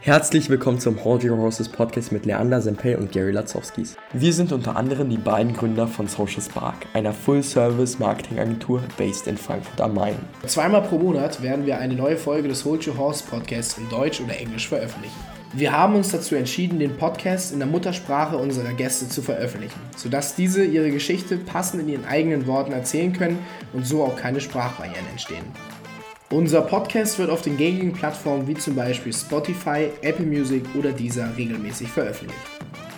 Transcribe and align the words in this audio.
Herzlich 0.00 0.48
willkommen 0.48 0.78
zum 0.78 1.02
Hold 1.02 1.24
Your 1.24 1.36
Horses 1.36 1.68
Podcast 1.68 2.12
mit 2.12 2.24
Leander 2.24 2.62
Sempel 2.62 2.94
und 2.94 3.10
Gary 3.10 3.32
Latzowskis. 3.32 3.96
Wir 4.12 4.32
sind 4.32 4.52
unter 4.52 4.76
anderem 4.76 5.10
die 5.10 5.18
beiden 5.18 5.54
Gründer 5.54 5.88
von 5.88 6.06
Social 6.06 6.40
Spark, 6.40 6.86
einer 6.92 7.12
Full-Service-Marketing-Agentur 7.12 8.80
based 8.96 9.26
in 9.26 9.36
Frankfurt 9.36 9.80
am 9.80 9.94
Main. 9.94 10.14
Zweimal 10.46 10.82
pro 10.82 10.98
Monat 10.98 11.42
werden 11.42 11.66
wir 11.66 11.78
eine 11.78 11.94
neue 11.94 12.16
Folge 12.16 12.46
des 12.46 12.64
Hold 12.64 12.86
Your 12.86 12.96
Horse 12.96 13.24
Podcasts 13.28 13.76
in 13.76 13.88
Deutsch 13.88 14.20
oder 14.20 14.38
Englisch 14.38 14.68
veröffentlichen. 14.68 15.18
Wir 15.52 15.72
haben 15.72 15.96
uns 15.96 16.12
dazu 16.12 16.36
entschieden, 16.36 16.78
den 16.78 16.96
Podcast 16.96 17.52
in 17.52 17.58
der 17.58 17.66
Muttersprache 17.66 18.36
unserer 18.36 18.74
Gäste 18.74 19.08
zu 19.08 19.20
veröffentlichen, 19.20 19.80
sodass 19.96 20.36
diese 20.36 20.64
ihre 20.64 20.92
Geschichte 20.92 21.38
passend 21.38 21.82
in 21.82 21.88
ihren 21.88 22.04
eigenen 22.04 22.46
Worten 22.46 22.70
erzählen 22.70 23.12
können 23.12 23.40
und 23.72 23.84
so 23.84 24.04
auch 24.04 24.14
keine 24.14 24.40
Sprachbarrieren 24.40 25.06
entstehen. 25.10 25.44
Unser 26.30 26.60
Podcast 26.60 27.18
wird 27.18 27.30
auf 27.30 27.40
den 27.40 27.56
gängigen 27.56 27.94
Plattformen 27.94 28.46
wie 28.46 28.54
zum 28.54 28.74
Beispiel 28.74 29.14
Spotify, 29.14 29.88
Apple 30.02 30.26
Music 30.26 30.62
oder 30.78 30.92
Deezer 30.92 31.26
regelmäßig 31.38 31.88
veröffentlicht. 31.88 32.38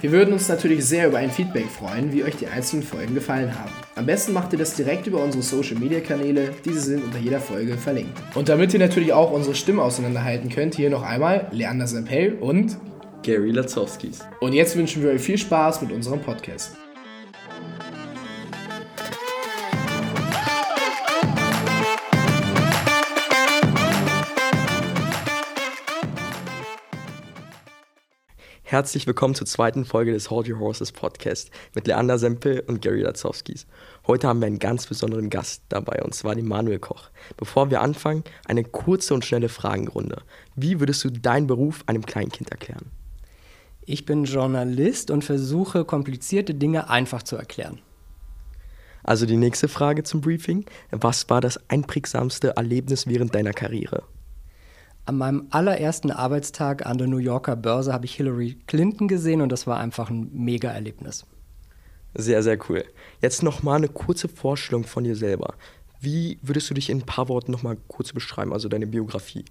Wir 0.00 0.10
würden 0.10 0.32
uns 0.32 0.48
natürlich 0.48 0.84
sehr 0.84 1.06
über 1.06 1.18
ein 1.18 1.30
Feedback 1.30 1.66
freuen, 1.66 2.12
wie 2.12 2.24
euch 2.24 2.34
die 2.34 2.48
einzelnen 2.48 2.82
Folgen 2.82 3.14
gefallen 3.14 3.56
haben. 3.56 3.70
Am 3.94 4.04
besten 4.04 4.32
macht 4.32 4.52
ihr 4.52 4.58
das 4.58 4.74
direkt 4.74 5.06
über 5.06 5.22
unsere 5.22 5.44
Social 5.44 5.76
Media 5.78 6.00
Kanäle, 6.00 6.52
diese 6.64 6.80
sind 6.80 7.04
unter 7.04 7.18
jeder 7.18 7.38
Folge 7.38 7.76
verlinkt. 7.76 8.18
Und 8.34 8.48
damit 8.48 8.74
ihr 8.74 8.80
natürlich 8.80 9.12
auch 9.12 9.30
unsere 9.30 9.54
Stimme 9.54 9.82
auseinanderhalten 9.82 10.48
könnt, 10.48 10.74
hier 10.74 10.90
noch 10.90 11.04
einmal 11.04 11.46
Leander 11.52 11.86
Sempel 11.86 12.36
und 12.40 12.78
Gary 13.22 13.52
Latzowskis. 13.52 14.20
Und 14.40 14.54
jetzt 14.54 14.76
wünschen 14.76 15.04
wir 15.04 15.10
euch 15.10 15.20
viel 15.20 15.38
Spaß 15.38 15.82
mit 15.82 15.92
unserem 15.92 16.20
Podcast. 16.20 16.72
Herzlich 28.70 29.04
willkommen 29.08 29.34
zur 29.34 29.48
zweiten 29.48 29.84
Folge 29.84 30.12
des 30.12 30.30
Hold 30.30 30.48
Your 30.48 30.60
Horses 30.60 30.92
Podcast 30.92 31.50
mit 31.74 31.88
Leander 31.88 32.20
Sempel 32.20 32.62
und 32.68 32.80
Gary 32.80 33.00
Latzowskis. 33.00 33.66
Heute 34.06 34.28
haben 34.28 34.38
wir 34.38 34.46
einen 34.46 34.60
ganz 34.60 34.86
besonderen 34.86 35.28
Gast 35.28 35.64
dabei 35.70 36.00
und 36.04 36.14
zwar 36.14 36.36
den 36.36 36.46
Manuel 36.46 36.78
Koch. 36.78 37.10
Bevor 37.36 37.72
wir 37.72 37.80
anfangen, 37.80 38.22
eine 38.46 38.62
kurze 38.62 39.12
und 39.12 39.24
schnelle 39.24 39.48
Fragenrunde. 39.48 40.22
Wie 40.54 40.78
würdest 40.78 41.02
du 41.02 41.10
deinen 41.10 41.48
Beruf 41.48 41.82
einem 41.86 42.06
Kleinkind 42.06 42.52
erklären? 42.52 42.92
Ich 43.86 44.06
bin 44.06 44.22
Journalist 44.22 45.10
und 45.10 45.24
versuche 45.24 45.84
komplizierte 45.84 46.54
Dinge 46.54 46.88
einfach 46.88 47.24
zu 47.24 47.34
erklären. 47.34 47.80
Also 49.02 49.26
die 49.26 49.36
nächste 49.36 49.66
Frage 49.66 50.04
zum 50.04 50.20
Briefing. 50.20 50.64
Was 50.92 51.28
war 51.28 51.40
das 51.40 51.58
einprägsamste 51.68 52.50
Erlebnis 52.50 53.08
während 53.08 53.34
deiner 53.34 53.52
Karriere? 53.52 54.04
An 55.10 55.18
meinem 55.18 55.48
allerersten 55.50 56.12
Arbeitstag 56.12 56.86
an 56.86 56.96
der 56.96 57.08
New 57.08 57.16
Yorker 57.16 57.56
Börse 57.56 57.92
habe 57.92 58.04
ich 58.04 58.14
Hillary 58.14 58.56
Clinton 58.68 59.08
gesehen 59.08 59.40
und 59.40 59.50
das 59.50 59.66
war 59.66 59.80
einfach 59.80 60.08
ein 60.08 60.30
Mega-Erlebnis. 60.32 61.26
Sehr, 62.14 62.44
sehr 62.44 62.56
cool. 62.68 62.84
Jetzt 63.20 63.42
nochmal 63.42 63.78
eine 63.78 63.88
kurze 63.88 64.28
Vorstellung 64.28 64.84
von 64.84 65.02
dir 65.02 65.16
selber. 65.16 65.54
Wie 65.98 66.38
würdest 66.42 66.70
du 66.70 66.74
dich 66.74 66.90
in 66.90 66.98
ein 66.98 67.06
paar 67.06 67.28
Worten 67.28 67.50
nochmal 67.50 67.76
kurz 67.88 68.12
beschreiben, 68.12 68.52
also 68.52 68.68
deine 68.68 68.86
Biografie? 68.86 69.44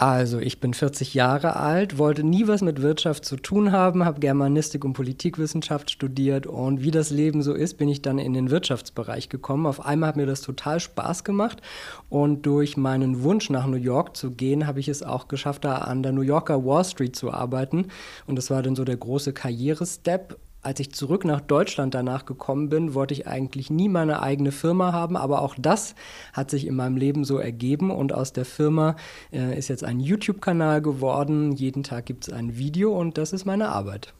Also, 0.00 0.38
ich 0.38 0.60
bin 0.60 0.74
40 0.74 1.14
Jahre 1.14 1.56
alt, 1.56 1.98
wollte 1.98 2.22
nie 2.22 2.46
was 2.46 2.62
mit 2.62 2.82
Wirtschaft 2.82 3.24
zu 3.24 3.34
tun 3.34 3.72
haben, 3.72 4.04
habe 4.04 4.20
Germanistik 4.20 4.84
und 4.84 4.92
Politikwissenschaft 4.92 5.90
studiert 5.90 6.46
und 6.46 6.84
wie 6.84 6.92
das 6.92 7.10
Leben 7.10 7.42
so 7.42 7.52
ist, 7.52 7.78
bin 7.78 7.88
ich 7.88 8.00
dann 8.00 8.20
in 8.20 8.32
den 8.32 8.48
Wirtschaftsbereich 8.48 9.28
gekommen. 9.28 9.66
Auf 9.66 9.84
einmal 9.84 10.10
hat 10.10 10.16
mir 10.16 10.26
das 10.26 10.40
total 10.40 10.78
Spaß 10.78 11.24
gemacht 11.24 11.62
und 12.08 12.46
durch 12.46 12.76
meinen 12.76 13.24
Wunsch 13.24 13.50
nach 13.50 13.66
New 13.66 13.76
York 13.76 14.16
zu 14.16 14.30
gehen, 14.30 14.68
habe 14.68 14.78
ich 14.78 14.86
es 14.86 15.02
auch 15.02 15.26
geschafft, 15.26 15.64
da 15.64 15.78
an 15.78 16.04
der 16.04 16.12
New 16.12 16.22
Yorker 16.22 16.64
Wall 16.64 16.84
Street 16.84 17.16
zu 17.16 17.32
arbeiten 17.32 17.88
und 18.28 18.36
das 18.36 18.50
war 18.50 18.62
dann 18.62 18.76
so 18.76 18.84
der 18.84 18.98
große 18.98 19.32
Karrierestep 19.32 20.38
als 20.62 20.80
ich 20.80 20.92
zurück 20.92 21.24
nach 21.24 21.40
Deutschland 21.40 21.94
danach 21.94 22.26
gekommen 22.26 22.68
bin, 22.68 22.94
wollte 22.94 23.14
ich 23.14 23.26
eigentlich 23.26 23.70
nie 23.70 23.88
meine 23.88 24.22
eigene 24.22 24.52
Firma 24.52 24.92
haben, 24.92 25.16
aber 25.16 25.42
auch 25.42 25.54
das 25.58 25.94
hat 26.32 26.50
sich 26.50 26.66
in 26.66 26.74
meinem 26.74 26.96
Leben 26.96 27.24
so 27.24 27.38
ergeben 27.38 27.90
und 27.90 28.12
aus 28.12 28.32
der 28.32 28.44
Firma 28.44 28.96
äh, 29.32 29.56
ist 29.56 29.68
jetzt 29.68 29.84
ein 29.84 30.00
YouTube-Kanal 30.00 30.82
geworden. 30.82 31.52
Jeden 31.52 31.84
Tag 31.84 32.06
gibt 32.06 32.28
es 32.28 32.34
ein 32.34 32.58
Video 32.58 32.98
und 32.98 33.18
das 33.18 33.32
ist 33.32 33.44
meine 33.44 33.68
Arbeit. 33.68 34.14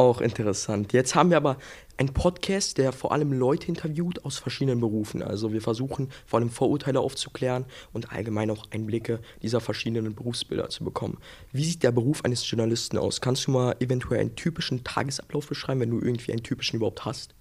Auch 0.00 0.22
interessant. 0.22 0.94
Jetzt 0.94 1.14
haben 1.14 1.28
wir 1.28 1.36
aber 1.36 1.58
einen 1.98 2.14
Podcast, 2.14 2.78
der 2.78 2.90
vor 2.90 3.12
allem 3.12 3.34
Leute 3.34 3.68
interviewt 3.68 4.24
aus 4.24 4.38
verschiedenen 4.38 4.80
Berufen. 4.80 5.22
Also 5.22 5.52
wir 5.52 5.60
versuchen 5.60 6.08
vor 6.24 6.38
allem 6.40 6.48
Vorurteile 6.48 7.00
aufzuklären 7.00 7.66
und 7.92 8.10
allgemein 8.10 8.50
auch 8.50 8.64
Einblicke 8.70 9.20
dieser 9.42 9.60
verschiedenen 9.60 10.14
Berufsbilder 10.14 10.70
zu 10.70 10.84
bekommen. 10.84 11.18
Wie 11.52 11.66
sieht 11.66 11.82
der 11.82 11.92
Beruf 11.92 12.24
eines 12.24 12.50
Journalisten 12.50 12.96
aus? 12.96 13.20
Kannst 13.20 13.46
du 13.46 13.50
mal 13.50 13.76
eventuell 13.78 14.20
einen 14.20 14.36
typischen 14.36 14.84
Tagesablauf 14.84 15.46
beschreiben, 15.46 15.80
wenn 15.80 15.90
du 15.90 15.98
irgendwie 16.00 16.32
einen 16.32 16.42
typischen 16.42 16.78
überhaupt 16.78 17.04
hast? 17.04 17.34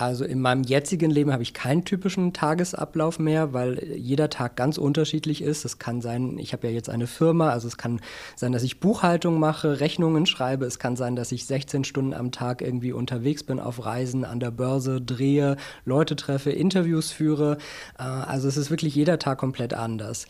Also 0.00 0.24
in 0.24 0.40
meinem 0.40 0.62
jetzigen 0.62 1.10
Leben 1.10 1.30
habe 1.30 1.42
ich 1.42 1.52
keinen 1.52 1.84
typischen 1.84 2.32
Tagesablauf 2.32 3.18
mehr, 3.18 3.52
weil 3.52 3.84
jeder 3.96 4.30
Tag 4.30 4.56
ganz 4.56 4.78
unterschiedlich 4.78 5.42
ist. 5.42 5.66
Es 5.66 5.78
kann 5.78 6.00
sein, 6.00 6.38
ich 6.38 6.54
habe 6.54 6.68
ja 6.68 6.72
jetzt 6.72 6.88
eine 6.88 7.06
Firma, 7.06 7.50
also 7.50 7.68
es 7.68 7.76
kann 7.76 8.00
sein, 8.34 8.52
dass 8.52 8.62
ich 8.62 8.80
Buchhaltung 8.80 9.38
mache, 9.38 9.80
Rechnungen 9.80 10.24
schreibe. 10.24 10.64
Es 10.64 10.78
kann 10.78 10.96
sein, 10.96 11.16
dass 11.16 11.32
ich 11.32 11.44
16 11.44 11.84
Stunden 11.84 12.14
am 12.14 12.32
Tag 12.32 12.62
irgendwie 12.62 12.92
unterwegs 12.92 13.42
bin 13.42 13.60
auf 13.60 13.84
Reisen, 13.84 14.24
an 14.24 14.40
der 14.40 14.50
Börse 14.50 15.02
drehe, 15.02 15.58
Leute 15.84 16.16
treffe, 16.16 16.50
Interviews 16.50 17.12
führe. 17.12 17.58
Äh, 17.98 18.04
also 18.04 18.48
es 18.48 18.56
ist 18.56 18.70
wirklich 18.70 18.94
jeder 18.94 19.18
Tag 19.18 19.36
komplett 19.36 19.74
anders 19.74 20.26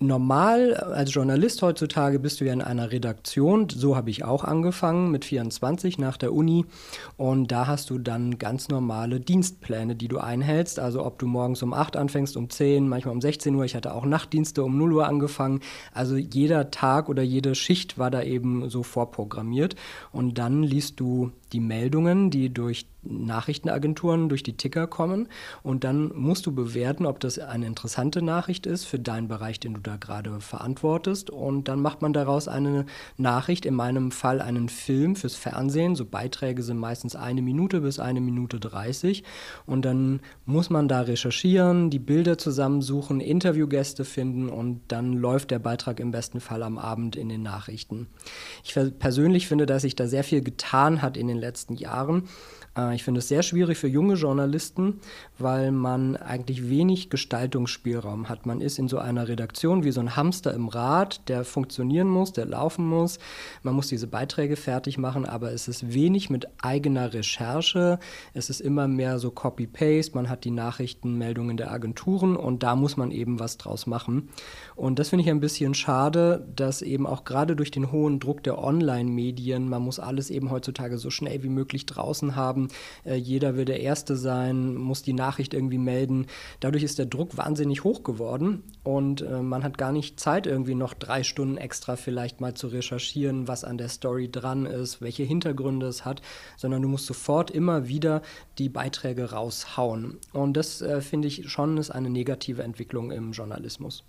normal 0.00 0.74
als 0.74 1.14
Journalist 1.14 1.62
heutzutage 1.62 2.18
bist 2.18 2.40
du 2.40 2.46
ja 2.46 2.52
in 2.52 2.62
einer 2.62 2.90
Redaktion. 2.90 3.68
So 3.68 3.96
habe 3.96 4.10
ich 4.10 4.24
auch 4.24 4.44
angefangen 4.44 5.10
mit 5.10 5.24
24 5.24 5.98
nach 5.98 6.16
der 6.16 6.32
Uni. 6.32 6.64
Und 7.16 7.52
da 7.52 7.66
hast 7.66 7.90
du 7.90 7.98
dann 7.98 8.38
ganz 8.38 8.68
normale 8.68 9.20
Dienstpläne, 9.20 9.94
die 9.94 10.08
du 10.08 10.18
einhältst. 10.18 10.80
Also 10.80 11.04
ob 11.04 11.18
du 11.18 11.26
morgens 11.26 11.62
um 11.62 11.74
8 11.74 11.96
anfängst, 11.96 12.36
um 12.36 12.48
10, 12.48 12.88
manchmal 12.88 13.14
um 13.14 13.20
16 13.20 13.54
Uhr. 13.54 13.64
Ich 13.64 13.76
hatte 13.76 13.94
auch 13.94 14.06
Nachtdienste 14.06 14.64
um 14.64 14.78
0 14.78 14.94
Uhr 14.94 15.06
angefangen. 15.06 15.60
Also 15.92 16.16
jeder 16.16 16.70
Tag 16.70 17.08
oder 17.08 17.22
jede 17.22 17.54
Schicht 17.54 17.98
war 17.98 18.10
da 18.10 18.22
eben 18.22 18.70
so 18.70 18.82
vorprogrammiert. 18.82 19.76
Und 20.12 20.38
dann 20.38 20.62
liest 20.62 20.98
du 20.98 21.30
die 21.52 21.60
Meldungen, 21.60 22.30
die 22.30 22.52
durch 22.52 22.86
Nachrichtenagenturen, 23.02 24.28
durch 24.28 24.42
die 24.42 24.58
Ticker 24.58 24.86
kommen. 24.86 25.28
Und 25.62 25.84
dann 25.84 26.12
musst 26.14 26.44
du 26.44 26.52
bewerten, 26.52 27.06
ob 27.06 27.18
das 27.18 27.38
eine 27.38 27.66
interessante 27.66 28.20
Nachricht 28.20 28.66
ist 28.66 28.84
für 28.84 28.98
deinen 28.98 29.26
Bereich, 29.26 29.58
den 29.58 29.72
du 29.72 29.80
da 29.80 29.96
gerade 29.96 30.40
verantwortest. 30.40 31.30
Und 31.30 31.68
dann 31.68 31.80
macht 31.80 32.02
man 32.02 32.12
daraus 32.12 32.46
eine 32.46 32.84
Nachricht, 33.16 33.64
in 33.64 33.74
meinem 33.74 34.10
Fall 34.10 34.42
einen 34.42 34.68
Film 34.68 35.16
fürs 35.16 35.34
Fernsehen. 35.34 35.96
So 35.96 36.04
Beiträge 36.04 36.62
sind 36.62 36.76
meistens 36.76 37.16
eine 37.16 37.40
Minute 37.40 37.80
bis 37.80 37.98
eine 37.98 38.20
Minute 38.20 38.60
dreißig. 38.60 39.24
Und 39.64 39.86
dann 39.86 40.20
muss 40.44 40.68
man 40.68 40.86
da 40.86 41.00
recherchieren, 41.00 41.88
die 41.88 41.98
Bilder 41.98 42.36
zusammensuchen, 42.36 43.20
Interviewgäste 43.20 44.04
finden 44.04 44.50
und 44.50 44.82
dann 44.88 45.14
läuft 45.14 45.50
der 45.50 45.58
Beitrag 45.58 46.00
im 46.00 46.10
besten 46.10 46.40
Fall 46.40 46.62
am 46.62 46.76
Abend 46.76 47.16
in 47.16 47.30
den 47.30 47.42
Nachrichten. 47.42 48.08
Ich 48.62 48.74
persönlich 48.98 49.48
finde, 49.48 49.64
dass 49.64 49.82
sich 49.82 49.96
da 49.96 50.06
sehr 50.06 50.24
viel 50.24 50.42
getan 50.42 51.00
hat 51.00 51.16
in 51.16 51.28
den 51.28 51.39
letzten 51.40 51.74
Jahren. 51.74 52.28
Äh, 52.76 52.94
ich 52.94 53.04
finde 53.04 53.18
es 53.18 53.28
sehr 53.28 53.42
schwierig 53.42 53.78
für 53.78 53.88
junge 53.88 54.14
Journalisten, 54.14 55.00
weil 55.38 55.70
man 55.72 56.16
eigentlich 56.16 56.68
wenig 56.68 57.10
Gestaltungsspielraum 57.10 58.28
hat. 58.28 58.46
Man 58.46 58.60
ist 58.60 58.78
in 58.78 58.88
so 58.88 58.98
einer 58.98 59.28
Redaktion 59.28 59.84
wie 59.84 59.90
so 59.90 60.00
ein 60.00 60.16
Hamster 60.16 60.54
im 60.54 60.68
Rad, 60.68 61.28
der 61.28 61.44
funktionieren 61.44 62.08
muss, 62.08 62.32
der 62.32 62.46
laufen 62.46 62.86
muss. 62.86 63.18
Man 63.62 63.74
muss 63.74 63.88
diese 63.88 64.06
Beiträge 64.06 64.56
fertig 64.56 64.98
machen, 64.98 65.26
aber 65.26 65.52
es 65.52 65.68
ist 65.68 65.92
wenig 65.92 66.30
mit 66.30 66.46
eigener 66.62 67.12
Recherche. 67.12 67.98
Es 68.34 68.50
ist 68.50 68.60
immer 68.60 68.88
mehr 68.88 69.18
so 69.18 69.30
Copy-Paste. 69.30 70.14
Man 70.14 70.28
hat 70.28 70.44
die 70.44 70.50
Nachrichtenmeldungen 70.50 71.56
der 71.56 71.72
Agenturen 71.72 72.36
und 72.36 72.62
da 72.62 72.76
muss 72.76 72.96
man 72.96 73.10
eben 73.10 73.40
was 73.40 73.56
draus 73.56 73.86
machen. 73.86 74.28
Und 74.76 74.98
das 74.98 75.10
finde 75.10 75.24
ich 75.24 75.30
ein 75.30 75.40
bisschen 75.40 75.74
schade, 75.74 76.46
dass 76.54 76.82
eben 76.82 77.06
auch 77.06 77.24
gerade 77.24 77.56
durch 77.56 77.70
den 77.70 77.92
hohen 77.92 78.20
Druck 78.20 78.42
der 78.42 78.58
Online-Medien, 78.58 79.68
man 79.68 79.82
muss 79.82 79.98
alles 79.98 80.30
eben 80.30 80.50
heutzutage 80.50 80.98
so 80.98 81.10
schnell 81.10 81.42
wie 81.42 81.48
möglich 81.48 81.86
draußen 81.86 82.36
haben. 82.36 82.59
Äh, 83.04 83.16
jeder 83.16 83.56
will 83.56 83.64
der 83.64 83.80
Erste 83.80 84.16
sein, 84.16 84.74
muss 84.74 85.02
die 85.02 85.12
Nachricht 85.12 85.54
irgendwie 85.54 85.78
melden. 85.78 86.26
Dadurch 86.60 86.82
ist 86.84 86.98
der 86.98 87.06
Druck 87.06 87.36
wahnsinnig 87.36 87.84
hoch 87.84 88.02
geworden 88.02 88.62
und 88.84 89.22
äh, 89.22 89.42
man 89.42 89.64
hat 89.64 89.78
gar 89.78 89.92
nicht 89.92 90.20
Zeit, 90.20 90.46
irgendwie 90.46 90.74
noch 90.74 90.94
drei 90.94 91.22
Stunden 91.22 91.56
extra 91.56 91.96
vielleicht 91.96 92.40
mal 92.40 92.54
zu 92.54 92.68
recherchieren, 92.68 93.48
was 93.48 93.64
an 93.64 93.78
der 93.78 93.88
Story 93.88 94.30
dran 94.30 94.66
ist, 94.66 95.00
welche 95.00 95.22
Hintergründe 95.22 95.86
es 95.86 96.04
hat, 96.04 96.22
sondern 96.56 96.82
du 96.82 96.88
musst 96.88 97.06
sofort 97.06 97.50
immer 97.50 97.88
wieder 97.88 98.22
die 98.58 98.68
Beiträge 98.68 99.30
raushauen. 99.32 100.18
Und 100.32 100.56
das 100.56 100.82
äh, 100.82 101.00
finde 101.00 101.28
ich 101.28 101.48
schon 101.50 101.76
ist 101.76 101.90
eine 101.90 102.10
negative 102.10 102.62
Entwicklung 102.62 103.10
im 103.10 103.32
Journalismus. 103.32 104.04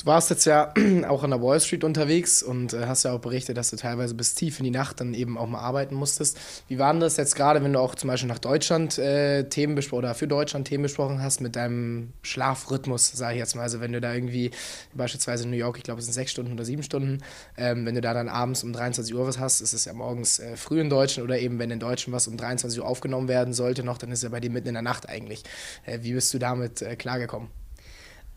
Du 0.00 0.06
warst 0.06 0.30
jetzt 0.30 0.46
ja 0.46 0.72
auch 1.08 1.24
an 1.24 1.30
der 1.30 1.42
Wall 1.42 1.60
Street 1.60 1.84
unterwegs 1.84 2.42
und 2.42 2.72
äh, 2.72 2.86
hast 2.86 3.02
ja 3.02 3.12
auch 3.12 3.18
berichtet, 3.18 3.58
dass 3.58 3.68
du 3.68 3.76
teilweise 3.76 4.14
bis 4.14 4.34
tief 4.34 4.58
in 4.58 4.64
die 4.64 4.70
Nacht 4.70 4.98
dann 4.98 5.12
eben 5.12 5.36
auch 5.36 5.46
mal 5.46 5.58
arbeiten 5.58 5.94
musstest. 5.94 6.38
Wie 6.68 6.78
war 6.78 6.90
denn 6.90 7.02
das 7.02 7.18
jetzt 7.18 7.36
gerade, 7.36 7.62
wenn 7.62 7.74
du 7.74 7.80
auch 7.80 7.94
zum 7.94 8.08
Beispiel 8.08 8.28
nach 8.28 8.38
Deutschland 8.38 8.96
äh, 8.96 9.46
Themen 9.50 9.74
besprochen 9.74 10.04
oder 10.04 10.14
für 10.14 10.26
Deutschland 10.26 10.68
Themen 10.68 10.84
besprochen 10.84 11.22
hast 11.22 11.42
mit 11.42 11.54
deinem 11.54 12.14
Schlafrhythmus, 12.22 13.12
sage 13.12 13.34
ich 13.34 13.40
jetzt 13.40 13.56
mal. 13.56 13.62
Also 13.62 13.80
wenn 13.80 13.92
du 13.92 14.00
da 14.00 14.14
irgendwie 14.14 14.52
beispielsweise 14.94 15.44
in 15.44 15.50
New 15.50 15.58
York, 15.58 15.76
ich 15.76 15.82
glaube 15.82 15.98
es 15.98 16.06
sind 16.06 16.14
sechs 16.14 16.30
Stunden 16.30 16.54
oder 16.54 16.64
sieben 16.64 16.82
Stunden, 16.82 17.18
ähm, 17.58 17.84
wenn 17.84 17.94
du 17.94 18.00
da 18.00 18.14
dann 18.14 18.30
abends 18.30 18.64
um 18.64 18.72
23 18.72 19.14
Uhr 19.14 19.26
was 19.26 19.38
hast, 19.38 19.60
ist 19.60 19.74
es 19.74 19.84
ja 19.84 19.92
morgens 19.92 20.38
äh, 20.38 20.56
früh 20.56 20.80
in 20.80 20.88
Deutschland 20.88 21.28
oder 21.28 21.38
eben 21.38 21.58
wenn 21.58 21.70
in 21.70 21.78
Deutschland 21.78 22.16
was 22.16 22.26
um 22.26 22.38
23 22.38 22.80
Uhr 22.80 22.86
aufgenommen 22.86 23.28
werden 23.28 23.52
sollte 23.52 23.84
noch, 23.84 23.98
dann 23.98 24.10
ist 24.10 24.20
es 24.20 24.22
ja 24.22 24.28
bei 24.30 24.40
dir 24.40 24.48
mitten 24.48 24.68
in 24.68 24.74
der 24.74 24.82
Nacht 24.82 25.10
eigentlich. 25.10 25.42
Äh, 25.84 25.98
wie 26.00 26.14
bist 26.14 26.32
du 26.32 26.38
damit 26.38 26.80
äh, 26.80 26.96
klargekommen? 26.96 27.59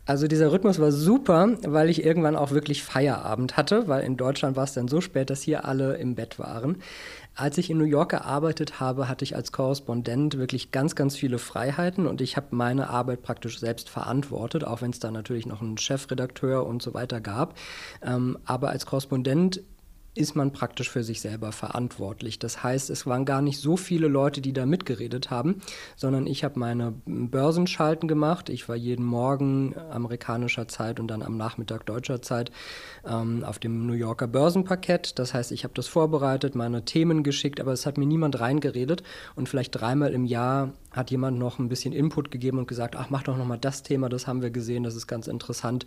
Also 0.05 0.27
dieser 0.27 0.51
Rhythmus 0.51 0.79
war 0.79 0.91
super, 0.91 1.55
weil 1.65 1.89
ich 1.89 2.03
irgendwann 2.03 2.35
auch 2.35 2.51
wirklich 2.51 2.83
Feierabend 2.83 3.55
hatte, 3.55 3.87
weil 3.87 4.03
in 4.03 4.17
Deutschland 4.17 4.57
war 4.57 4.65
es 4.65 4.73
dann 4.73 4.89
so 4.89 4.99
spät, 4.99 5.29
dass 5.29 5.41
hier 5.41 5.63
alle 5.63 5.95
im 5.95 6.15
Bett 6.15 6.39
waren. 6.39 6.81
Als 7.35 7.57
ich 7.57 7.69
in 7.69 7.77
New 7.77 7.85
York 7.85 8.11
gearbeitet 8.11 8.81
habe, 8.81 9.07
hatte 9.07 9.23
ich 9.23 9.35
als 9.35 9.53
Korrespondent 9.53 10.37
wirklich 10.37 10.71
ganz, 10.71 10.95
ganz 10.95 11.15
viele 11.15 11.39
Freiheiten 11.39 12.05
und 12.05 12.19
ich 12.19 12.35
habe 12.35 12.47
meine 12.51 12.89
Arbeit 12.89 13.23
praktisch 13.23 13.59
selbst 13.59 13.89
verantwortet, 13.89 14.65
auch 14.65 14.81
wenn 14.81 14.91
es 14.91 14.99
da 14.99 15.09
natürlich 15.09 15.45
noch 15.45 15.61
einen 15.61 15.77
Chefredakteur 15.77 16.65
und 16.67 16.81
so 16.81 16.93
weiter 16.93 17.21
gab. 17.21 17.57
Ähm, 18.03 18.37
aber 18.43 18.71
als 18.71 18.85
Korrespondent 18.85 19.61
ist 20.15 20.35
man 20.35 20.53
praktisch 20.53 20.89
für 20.89 21.03
sich 21.03 21.21
selber 21.21 21.51
verantwortlich. 21.51 22.37
Das 22.37 22.63
heißt, 22.63 22.89
es 22.89 23.07
waren 23.07 23.25
gar 23.25 23.41
nicht 23.41 23.59
so 23.59 23.77
viele 23.77 24.07
Leute, 24.07 24.41
die 24.41 24.53
da 24.53 24.65
mitgeredet 24.65 25.31
haben, 25.31 25.61
sondern 25.95 26.27
ich 26.27 26.43
habe 26.43 26.59
meine 26.59 26.93
Börsenschalten 27.05 28.07
gemacht. 28.07 28.49
Ich 28.49 28.69
war 28.69 28.75
jeden 28.75 29.05
Morgen 29.05 29.75
amerikanischer 29.91 30.67
Zeit 30.67 30.99
und 30.99 31.07
dann 31.07 31.23
am 31.23 31.37
Nachmittag 31.37 31.85
deutscher 31.85 32.21
Zeit 32.21 32.51
ähm, 33.05 33.43
auf 33.43 33.57
dem 33.57 33.87
New 33.87 33.93
Yorker 33.93 34.27
Börsenparkett. 34.27 35.17
Das 35.17 35.33
heißt, 35.33 35.51
ich 35.51 35.63
habe 35.63 35.73
das 35.73 35.87
vorbereitet, 35.87 36.53
meine 36.53 36.85
Themen 36.85 37.23
geschickt, 37.23 37.59
aber 37.59 37.71
es 37.71 37.85
hat 37.85 37.97
mir 37.97 38.05
niemand 38.05 38.39
reingeredet 38.39 39.03
und 39.35 39.49
vielleicht 39.49 39.71
dreimal 39.71 40.13
im 40.13 40.25
Jahr 40.25 40.73
hat 40.93 41.11
jemand 41.11 41.37
noch 41.37 41.59
ein 41.59 41.69
bisschen 41.69 41.93
Input 41.93 42.31
gegeben 42.31 42.59
und 42.59 42.67
gesagt, 42.67 42.95
ach, 42.95 43.09
mach 43.09 43.23
doch 43.23 43.37
noch 43.37 43.45
mal 43.45 43.57
das 43.57 43.83
Thema, 43.83 44.09
das 44.09 44.27
haben 44.27 44.41
wir 44.41 44.51
gesehen, 44.51 44.83
das 44.83 44.95
ist 44.95 45.07
ganz 45.07 45.27
interessant. 45.27 45.85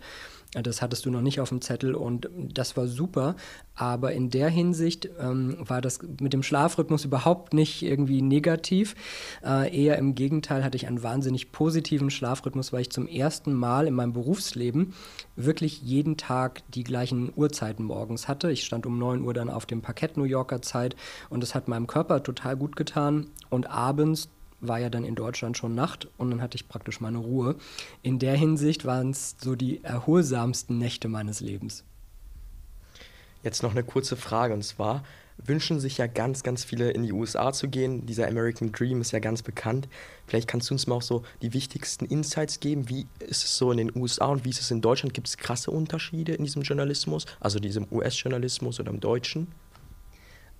Das 0.53 0.81
hattest 0.81 1.05
du 1.05 1.11
noch 1.11 1.21
nicht 1.21 1.41
auf 1.41 1.49
dem 1.49 1.61
Zettel 1.61 1.93
und 1.93 2.29
das 2.33 2.77
war 2.77 2.87
super. 2.87 3.35
Aber 3.75 4.13
in 4.13 4.29
der 4.29 4.49
Hinsicht 4.49 5.09
ähm, 5.19 5.57
war 5.59 5.81
das 5.81 5.99
mit 6.19 6.31
dem 6.33 6.41
Schlafrhythmus 6.41 7.05
überhaupt 7.05 7.53
nicht 7.53 7.83
irgendwie 7.83 8.21
negativ. 8.21 8.95
Äh, 9.43 9.75
eher 9.75 9.97
im 9.97 10.15
Gegenteil 10.15 10.63
hatte 10.63 10.77
ich 10.77 10.87
einen 10.87 11.03
wahnsinnig 11.03 11.51
positiven 11.51 12.09
Schlafrhythmus, 12.09 12.71
weil 12.71 12.81
ich 12.81 12.91
zum 12.91 13.07
ersten 13.07 13.53
Mal 13.53 13.87
in 13.87 13.93
meinem 13.93 14.13
Berufsleben 14.13 14.93
wirklich 15.35 15.81
jeden 15.81 16.17
Tag 16.17 16.63
die 16.71 16.83
gleichen 16.83 17.31
Uhrzeiten 17.35 17.83
morgens 17.83 18.27
hatte. 18.27 18.49
Ich 18.49 18.63
stand 18.63 18.85
um 18.85 18.97
9 18.97 19.21
Uhr 19.21 19.33
dann 19.33 19.49
auf 19.49 19.65
dem 19.65 19.81
Parkett 19.81 20.17
New 20.17 20.23
Yorker 20.23 20.61
Zeit 20.61 20.95
und 21.29 21.43
das 21.43 21.55
hat 21.55 21.67
meinem 21.67 21.87
Körper 21.87 22.23
total 22.23 22.55
gut 22.55 22.75
getan. 22.75 23.27
Und 23.49 23.69
abends 23.69 24.29
war 24.59 24.79
ja 24.79 24.89
dann 24.89 25.03
in 25.03 25.15
Deutschland 25.15 25.57
schon 25.57 25.75
Nacht 25.75 26.07
und 26.17 26.31
dann 26.31 26.41
hatte 26.41 26.55
ich 26.55 26.67
praktisch 26.67 26.99
meine 26.99 27.19
Ruhe. 27.19 27.55
In 28.01 28.19
der 28.19 28.35
Hinsicht 28.35 28.85
waren 28.85 29.11
es 29.11 29.35
so 29.39 29.55
die 29.55 29.83
erholsamsten 29.83 30.77
Nächte 30.77 31.07
meines 31.07 31.39
Lebens. 31.39 31.83
Jetzt 33.43 33.63
noch 33.63 33.71
eine 33.71 33.83
kurze 33.83 34.15
Frage 34.15 34.53
und 34.53 34.63
zwar 34.63 35.03
wünschen 35.37 35.79
sich 35.79 35.97
ja 35.99 36.07
ganz, 36.07 36.43
ganz 36.43 36.63
viele 36.63 36.89
in 36.91 37.03
die 37.03 37.13
USA 37.13 37.53
zu 37.53 37.67
gehen. 37.67 38.05
Dieser 38.05 38.27
American 38.27 38.71
Dream 38.71 39.01
ist 39.01 39.11
ja 39.11 39.19
ganz 39.19 39.43
bekannt. 39.43 39.87
Vielleicht 40.25 40.47
kannst 40.47 40.69
du 40.69 40.73
uns 40.73 40.87
mal 40.87 40.95
auch 40.95 41.01
so 41.01 41.23
die 41.41 41.53
wichtigsten 41.53 42.05
Insights 42.05 42.59
geben. 42.59 42.89
Wie 42.89 43.05
ist 43.19 43.43
es 43.43 43.55
so 43.55 43.71
in 43.71 43.77
den 43.77 43.95
USA 43.95 44.25
und 44.25 44.45
wie 44.45 44.49
ist 44.49 44.61
es 44.61 44.71
in 44.71 44.81
Deutschland? 44.81 45.13
Gibt 45.13 45.27
es 45.27 45.37
krasse 45.37 45.69
Unterschiede 45.69 46.33
in 46.33 46.43
diesem 46.43 46.63
Journalismus, 46.63 47.25
also 47.39 47.59
diesem 47.59 47.87
US-Journalismus 47.91 48.79
oder 48.79 48.89
im 48.89 48.99
Deutschen? 48.99 49.47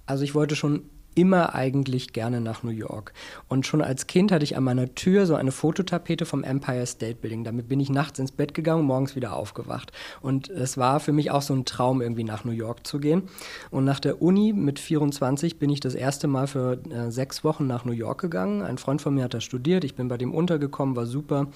Also 0.06 0.24
ich 0.24 0.36
wollte 0.36 0.56
schon 0.56 0.84
immer 1.18 1.56
eigentlich 1.56 2.14
gerne 2.14 2.42
nach 2.42 2.62
New 2.62 2.70
York. 2.70 3.12
Und 3.48 3.66
schon 3.66 3.82
als 3.82 4.06
Kind 4.06 4.32
hatte 4.32 4.44
ich 4.44 4.56
an 4.56 4.64
meiner 4.64 4.94
Tür 4.94 5.26
so 5.26 5.34
eine 5.34 5.52
Fototapete 5.52 6.26
vom 6.26 6.44
Empire 6.44 6.86
State 6.86 7.16
Building. 7.16 7.44
Damit 7.44 7.68
bin 7.68 7.80
ich 7.80 7.90
nachts 7.90 8.20
ins 8.20 8.32
Bett 8.32 8.54
gegangen, 8.54 8.86
morgens 8.86 9.16
wieder 9.16 9.36
aufgewacht. 9.36 9.92
Und 10.22 10.50
es 10.50 10.78
war 10.78 11.00
für 11.00 11.14
mich 11.14 11.32
auch 11.32 11.42
so 11.42 11.56
ein 11.56 11.66
Traum, 11.66 12.02
irgendwie 12.02 12.24
nach 12.24 12.46
New 12.46 12.52
York 12.52 12.86
zu 12.86 13.00
gehen. 13.00 13.24
Und 13.72 13.84
nach 13.84 14.00
der 14.00 14.22
Uni 14.22 14.54
mit 14.54 14.78
24 14.78 15.58
bin 15.58 15.72
ich 15.72 15.80
das 15.80 15.96
erste 15.96 16.28
Mal 16.28 16.46
für 16.46 16.80
äh, 16.92 17.10
sechs 17.10 17.44
Wochen 17.44 17.66
nach 17.66 17.84
New 17.84 17.94
York 17.94 18.22
gegangen. 18.22 18.62
Ein 18.62 18.78
Freund 18.78 19.02
von 19.02 19.16
mir 19.16 19.24
hat 19.24 19.34
da 19.34 19.42
studiert. 19.42 19.84
Ich 19.84 19.96
bin 19.96 20.10
bei 20.10 20.18
dem 20.18 20.32
untergekommen, 20.32 20.96
war 20.96 21.08
super. 21.08 21.48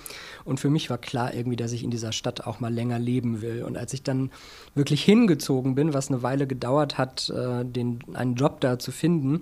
Und 0.43 0.59
für 0.59 0.71
mich 0.71 0.89
war 0.89 0.97
klar 0.97 1.35
irgendwie, 1.35 1.55
dass 1.55 1.71
ich 1.71 1.83
in 1.83 1.91
dieser 1.91 2.13
Stadt 2.13 2.47
auch 2.47 2.59
mal 2.59 2.73
länger 2.73 2.97
leben 2.97 3.43
will. 3.43 3.61
Und 3.63 3.77
als 3.77 3.93
ich 3.93 4.01
dann 4.01 4.31
wirklich 4.73 5.03
hingezogen 5.03 5.75
bin, 5.75 5.93
was 5.93 6.09
eine 6.09 6.23
Weile 6.23 6.47
gedauert 6.47 6.97
hat, 6.97 7.29
äh, 7.29 7.63
den, 7.63 7.99
einen 8.13 8.33
Job 8.33 8.59
da 8.61 8.79
zu 8.79 8.91
finden, 8.91 9.41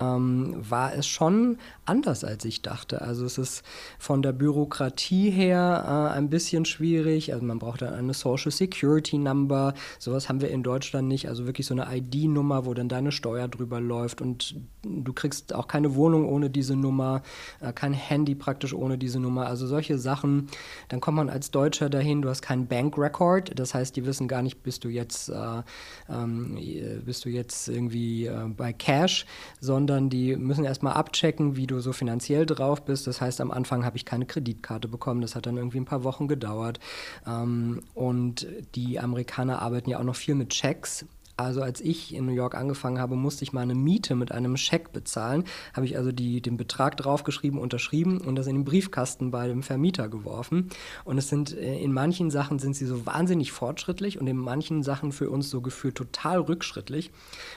ähm, 0.00 0.54
war 0.58 0.94
es 0.94 1.06
schon 1.06 1.58
anders, 1.84 2.24
als 2.24 2.44
ich 2.44 2.62
dachte. 2.62 3.00
Also 3.02 3.24
es 3.24 3.38
ist 3.38 3.64
von 3.98 4.22
der 4.22 4.32
Bürokratie 4.32 5.30
her 5.30 6.10
äh, 6.12 6.16
ein 6.16 6.28
bisschen 6.28 6.64
schwierig. 6.64 7.32
Also 7.32 7.44
man 7.44 7.58
braucht 7.58 7.82
dann 7.82 7.94
eine 7.94 8.12
Social 8.12 8.50
Security 8.50 9.18
Number. 9.18 9.74
Sowas 9.98 10.28
haben 10.28 10.40
wir 10.40 10.50
in 10.50 10.62
Deutschland 10.62 11.08
nicht. 11.08 11.28
Also 11.28 11.46
wirklich 11.46 11.66
so 11.66 11.74
eine 11.74 11.86
ID-Nummer, 11.96 12.66
wo 12.66 12.74
dann 12.74 12.88
deine 12.88 13.12
Steuer 13.12 13.48
drüber 13.48 13.80
läuft 13.80 14.20
und 14.20 14.56
du 14.82 15.12
kriegst 15.12 15.54
auch 15.54 15.68
keine 15.68 15.94
Wohnung 15.94 16.28
ohne 16.28 16.50
diese 16.50 16.76
Nummer, 16.76 17.22
äh, 17.60 17.72
kein 17.72 17.92
Handy 17.92 18.34
praktisch 18.34 18.74
ohne 18.74 18.98
diese 18.98 19.20
Nummer. 19.20 19.46
Also 19.46 19.66
solche 19.66 19.98
Sachen. 19.98 20.48
Dann 20.88 21.00
kommt 21.00 21.16
man 21.16 21.30
als 21.30 21.50
Deutscher 21.50 21.88
dahin, 21.88 22.22
du 22.22 22.28
hast 22.28 22.42
keinen 22.42 22.66
Bank 22.66 22.98
Record. 22.98 23.58
Das 23.58 23.74
heißt, 23.74 23.96
die 23.96 24.04
wissen 24.04 24.28
gar 24.28 24.42
nicht, 24.42 24.62
bist 24.62 24.84
du 24.84 24.88
jetzt, 24.88 25.30
äh, 25.30 25.62
ähm, 26.10 26.58
bist 27.04 27.24
du 27.24 27.30
jetzt 27.30 27.68
irgendwie 27.68 28.26
äh, 28.26 28.48
bei 28.48 28.72
Cash, 28.72 29.24
sondern 29.60 29.85
sondern 29.86 30.10
die 30.10 30.34
müssen 30.34 30.64
erstmal 30.64 30.94
abchecken, 30.94 31.56
wie 31.56 31.68
du 31.68 31.78
so 31.80 31.92
finanziell 31.92 32.44
drauf 32.44 32.84
bist. 32.84 33.06
Das 33.06 33.20
heißt, 33.20 33.40
am 33.40 33.52
Anfang 33.52 33.84
habe 33.84 33.96
ich 33.96 34.04
keine 34.04 34.26
Kreditkarte 34.26 34.88
bekommen. 34.88 35.20
Das 35.20 35.36
hat 35.36 35.46
dann 35.46 35.56
irgendwie 35.56 35.78
ein 35.78 35.84
paar 35.84 36.02
Wochen 36.02 36.26
gedauert. 36.26 36.80
Ähm, 37.24 37.82
und 37.94 38.46
die 38.74 38.98
Amerikaner 38.98 39.62
arbeiten 39.62 39.90
ja 39.90 40.00
auch 40.00 40.04
noch 40.04 40.16
viel 40.16 40.34
mit 40.34 40.50
Checks. 40.50 41.06
Also 41.36 41.60
als 41.60 41.82
ich 41.82 42.14
in 42.14 42.24
New 42.24 42.32
York 42.32 42.54
angefangen 42.54 42.98
habe, 42.98 43.14
musste 43.14 43.44
ich 43.44 43.52
meine 43.52 43.74
Miete 43.74 44.14
mit 44.14 44.32
einem 44.32 44.56
Scheck 44.56 44.92
bezahlen. 44.92 45.44
Habe 45.74 45.84
ich 45.84 45.98
also 45.98 46.10
die, 46.10 46.40
den 46.40 46.56
Betrag 46.56 46.96
draufgeschrieben, 46.96 47.58
unterschrieben 47.58 48.20
und 48.22 48.36
das 48.36 48.46
in 48.46 48.56
den 48.56 48.64
Briefkasten 48.64 49.30
bei 49.30 49.46
dem 49.46 49.62
Vermieter 49.62 50.08
geworfen. 50.08 50.70
Und 51.04 51.18
es 51.18 51.28
sind 51.28 51.54
äh, 51.54 51.78
in 51.78 51.92
manchen 51.92 52.30
Sachen 52.30 52.58
sind 52.58 52.74
sie 52.74 52.86
so 52.86 53.04
wahnsinnig 53.04 53.52
fortschrittlich 53.52 54.18
und 54.18 54.26
in 54.26 54.38
manchen 54.38 54.82
Sachen 54.82 55.12
für 55.12 55.28
uns 55.28 55.50
so 55.50 55.60
gefühlt 55.60 55.94
total 55.94 56.40
rückschrittlich. 56.40 57.10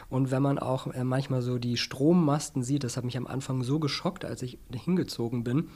Und 0.10 0.30
wenn 0.30 0.42
man 0.42 0.60
auch 0.60 0.88
äh, 0.88 1.06
manchmal 1.06 1.42
so 1.42 1.58
die 1.58 1.78
Strommasten 1.78 2.64
sieht, 2.64 2.84
das 2.84 2.98
hat 2.98 3.06
mich 3.06 3.18
am 3.18 3.28
Anfang 3.28 3.64
so 3.64 3.80
geschockt, 3.80 4.26
als 4.26 4.42
ich 4.42 4.60
hingezogen 4.74 5.46
bin. 5.46 5.70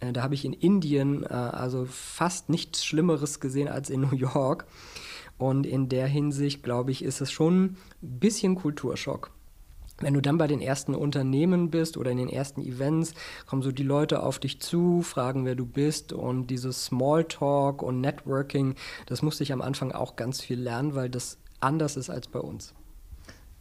Äh, 0.00 0.14
da 0.14 0.22
habe 0.22 0.34
ich 0.34 0.46
in 0.46 0.54
Indien 0.54 1.26
also 1.26 1.86
fast 1.86 2.48
nichts 2.48 2.84
Schlimmeres 2.84 3.40
gesehen 3.40 3.68
als 3.68 3.90
in 3.90 4.00
New 4.00 4.16
York. 4.16 4.66
Und 5.40 5.64
in 5.64 5.88
der 5.88 6.06
Hinsicht, 6.06 6.62
glaube 6.62 6.90
ich, 6.90 7.02
ist 7.02 7.22
es 7.22 7.32
schon 7.32 7.76
ein 8.02 8.18
bisschen 8.20 8.56
Kulturschock. 8.56 9.30
Wenn 9.98 10.12
du 10.12 10.20
dann 10.20 10.36
bei 10.36 10.46
den 10.46 10.60
ersten 10.60 10.94
Unternehmen 10.94 11.70
bist 11.70 11.96
oder 11.96 12.10
in 12.10 12.18
den 12.18 12.28
ersten 12.28 12.60
Events, 12.60 13.14
kommen 13.46 13.62
so 13.62 13.72
die 13.72 13.82
Leute 13.82 14.22
auf 14.22 14.38
dich 14.38 14.60
zu, 14.60 15.00
fragen, 15.00 15.46
wer 15.46 15.54
du 15.54 15.64
bist 15.64 16.12
und 16.12 16.48
dieses 16.48 16.84
Smalltalk 16.84 17.82
und 17.82 18.02
Networking, 18.02 18.74
das 19.06 19.22
musste 19.22 19.42
ich 19.42 19.54
am 19.54 19.62
Anfang 19.62 19.92
auch 19.92 20.14
ganz 20.14 20.42
viel 20.42 20.60
lernen, 20.60 20.94
weil 20.94 21.08
das 21.08 21.38
anders 21.58 21.96
ist 21.96 22.10
als 22.10 22.28
bei 22.28 22.40
uns. 22.40 22.74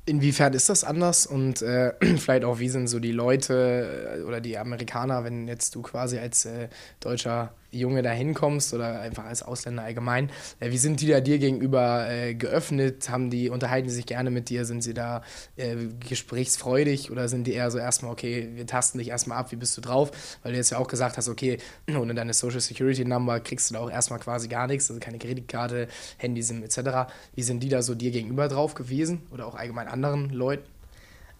Inwiefern 0.06 0.52
ist 0.52 0.68
das 0.68 0.84
anders 0.84 1.26
und 1.28 1.62
äh, 1.62 1.94
vielleicht 2.18 2.44
auch, 2.44 2.60
wie 2.60 2.68
sind 2.68 2.88
so 2.88 3.00
die 3.00 3.14
Leute 3.14 4.18
äh, 4.18 4.24
oder 4.24 4.42
die 4.42 4.58
Amerikaner, 4.58 5.24
wenn 5.24 5.48
jetzt 5.48 5.76
du 5.76 5.82
quasi 5.82 6.18
als 6.18 6.44
äh, 6.44 6.68
deutscher 7.00 7.54
Junge 7.72 8.02
da 8.02 8.12
hinkommst 8.12 8.74
oder 8.74 9.00
einfach 9.00 9.26
als 9.26 9.44
Ausländer 9.44 9.84
allgemein, 9.84 10.30
äh, 10.60 10.72
wie 10.72 10.78
sind 10.78 11.02
die 11.02 11.08
da 11.08 11.20
dir 11.20 11.38
gegenüber 11.40 12.10
äh, 12.10 12.34
geöffnet? 12.34 13.10
Haben 13.10 13.30
die, 13.30 13.50
unterhalten 13.50 13.88
die 13.88 13.94
sich 13.94 14.06
gerne 14.06 14.32
mit 14.32 14.50
dir? 14.50 14.66
Sind 14.66 14.84
sie 14.84 14.94
da 14.94 15.22
äh, 15.56 15.76
gesprächsfreudig 16.08 17.12
oder 17.12 17.28
sind 17.28 17.46
die 17.46 17.54
eher 17.54 17.70
so 17.72 17.78
erstmal, 17.78 18.12
okay, 18.12 18.50
wir 18.56 18.66
tasten 18.66 18.98
dich 18.98 19.10
erstmal 19.10 19.38
ab, 19.38 19.52
wie 19.52 19.56
bist 19.56 19.78
du 19.78 19.82
drauf? 19.82 20.12
Weil 20.44 20.54
du 20.54 20.58
jetzt 20.58 20.72
ja 20.72 20.78
auch 20.78 20.88
gesagt 20.88 21.18
hast, 21.18 21.30
okay, 21.30 21.58
ohne 21.90 22.14
deine 22.14 22.34
Social 22.34 22.62
Security 22.62 23.06
Number 23.06 23.40
kriegst 23.40 23.70
du 23.70 23.76
da 23.76 23.82
auch 23.82 23.92
erstmal 23.92 24.20
quasi 24.20 24.48
gar 24.48 24.68
nichts, 24.68 24.90
also 24.90 25.00
keine 25.00 25.20
Kreditkarte, 25.20 25.88
Handysim 26.18 26.64
etc. 26.64 27.12
Wie 27.36 27.44
sind 27.44 27.62
die 27.62 27.70
da 27.70 27.82
so 27.82 27.96
dir 27.96 28.12
gegenüber 28.12 28.48
drauf 28.48 28.74
gewesen 28.74 29.22
oder 29.32 29.48
auch 29.48 29.56
allgemein 29.56 29.88
anderen 29.88 30.30
Leuten? 30.30 30.79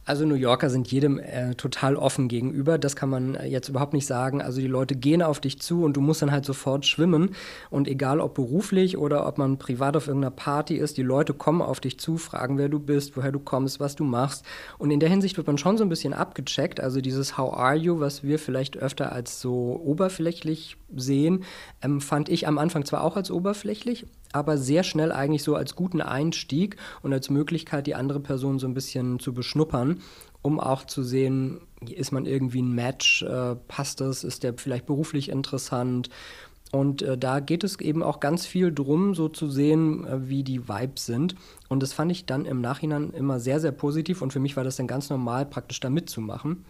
Also 0.10 0.26
New 0.26 0.34
Yorker 0.34 0.72
sind 0.72 0.92
jedem 0.92 1.20
äh, 1.20 1.54
total 1.54 1.96
offen 1.96 2.30
gegenüber. 2.30 2.80
Das 2.80 2.96
kann 2.96 3.12
man 3.12 3.36
äh, 3.36 3.46
jetzt 3.46 3.70
überhaupt 3.70 3.94
nicht 3.94 4.08
sagen. 4.08 4.42
Also 4.42 4.60
die 4.60 4.66
Leute 4.66 4.96
gehen 4.96 5.22
auf 5.22 5.40
dich 5.40 5.62
zu 5.62 5.84
und 5.84 5.96
du 5.96 6.02
musst 6.02 6.24
dann 6.24 6.32
halt 6.32 6.46
sofort 6.46 6.88
schwimmen. 6.88 7.36
Und 7.70 7.88
egal 7.88 8.20
ob 8.20 8.34
beruflich 8.34 8.98
oder 8.98 9.28
ob 9.28 9.38
man 9.38 9.60
privat 9.60 9.96
auf 9.96 10.08
irgendeiner 10.08 10.32
Party 10.32 10.78
ist, 10.78 10.98
die 10.98 11.04
Leute 11.04 11.36
kommen 11.36 11.62
auf 11.62 11.80
dich 11.80 12.00
zu, 12.00 12.18
fragen, 12.18 12.58
wer 12.58 12.70
du 12.70 12.80
bist, 12.80 13.18
woher 13.18 13.32
du 13.32 13.38
kommst, 13.38 13.80
was 13.80 13.96
du 13.96 14.04
machst. 14.04 14.44
Und 14.80 14.90
in 14.90 15.00
der 15.00 15.10
Hinsicht 15.10 15.38
wird 15.38 15.46
man 15.46 15.60
schon 15.60 15.78
so 15.78 15.84
ein 15.84 15.90
bisschen 15.90 16.16
abgecheckt. 16.16 16.80
Also 16.80 17.02
dieses 17.02 17.38
How 17.38 17.54
are 17.54 17.76
you, 17.76 18.00
was 18.00 18.24
wir 18.24 18.40
vielleicht 18.40 18.78
öfter 18.78 19.12
als 19.12 19.40
so 19.40 19.80
oberflächlich 19.86 20.78
sehen, 20.96 21.44
empfand 21.82 22.30
ich 22.30 22.48
am 22.48 22.58
Anfang 22.58 22.84
zwar 22.84 23.04
auch 23.04 23.16
als 23.16 23.30
oberflächlich, 23.30 24.08
aber 24.32 24.58
sehr 24.58 24.84
schnell 24.84 25.12
eigentlich 25.12 25.44
so 25.44 25.56
als 25.56 25.76
guten 25.76 26.02
Einstieg 26.02 26.78
und 27.02 27.14
als 27.14 27.30
Möglichkeit, 27.30 27.88
die 27.88 27.96
andere 27.96 28.20
Person 28.20 28.60
so 28.60 28.68
ein 28.68 28.74
bisschen 28.74 29.20
zu 29.20 29.34
beschnuppern, 29.34 30.02
um 30.42 30.60
auch 30.60 30.86
zu 30.86 31.04
sehen, 31.04 31.62
ist 31.90 32.12
man 32.12 32.26
irgendwie 32.26 32.62
ein 32.62 32.74
Match, 32.74 33.24
äh, 33.24 33.56
passt 33.68 34.02
das, 34.02 34.24
ist 34.24 34.44
der 34.44 34.54
vielleicht 34.58 34.86
beruflich 34.86 35.30
interessant 35.30 36.10
und 36.72 37.02
äh, 37.02 37.18
da 37.18 37.40
geht 37.40 37.64
es 37.64 37.80
eben 37.80 38.04
auch 38.04 38.20
ganz 38.20 38.46
viel 38.46 38.72
drum, 38.72 39.16
so 39.16 39.28
zu 39.28 39.50
sehen, 39.50 40.06
äh, 40.06 40.30
wie 40.30 40.44
die 40.44 40.68
Vibes 40.68 41.06
sind. 41.06 41.36
Und 41.68 41.82
das 41.82 41.94
fand 41.94 42.12
ich 42.12 42.26
dann 42.26 42.46
im 42.46 42.62
Nachhinein 42.62 43.12
immer 43.12 43.40
sehr, 43.40 43.60
sehr 43.60 43.72
positiv. 43.72 44.22
Und 44.22 44.34
für 44.34 44.40
mich 44.40 44.56
war 44.56 44.64
das 44.64 44.76
dann 44.76 44.88
ganz 44.88 45.10
normal, 45.10 45.48
praktisch 45.48 45.80
da 45.80 45.90
mitzumachen. 45.90 46.66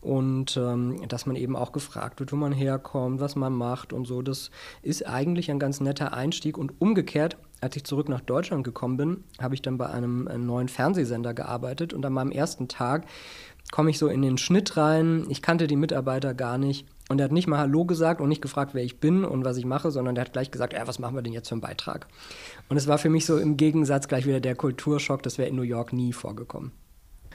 Und 0.00 0.56
ähm, 0.56 1.06
dass 1.08 1.26
man 1.26 1.34
eben 1.34 1.56
auch 1.56 1.72
gefragt 1.72 2.20
wird, 2.20 2.32
wo 2.32 2.36
man 2.36 2.52
herkommt, 2.52 3.20
was 3.20 3.34
man 3.34 3.52
macht 3.52 3.92
und 3.92 4.06
so. 4.06 4.22
Das 4.22 4.50
ist 4.82 5.06
eigentlich 5.06 5.50
ein 5.50 5.58
ganz 5.58 5.80
netter 5.80 6.12
Einstieg. 6.12 6.56
Und 6.56 6.80
umgekehrt, 6.80 7.36
als 7.60 7.74
ich 7.74 7.84
zurück 7.84 8.08
nach 8.08 8.20
Deutschland 8.20 8.62
gekommen 8.62 8.96
bin, 8.96 9.24
habe 9.40 9.54
ich 9.54 9.62
dann 9.62 9.78
bei 9.78 9.88
einem, 9.88 10.28
einem 10.28 10.46
neuen 10.46 10.68
Fernsehsender 10.68 11.34
gearbeitet. 11.34 11.92
Und 11.92 12.06
an 12.06 12.12
meinem 12.12 12.30
ersten 12.30 12.68
Tag 12.68 13.06
komme 13.72 13.90
ich 13.90 13.98
so 13.98 14.06
in 14.06 14.22
den 14.22 14.38
Schnitt 14.38 14.76
rein. 14.76 15.26
Ich 15.28 15.42
kannte 15.42 15.66
die 15.66 15.76
Mitarbeiter 15.76 16.34
gar 16.34 16.56
nicht. 16.56 16.86
Und 17.10 17.18
er 17.20 17.24
hat 17.24 17.32
nicht 17.32 17.48
mal 17.48 17.58
Hallo 17.58 17.84
gesagt 17.84 18.20
und 18.20 18.28
nicht 18.28 18.40
gefragt, 18.40 18.72
wer 18.72 18.84
ich 18.84 19.00
bin 19.00 19.24
und 19.24 19.44
was 19.44 19.56
ich 19.56 19.64
mache, 19.64 19.90
sondern 19.90 20.14
er 20.14 20.26
hat 20.26 20.32
gleich 20.32 20.52
gesagt, 20.52 20.74
ja, 20.74 20.86
was 20.86 21.00
machen 21.00 21.16
wir 21.16 21.22
denn 21.22 21.32
jetzt 21.32 21.48
für 21.48 21.56
einen 21.56 21.60
Beitrag? 21.60 22.06
Und 22.68 22.76
es 22.76 22.86
war 22.86 22.98
für 22.98 23.10
mich 23.10 23.26
so 23.26 23.36
im 23.36 23.56
Gegensatz 23.56 24.06
gleich 24.06 24.26
wieder 24.26 24.38
der 24.38 24.54
Kulturschock, 24.54 25.20
das 25.24 25.36
wäre 25.36 25.48
in 25.48 25.56
New 25.56 25.62
York 25.62 25.92
nie 25.92 26.12
vorgekommen. 26.12 26.70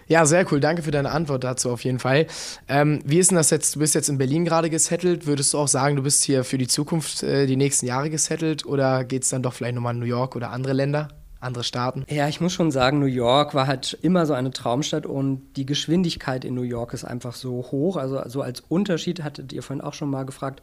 Ja, 0.08 0.26
sehr 0.26 0.50
cool. 0.50 0.62
Danke 0.62 0.82
für 0.82 0.92
deine 0.92 1.12
Antwort 1.12 1.44
dazu 1.44 1.72
auf 1.72 1.84
jeden 1.84 2.00
Fall. 2.00 2.28
Ähm, 2.70 3.02
wie 3.04 3.20
ist 3.20 3.32
denn 3.32 3.36
das 3.36 3.50
jetzt? 3.50 3.76
Du 3.76 3.80
bist 3.80 3.96
jetzt 3.96 4.08
in 4.08 4.18
Berlin 4.18 4.46
gerade 4.46 4.70
gesettelt. 4.70 5.28
Würdest 5.28 5.54
du 5.54 5.58
auch 5.58 5.68
sagen, 5.68 5.98
du 5.98 6.04
bist 6.04 6.24
hier 6.24 6.46
für 6.46 6.58
die 6.58 6.68
Zukunft 6.68 7.24
äh, 7.24 7.46
die 7.46 7.58
nächsten 7.58 7.86
Jahre 7.86 8.10
gesettelt 8.10 8.66
oder 8.66 9.04
geht 9.04 9.24
es 9.24 9.30
dann 9.30 9.44
doch 9.44 9.54
vielleicht 9.54 9.76
nochmal 9.76 9.94
in 9.94 10.00
New 10.00 10.06
York 10.06 10.38
oder 10.38 10.52
andere 10.52 10.72
Länder? 10.72 11.10
Andere 11.40 11.64
Staaten? 11.64 12.06
Ja, 12.10 12.28
ich 12.28 12.42
muss 12.42 12.54
schon 12.54 12.72
sagen, 12.72 13.00
New 13.00 13.06
York 13.06 13.54
war 13.54 13.68
halt 13.68 13.98
immer 14.02 14.26
so 14.26 14.34
eine 14.34 14.52
Traumstadt 14.52 15.06
und 15.06 15.54
die 15.56 15.66
Geschwindigkeit 15.66 16.46
in 16.46 16.56
New 16.56 16.64
York 16.64 16.94
ist 16.94 17.06
einfach 17.06 17.34
so 17.34 17.68
hoch. 17.72 17.98
Also, 17.98 18.20
also 18.20 18.42
als 18.42 18.62
Unterschied 18.62 19.24
hattet 19.24 19.54
ihr 19.54 19.64
vorhin 19.64 19.82
auch 19.82 19.94
schon 19.94 20.10
mal 20.10 20.26
gefragt. 20.26 20.62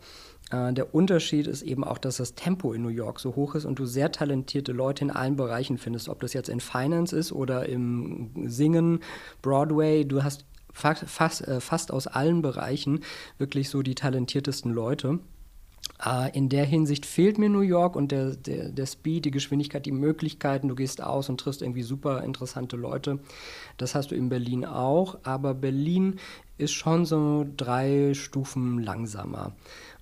Äh, 0.51 0.73
der 0.73 0.95
Unterschied 0.95 1.47
ist 1.47 1.63
eben 1.63 1.85
auch, 1.85 1.99
dass 1.99 2.17
das 2.17 2.35
Tempo 2.35 2.73
in 2.73 2.83
New 2.83 2.89
York 2.89 3.21
so 3.21 3.37
hoch 3.37 3.55
ist 3.55 3.65
und 3.65 3.79
du 3.79 3.87
sehr 3.87 4.13
talentierte 4.13 4.73
Leute 4.73 5.05
in 5.05 5.11
allen 5.11 5.37
Bereichen 5.37 5.79
findest. 5.79 6.09
Ob 6.09 6.21
das 6.21 6.33
jetzt 6.33 6.49
in 6.49 6.61
Finance 6.61 7.17
ist 7.17 7.33
oder 7.33 7.69
im 7.69 8.31
Singen, 8.47 9.01
Broadway. 9.41 10.05
Du 10.05 10.23
hast 10.23 10.45
fast, 10.73 11.05
fast, 11.05 11.47
äh, 11.47 11.61
fast 11.61 11.93
aus 11.93 12.07
allen 12.07 12.43
Bereichen 12.43 13.01
wirklich 13.39 13.69
so 13.69 13.83
die 13.83 13.95
talentiertesten 13.95 14.73
Leute. 14.73 15.19
Äh, 16.05 16.37
in 16.37 16.49
der 16.49 16.65
Hinsicht 16.65 17.07
fehlt 17.07 17.39
mir 17.39 17.49
New 17.49 17.61
York 17.61 17.97
und 17.97 18.13
der, 18.13 18.37
der, 18.37 18.71
der 18.71 18.87
Speed, 18.87 19.25
die 19.25 19.31
Geschwindigkeit, 19.31 19.87
die 19.87 19.93
Möglichkeiten. 19.93 20.69
Du 20.69 20.75
gehst 20.75 21.03
aus 21.03 21.29
und 21.29 21.39
triffst 21.39 21.63
irgendwie 21.63 21.83
super 21.83 22.23
interessante 22.23 22.77
Leute. 22.77 23.19
Das 23.77 23.95
hast 23.95 24.11
du 24.11 24.15
in 24.15 24.29
Berlin 24.29 24.65
auch, 24.65 25.19
aber 25.23 25.55
Berlin 25.55 26.19
ist 26.59 26.73
schon 26.73 27.05
so 27.05 27.47
drei 27.57 28.15
Stufen 28.15 28.79
langsamer. 28.79 29.53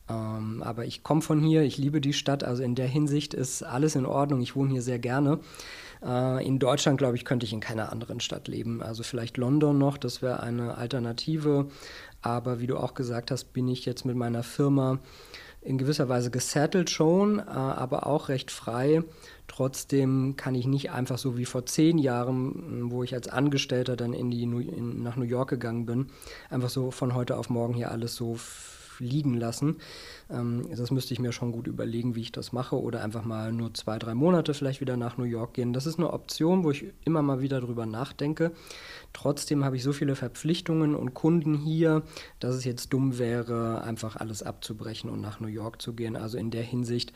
Ähm, 0.08 0.62
aber 0.64 0.86
ich 0.86 1.02
komme 1.02 1.22
von 1.22 1.40
hier, 1.40 1.62
ich 1.62 1.78
liebe 1.78 2.00
die 2.00 2.12
Stadt, 2.12 2.44
also 2.44 2.62
in 2.62 2.74
der 2.74 2.88
Hinsicht 2.88 3.34
ist 3.34 3.62
alles 3.62 3.94
in 3.94 4.06
Ordnung. 4.06 4.40
Ich 4.40 4.56
wohne 4.56 4.70
hier 4.70 4.82
sehr 4.82 4.98
gerne. 4.98 5.38
Äh, 6.02 6.46
in 6.46 6.58
Deutschland, 6.58 6.98
glaube 6.98 7.16
ich, 7.16 7.24
könnte 7.24 7.46
ich 7.46 7.52
in 7.52 7.60
keiner 7.60 7.92
anderen 7.92 8.20
Stadt 8.20 8.48
leben. 8.48 8.82
Also 8.82 9.02
vielleicht 9.02 9.36
London 9.36 9.78
noch, 9.78 9.98
das 9.98 10.22
wäre 10.22 10.42
eine 10.42 10.76
Alternative. 10.76 11.68
Aber 12.22 12.60
wie 12.60 12.66
du 12.66 12.76
auch 12.76 12.94
gesagt 12.94 13.30
hast, 13.30 13.52
bin 13.52 13.68
ich 13.68 13.86
jetzt 13.86 14.04
mit 14.04 14.16
meiner 14.16 14.42
Firma 14.42 14.98
in 15.62 15.76
gewisser 15.76 16.08
Weise 16.08 16.30
gesettelt 16.30 16.90
schon, 16.90 17.38
äh, 17.38 17.42
aber 17.42 18.06
auch 18.06 18.28
recht 18.28 18.50
frei. 18.50 19.02
Trotzdem 19.46 20.36
kann 20.36 20.54
ich 20.54 20.66
nicht 20.66 20.90
einfach 20.90 21.18
so 21.18 21.36
wie 21.36 21.44
vor 21.44 21.66
zehn 21.66 21.98
Jahren, 21.98 22.90
wo 22.90 23.02
ich 23.02 23.14
als 23.14 23.28
Angestellter 23.28 23.96
dann 23.96 24.14
in 24.14 24.30
die, 24.30 24.42
in, 24.42 25.02
nach 25.02 25.16
New 25.16 25.24
York 25.24 25.50
gegangen 25.50 25.86
bin, 25.86 26.06
einfach 26.48 26.70
so 26.70 26.90
von 26.90 27.14
heute 27.14 27.36
auf 27.36 27.50
morgen 27.50 27.74
hier 27.74 27.90
alles 27.90 28.14
so 28.14 28.38
liegen 29.00 29.34
lassen. 29.34 29.76
Ähm, 30.30 30.66
das 30.76 30.90
müsste 30.90 31.14
ich 31.14 31.20
mir 31.20 31.32
schon 31.32 31.52
gut 31.52 31.66
überlegen, 31.66 32.14
wie 32.14 32.22
ich 32.22 32.32
das 32.32 32.52
mache 32.52 32.80
oder 32.80 33.02
einfach 33.02 33.24
mal 33.24 33.52
nur 33.52 33.74
zwei, 33.74 33.98
drei 33.98 34.14
Monate 34.14 34.54
vielleicht 34.54 34.80
wieder 34.80 34.96
nach 34.96 35.16
New 35.16 35.24
York 35.24 35.54
gehen. 35.54 35.72
Das 35.72 35.86
ist 35.86 35.98
eine 35.98 36.12
Option, 36.12 36.64
wo 36.64 36.70
ich 36.70 36.84
immer 37.04 37.22
mal 37.22 37.40
wieder 37.40 37.60
drüber 37.60 37.86
nachdenke. 37.86 38.52
Trotzdem 39.12 39.64
habe 39.64 39.76
ich 39.76 39.82
so 39.82 39.92
viele 39.92 40.14
Verpflichtungen 40.14 40.94
und 40.94 41.14
Kunden 41.14 41.56
hier, 41.56 42.02
dass 42.38 42.54
es 42.54 42.64
jetzt 42.64 42.92
dumm 42.92 43.18
wäre, 43.18 43.82
einfach 43.82 44.16
alles 44.16 44.42
abzubrechen 44.42 45.10
und 45.10 45.20
nach 45.20 45.40
New 45.40 45.48
York 45.48 45.82
zu 45.82 45.94
gehen. 45.94 46.16
Also 46.16 46.38
in 46.38 46.50
der 46.50 46.62
Hinsicht 46.62 47.12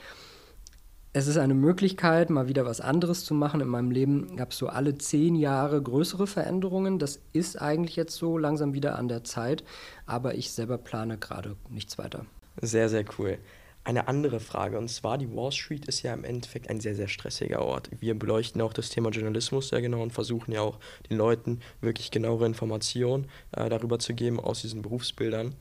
es 1.16 1.28
ist 1.28 1.36
eine 1.36 1.54
Möglichkeit, 1.54 2.28
mal 2.28 2.48
wieder 2.48 2.66
was 2.66 2.80
anderes 2.80 3.24
zu 3.24 3.34
machen. 3.34 3.60
In 3.60 3.68
meinem 3.68 3.92
Leben 3.92 4.34
gab 4.34 4.50
es 4.50 4.58
so 4.58 4.66
alle 4.66 4.98
zehn 4.98 5.36
Jahre 5.36 5.80
größere 5.80 6.26
Veränderungen. 6.26 6.98
Das 6.98 7.20
ist 7.32 7.62
eigentlich 7.62 7.94
jetzt 7.94 8.16
so 8.16 8.36
langsam 8.36 8.74
wieder 8.74 8.98
an 8.98 9.06
der 9.06 9.22
Zeit, 9.22 9.62
aber 10.06 10.34
ich 10.34 10.50
selber 10.50 10.76
plane 10.76 11.16
gerade 11.16 11.54
nichts 11.70 11.98
weiter. 11.98 12.26
Sehr, 12.60 12.88
sehr 12.88 13.04
cool. 13.16 13.38
Eine 13.84 14.08
andere 14.08 14.40
Frage, 14.40 14.76
und 14.76 14.88
zwar 14.88 15.16
die 15.16 15.32
Wall 15.36 15.52
Street 15.52 15.86
ist 15.86 16.02
ja 16.02 16.12
im 16.12 16.24
Endeffekt 16.24 16.68
ein 16.68 16.80
sehr, 16.80 16.96
sehr 16.96 17.08
stressiger 17.08 17.62
Ort. 17.62 17.90
Wir 18.00 18.18
beleuchten 18.18 18.60
auch 18.60 18.72
das 18.72 18.88
Thema 18.88 19.10
Journalismus 19.10 19.68
sehr 19.68 19.82
genau 19.82 20.02
und 20.02 20.12
versuchen 20.12 20.50
ja 20.50 20.62
auch 20.62 20.80
den 21.08 21.16
Leuten 21.16 21.60
wirklich 21.80 22.10
genauere 22.10 22.46
Informationen 22.46 23.28
äh, 23.52 23.68
darüber 23.68 24.00
zu 24.00 24.14
geben 24.14 24.40
aus 24.40 24.62
diesen 24.62 24.82
Berufsbildern. 24.82 25.54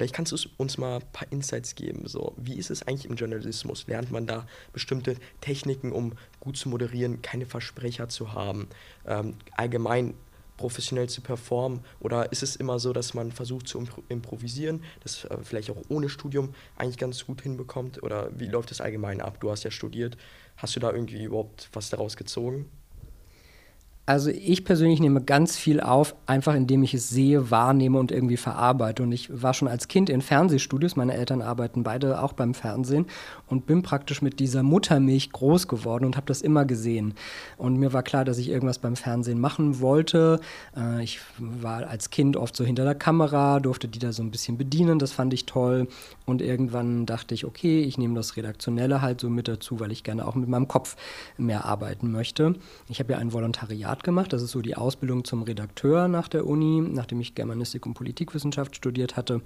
Vielleicht 0.00 0.14
kannst 0.14 0.32
du 0.32 0.38
uns 0.56 0.78
mal 0.78 0.96
ein 0.96 1.12
paar 1.12 1.30
Insights 1.30 1.74
geben. 1.74 2.08
So, 2.08 2.32
wie 2.38 2.54
ist 2.54 2.70
es 2.70 2.82
eigentlich 2.88 3.04
im 3.04 3.16
Journalismus? 3.16 3.86
Lernt 3.86 4.10
man 4.10 4.26
da 4.26 4.46
bestimmte 4.72 5.14
Techniken, 5.42 5.92
um 5.92 6.14
gut 6.40 6.56
zu 6.56 6.70
moderieren, 6.70 7.20
keine 7.20 7.44
Versprecher 7.44 8.08
zu 8.08 8.32
haben, 8.32 8.70
ähm, 9.06 9.34
allgemein 9.58 10.14
professionell 10.56 11.10
zu 11.10 11.20
performen? 11.20 11.80
Oder 11.98 12.32
ist 12.32 12.42
es 12.42 12.56
immer 12.56 12.78
so, 12.78 12.94
dass 12.94 13.12
man 13.12 13.30
versucht 13.30 13.68
zu 13.68 13.86
improvisieren, 14.08 14.84
das 15.02 15.26
äh, 15.26 15.36
vielleicht 15.42 15.68
auch 15.68 15.82
ohne 15.90 16.08
Studium 16.08 16.54
eigentlich 16.76 16.96
ganz 16.96 17.26
gut 17.26 17.42
hinbekommt? 17.42 18.02
Oder 18.02 18.30
wie 18.40 18.46
läuft 18.46 18.70
das 18.70 18.80
allgemein 18.80 19.20
ab? 19.20 19.38
Du 19.40 19.50
hast 19.50 19.64
ja 19.64 19.70
studiert. 19.70 20.16
Hast 20.56 20.74
du 20.76 20.80
da 20.80 20.90
irgendwie 20.92 21.24
überhaupt 21.24 21.68
was 21.74 21.90
daraus 21.90 22.16
gezogen? 22.16 22.70
Also 24.06 24.30
ich 24.30 24.64
persönlich 24.64 24.98
nehme 24.98 25.22
ganz 25.22 25.56
viel 25.56 25.80
auf, 25.80 26.16
einfach 26.26 26.56
indem 26.56 26.82
ich 26.82 26.94
es 26.94 27.10
sehe, 27.10 27.52
wahrnehme 27.52 27.96
und 27.96 28.10
irgendwie 28.10 28.36
verarbeite. 28.36 29.04
Und 29.04 29.12
ich 29.12 29.42
war 29.42 29.54
schon 29.54 29.68
als 29.68 29.86
Kind 29.86 30.10
in 30.10 30.20
Fernsehstudios, 30.20 30.96
meine 30.96 31.14
Eltern 31.14 31.42
arbeiten 31.42 31.84
beide 31.84 32.20
auch 32.20 32.32
beim 32.32 32.54
Fernsehen 32.54 33.06
und 33.46 33.66
bin 33.66 33.82
praktisch 33.82 34.20
mit 34.20 34.40
dieser 34.40 34.64
Muttermilch 34.64 35.30
groß 35.30 35.68
geworden 35.68 36.06
und 36.06 36.16
habe 36.16 36.26
das 36.26 36.42
immer 36.42 36.64
gesehen. 36.64 37.14
Und 37.56 37.76
mir 37.76 37.92
war 37.92 38.02
klar, 38.02 38.24
dass 38.24 38.38
ich 38.38 38.48
irgendwas 38.48 38.80
beim 38.80 38.96
Fernsehen 38.96 39.38
machen 39.38 39.78
wollte. 39.78 40.40
Äh, 40.76 41.04
ich 41.04 41.20
war 41.38 41.86
als 41.86 42.10
Kind 42.10 42.36
oft 42.36 42.56
so 42.56 42.64
hinter 42.64 42.82
der 42.82 42.96
Kamera, 42.96 43.60
durfte 43.60 43.86
die 43.86 44.00
da 44.00 44.12
so 44.12 44.24
ein 44.24 44.32
bisschen 44.32 44.58
bedienen, 44.58 44.98
das 44.98 45.12
fand 45.12 45.32
ich 45.34 45.46
toll. 45.46 45.86
Und 46.26 46.42
irgendwann 46.42 47.06
dachte 47.06 47.34
ich, 47.34 47.44
okay, 47.44 47.82
ich 47.82 47.96
nehme 47.96 48.16
das 48.16 48.36
Redaktionelle 48.36 49.02
halt 49.02 49.20
so 49.20 49.30
mit 49.30 49.46
dazu, 49.46 49.78
weil 49.78 49.92
ich 49.92 50.02
gerne 50.02 50.26
auch 50.26 50.34
mit 50.34 50.48
meinem 50.48 50.66
Kopf 50.66 50.96
mehr 51.38 51.64
arbeiten 51.64 52.10
möchte. 52.10 52.56
Ich 52.88 52.98
habe 52.98 53.12
ja 53.12 53.18
ein 53.18 53.32
Volontariat 53.32 53.99
Referat 54.00 54.02
gemacht. 54.02 54.32
Das 54.32 54.42
ist 54.42 54.50
so 54.50 54.62
die 54.62 54.76
Ausbildung 54.76 55.24
zum 55.24 55.42
Redakteur 55.42 56.08
nach 56.08 56.28
der 56.28 56.46
Uni, 56.46 56.80
nachdem 56.80 57.20
ich 57.20 57.34
Germanistik 57.34 57.86
und 57.86 57.94
Politikwissenschaft 57.94 58.76
studiert 58.76 59.16
hatte. 59.16 59.42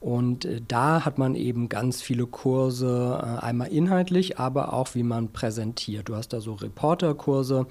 Und 0.00 0.44
äh, 0.44 0.60
da 0.66 1.04
hat 1.04 1.18
man 1.18 1.34
eben 1.34 1.68
ganz 1.68 2.02
viele 2.02 2.26
Kurse, 2.26 3.18
äh, 3.20 3.44
einmal 3.44 3.68
inhaltlich, 3.68 4.38
aber 4.38 4.72
auch 4.72 4.94
wie 4.94 5.02
man 5.02 5.32
präsentiert. 5.32 6.08
Du 6.08 6.14
hast 6.14 6.32
da 6.32 6.40
so 6.40 6.54
Reporterkurse. 6.54 7.66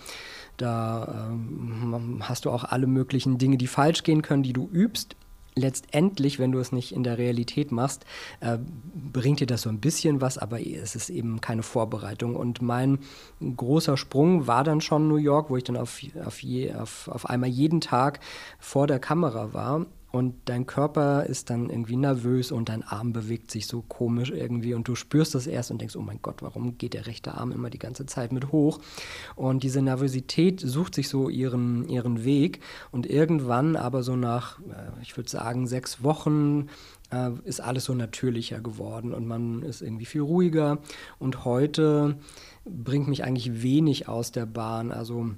Da 0.58 1.30
ähm, 1.32 2.22
hast 2.22 2.46
du 2.46 2.52
auch 2.52 2.64
alle 2.64 2.88
möglichen 2.88 3.38
Dinge, 3.38 3.58
die 3.58 3.68
falsch 3.68 4.04
gehen 4.04 4.22
können, 4.22 4.44
die 4.44 4.54
du 4.54 4.70
übst 4.72 5.16
letztendlich, 5.56 6.38
wenn 6.38 6.52
du 6.52 6.60
es 6.60 6.72
nicht 6.72 6.94
in 6.94 7.04
der 7.04 7.18
Realität 7.18 7.72
machst, 7.72 8.06
äh, 8.42 8.58
bringt 8.94 9.40
dir 9.40 9.48
das 9.48 9.62
so 9.62 9.70
ein 9.70 9.80
bisschen 9.80 10.22
was, 10.22 10.38
aber 10.38 10.60
es 10.66 10.96
ist 10.96 11.10
eben 11.10 11.42
keine 11.42 11.64
Vorbereitung. 11.64 12.36
Und 12.36 12.62
mein 12.62 13.00
großer 13.42 13.98
Sprung 13.98 14.48
war 14.48 14.64
dann 14.64 14.82
schon 14.82 15.08
New 15.08 15.16
York, 15.16 15.50
wo 15.50 15.58
ich 15.58 15.64
dann 15.64 15.78
auf, 15.78 16.02
auf, 16.26 16.44
je, 16.44 16.74
auf, 16.74 17.08
auf 17.08 17.30
einmal 17.30 17.50
jeden 17.50 17.82
Tag 17.82 18.20
vor 18.60 18.88
der 18.88 19.00
Kamera 19.00 19.54
war 19.54 19.86
und 20.16 20.36
dein 20.46 20.66
Körper 20.66 21.26
ist 21.26 21.50
dann 21.50 21.70
irgendwie 21.70 21.98
nervös 21.98 22.54
und 22.54 22.70
dein 22.70 22.84
Arm 22.84 23.12
bewegt 23.12 23.52
sich 23.52 23.68
so 23.68 23.82
komisch 23.82 24.32
irgendwie 24.32 24.74
und 24.74 24.88
du 24.88 24.96
spürst 24.96 25.36
das 25.36 25.46
erst 25.46 25.72
und 25.72 25.82
denkst, 25.82 25.98
oh 25.98 26.02
mein 26.02 26.22
Gott, 26.22 26.42
warum 26.42 26.78
geht 26.78 26.94
der 26.94 27.06
rechte 27.06 27.34
Arm 27.34 27.52
immer 27.52 27.70
die 27.70 27.80
ganze 27.80 28.06
Zeit 28.06 28.32
mit 28.32 28.54
hoch? 28.54 28.80
Und 29.36 29.64
diese 29.64 29.82
Nervosität 29.82 30.62
sucht 30.62 30.96
sich 30.96 31.10
so 31.10 31.28
ihren, 31.28 31.90
ihren 31.90 32.24
Weg 32.24 32.62
und 32.92 33.06
irgendwann 33.06 33.76
aber 33.76 34.04
so 34.04 34.16
nach, 34.16 34.60
äh, 34.60 35.02
ich 35.02 35.18
würde 35.18 35.30
sagen, 35.30 35.68
sechs 35.68 36.02
Wochen 36.02 36.70
äh, 37.12 37.32
ist 37.44 37.60
alles 37.60 37.84
so 37.84 37.94
natürlicher 37.94 38.62
geworden 38.62 39.14
und 39.14 39.28
man 39.28 39.64
ist 39.64 39.82
irgendwie 39.82 40.06
viel 40.06 40.22
ruhiger 40.22 40.78
und 41.20 41.44
heute 41.44 42.20
bringt 42.64 43.10
mich 43.10 43.26
eigentlich 43.26 43.62
wenig 43.64 44.08
aus 44.08 44.32
der 44.32 44.46
Bahn. 44.46 44.94
Also 44.94 45.32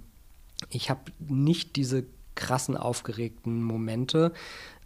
ich 0.70 0.92
habe 0.92 1.12
nicht 1.18 1.78
diese 1.78 2.06
krassen, 2.38 2.78
aufgeregten 2.78 3.62
Momente. 3.62 4.32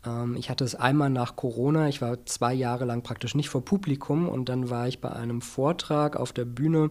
Ähm, 0.05 0.36
ich 0.36 0.50
hatte 0.50 0.63
es 0.63 0.75
einmal 0.75 1.10
nach 1.10 1.36
Corona. 1.36 1.88
Ich 1.88 2.01
war 2.01 2.25
zwei 2.25 2.53
Jahre 2.53 2.86
lang 2.86 3.03
praktisch 3.03 3.36
nicht 3.36 3.50
vor 3.50 3.63
Publikum 3.63 4.27
und 4.27 4.50
dann 4.50 4.70
war 4.70 4.88
ich 4.88 5.00
bei 5.00 5.12
einem 5.12 5.41
Vortrag 5.41 6.15
auf 6.15 6.34
der 6.34 6.46
Bühne 6.46 6.89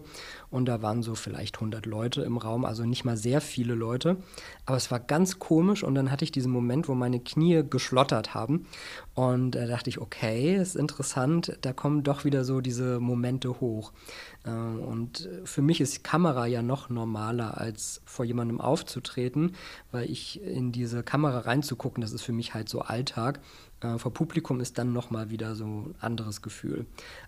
und 0.51 0.65
da 0.65 0.81
waren 0.81 1.01
so 1.01 1.15
vielleicht 1.15 1.55
100 1.55 1.85
Leute 1.85 2.21
im 2.21 2.37
Raum, 2.37 2.65
also 2.65 2.85
nicht 2.85 3.05
mal 3.05 3.17
sehr 3.17 3.41
viele 3.41 3.73
Leute. 3.73 4.17
Aber 4.65 4.77
es 4.77 4.91
war 4.91 4.99
ganz 4.99 5.39
komisch 5.39 5.83
und 5.83 5.95
dann 5.95 6.11
hatte 6.11 6.25
ich 6.25 6.31
diesen 6.31 6.51
Moment, 6.51 6.87
wo 6.87 6.93
meine 6.93 7.19
Knie 7.19 7.63
geschlottert 7.67 8.33
haben 8.33 8.67
und 9.15 9.51
da 9.51 9.65
dachte 9.65 9.89
ich, 9.89 9.99
okay, 9.99 10.55
ist 10.55 10.75
interessant, 10.75 11.57
da 11.61 11.73
kommen 11.73 12.03
doch 12.03 12.25
wieder 12.25 12.43
so 12.43 12.61
diese 12.61 12.99
Momente 12.99 13.61
hoch. 13.61 13.93
Ähm, 14.45 14.79
und 14.79 15.29
für 15.45 15.61
mich 15.61 15.81
ist 15.81 16.03
Kamera 16.03 16.45
ja 16.45 16.61
noch 16.61 16.89
normaler, 16.89 17.57
als 17.57 18.01
vor 18.05 18.25
jemandem 18.25 18.59
aufzutreten, 18.59 19.55
weil 19.91 20.09
ich 20.09 20.41
in 20.43 20.71
diese 20.71 21.03
Kamera 21.03 21.39
reinzugucken, 21.39 22.01
das 22.01 22.11
ist 22.11 22.21
für 22.21 22.33
mich 22.33 22.53
halt 22.53 22.69
so 22.69 22.81
Alltag. 22.81 23.39
Äh, 23.81 23.97
vor 23.97 24.13
Publikum 24.13 24.59
ist 24.59 24.77
dann 24.77 24.93
nochmal 24.93 25.29
wieder 25.29 25.55
so 25.55 25.65
ein 25.65 25.95
anderes 25.99 26.41
Gefühl. 26.41 26.85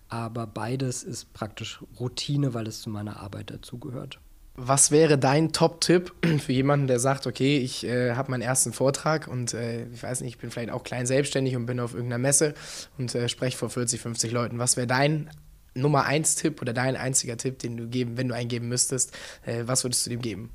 Aber 0.10 0.48
beides 0.48 1.04
ist 1.04 1.34
praktisch 1.34 1.82
Routine, 2.00 2.54
weil 2.54 2.68
es 2.68 2.82
zu 2.82 2.90
meiner 2.90 3.18
Arbeit 3.18 3.52
dazugehört. 3.52 4.20
Was 4.56 4.92
wäre 4.92 5.18
dein 5.18 5.52
Top-Tipp 5.52 6.14
für 6.40 6.52
jemanden, 6.52 6.88
der 6.88 7.00
sagt, 7.00 7.26
okay, 7.26 7.58
ich 7.58 7.86
äh, 7.86 8.14
habe 8.14 8.32
meinen 8.32 8.42
ersten 8.42 8.72
Vortrag 8.72 9.28
und 9.28 9.54
äh, 9.54 9.88
ich 9.88 10.04
weiß 10.04 10.22
nicht, 10.22 10.36
ich 10.36 10.38
bin 10.38 10.52
vielleicht 10.52 10.70
auch 10.70 10.84
klein 10.84 11.08
selbstständig 11.08 11.56
und 11.56 11.66
bin 11.66 11.80
auf 11.80 11.94
irgendeiner 11.94 12.22
Messe 12.22 12.54
und 13.00 13.14
äh, 13.16 13.28
spreche 13.30 13.58
vor 13.58 13.72
40, 13.72 14.00
50 14.00 14.32
Leuten. 14.32 14.60
Was 14.60 14.78
wäre 14.78 14.88
dein 14.88 15.32
Nummer 15.74 16.06
1 16.06 16.36
Tipp 16.36 16.62
oder 16.62 16.72
dein 16.72 16.96
einziger 16.96 17.36
Tipp, 17.36 17.58
den 17.60 17.78
du 17.78 17.88
geben, 17.88 18.16
wenn 18.16 18.28
du 18.28 18.36
einen 18.36 18.48
geben 18.48 18.68
müsstest, 18.68 19.18
äh, 19.44 19.64
was 19.66 19.84
würdest 19.84 20.06
du 20.06 20.12
dem 20.12 20.22
geben? 20.22 20.52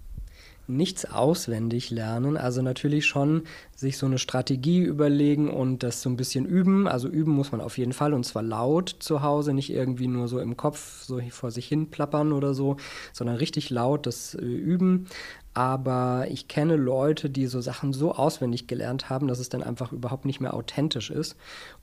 Nichts 0.68 1.06
auswendig 1.06 1.90
lernen, 1.90 2.37
also 2.37 2.60
natürlich 2.62 3.06
schon 3.06 3.44
sich 3.75 3.96
so 3.96 4.06
eine 4.06 4.18
Strategie 4.18 4.80
überlegen 4.82 5.50
und 5.50 5.82
das 5.82 6.02
so 6.02 6.10
ein 6.10 6.16
bisschen 6.16 6.44
üben. 6.44 6.87
Also 6.87 7.08
üben 7.08 7.32
muss 7.32 7.52
man 7.52 7.60
auf 7.60 7.78
jeden 7.78 7.92
Fall 7.92 8.12
und 8.12 8.25
zwar 8.25 8.42
laut 8.42 8.96
zu 8.98 9.22
Hause, 9.22 9.54
nicht 9.54 9.70
irgendwie 9.70 10.08
nur 10.08 10.28
so 10.28 10.40
im 10.40 10.56
Kopf 10.56 11.02
so 11.02 11.20
vor 11.30 11.50
sich 11.50 11.66
hin 11.66 11.90
plappern 11.90 12.32
oder 12.32 12.54
so, 12.54 12.76
sondern 13.12 13.37
richtig 13.37 13.70
laut 13.70 14.06
das 14.06 14.34
äh, 14.34 14.44
üben. 14.44 15.06
Aber 15.54 16.26
ich 16.30 16.46
kenne 16.46 16.76
Leute, 16.76 17.30
die 17.30 17.46
so 17.46 17.60
Sachen 17.60 17.92
so 17.92 18.14
auswendig 18.14 18.66
gelernt 18.68 19.10
haben, 19.10 19.26
dass 19.26 19.40
es 19.40 19.48
dann 19.48 19.62
einfach 19.62 19.92
überhaupt 19.92 20.25
nicht 20.25 20.40
mehr 20.40 20.54
authentisch 20.54 21.10
ist. 21.10 21.34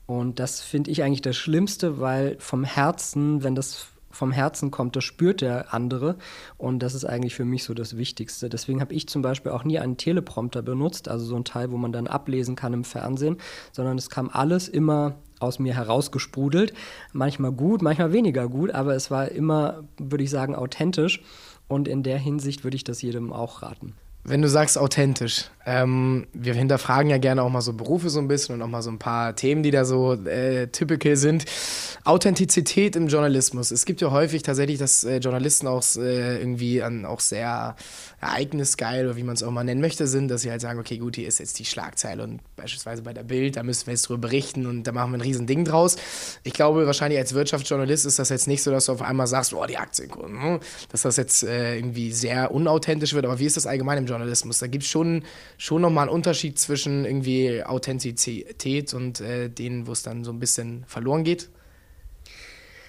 Und 0.06 0.38
das 0.38 0.60
finde 0.60 0.90
ich 0.90 1.02
eigentlich 1.02 1.22
das 1.22 1.36
Schlimmste, 1.36 2.00
weil 2.00 2.36
vom 2.38 2.64
Herzen, 2.64 3.42
wenn 3.42 3.54
das 3.54 3.88
vom 4.16 4.32
Herzen 4.32 4.70
kommt, 4.70 4.96
das 4.96 5.04
spürt 5.04 5.40
der 5.40 5.72
andere. 5.72 6.16
Und 6.58 6.80
das 6.80 6.94
ist 6.94 7.04
eigentlich 7.04 7.34
für 7.34 7.44
mich 7.44 7.64
so 7.64 7.74
das 7.74 7.96
Wichtigste. 7.96 8.48
Deswegen 8.48 8.80
habe 8.80 8.94
ich 8.94 9.08
zum 9.08 9.22
Beispiel 9.22 9.52
auch 9.52 9.64
nie 9.64 9.78
einen 9.78 9.96
Teleprompter 9.96 10.62
benutzt, 10.62 11.08
also 11.08 11.24
so 11.24 11.36
ein 11.36 11.44
Teil, 11.44 11.70
wo 11.70 11.76
man 11.76 11.92
dann 11.92 12.06
ablesen 12.06 12.56
kann 12.56 12.72
im 12.72 12.84
Fernsehen, 12.84 13.36
sondern 13.72 13.98
es 13.98 14.10
kam 14.10 14.30
alles 14.32 14.68
immer 14.68 15.16
aus 15.38 15.58
mir 15.58 15.74
herausgesprudelt. 15.74 16.72
Manchmal 17.12 17.52
gut, 17.52 17.82
manchmal 17.82 18.12
weniger 18.12 18.48
gut, 18.48 18.70
aber 18.70 18.94
es 18.94 19.10
war 19.10 19.28
immer, 19.28 19.84
würde 19.98 20.24
ich 20.24 20.30
sagen, 20.30 20.54
authentisch. 20.54 21.22
Und 21.68 21.88
in 21.88 22.02
der 22.02 22.18
Hinsicht 22.18 22.64
würde 22.64 22.76
ich 22.76 22.84
das 22.84 23.02
jedem 23.02 23.32
auch 23.32 23.62
raten. 23.62 23.94
Wenn 24.28 24.42
du 24.42 24.48
sagst 24.48 24.76
authentisch, 24.76 25.50
ähm, 25.66 26.26
wir 26.32 26.54
hinterfragen 26.54 27.10
ja 27.10 27.18
gerne 27.18 27.42
auch 27.42 27.48
mal 27.48 27.60
so 27.60 27.72
Berufe 27.72 28.10
so 28.10 28.18
ein 28.18 28.26
bisschen 28.26 28.56
und 28.56 28.62
auch 28.62 28.68
mal 28.68 28.82
so 28.82 28.90
ein 28.90 28.98
paar 28.98 29.36
Themen, 29.36 29.62
die 29.62 29.70
da 29.70 29.84
so 29.84 30.14
äh, 30.14 30.66
typical 30.66 31.14
sind. 31.14 31.44
Authentizität 32.02 32.96
im 32.96 33.06
Journalismus. 33.06 33.70
Es 33.70 33.84
gibt 33.84 34.00
ja 34.00 34.10
häufig 34.10 34.42
tatsächlich, 34.42 34.78
dass 34.78 35.04
äh, 35.04 35.18
Journalisten 35.18 35.68
auch 35.68 35.84
äh, 35.96 36.38
irgendwie 36.38 36.82
an, 36.82 37.04
auch 37.04 37.20
sehr 37.20 37.76
ereignisgeil 38.20 39.06
oder 39.06 39.16
wie 39.16 39.22
man 39.22 39.34
es 39.34 39.42
auch 39.44 39.50
mal 39.50 39.62
nennen 39.62 39.80
möchte, 39.80 40.08
sind, 40.08 40.28
dass 40.28 40.42
sie 40.42 40.50
halt 40.50 40.60
sagen, 40.60 40.80
okay, 40.80 40.98
gut, 40.98 41.16
hier 41.16 41.28
ist 41.28 41.38
jetzt 41.38 41.58
die 41.58 41.64
Schlagzeile 41.64 42.22
und 42.24 42.40
beispielsweise 42.56 43.02
bei 43.02 43.12
der 43.12 43.24
Bild, 43.24 43.56
da 43.56 43.62
müssen 43.62 43.86
wir 43.86 43.94
jetzt 43.94 44.08
drüber 44.08 44.22
berichten 44.22 44.66
und 44.66 44.84
da 44.84 44.92
machen 44.92 45.12
wir 45.12 45.18
ein 45.18 45.22
riesen 45.22 45.46
Ding 45.46 45.64
draus. 45.64 45.96
Ich 46.42 46.52
glaube, 46.52 46.86
wahrscheinlich 46.86 47.18
als 47.18 47.34
Wirtschaftsjournalist 47.34 48.06
ist 48.06 48.18
das 48.18 48.30
jetzt 48.30 48.48
nicht 48.48 48.62
so, 48.62 48.70
dass 48.70 48.86
du 48.86 48.92
auf 48.92 49.02
einmal 49.02 49.26
sagst, 49.26 49.52
oh, 49.52 49.66
die 49.66 49.76
Aktienkurven, 49.76 50.42
hm, 50.42 50.60
dass 50.90 51.02
das 51.02 51.16
jetzt 51.16 51.44
äh, 51.44 51.76
irgendwie 51.76 52.12
sehr 52.12 52.50
unauthentisch 52.52 53.14
wird, 53.14 53.24
aber 53.24 53.38
wie 53.38 53.46
ist 53.46 53.56
das 53.56 53.66
allgemein 53.66 53.98
im 53.98 54.06
Journalismus? 54.06 54.15
Journalismus. 54.16 54.58
Da 54.58 54.66
gibt 54.66 54.84
es 54.84 54.90
schon, 54.90 55.22
schon 55.58 55.82
nochmal 55.82 56.08
einen 56.08 56.14
Unterschied 56.14 56.58
zwischen 56.58 57.04
irgendwie 57.04 57.62
Authentizität 57.62 58.94
und 58.94 59.20
äh, 59.20 59.48
denen, 59.48 59.86
wo 59.86 59.92
es 59.92 60.02
dann 60.02 60.24
so 60.24 60.32
ein 60.32 60.40
bisschen 60.40 60.84
verloren 60.86 61.24
geht. 61.24 61.50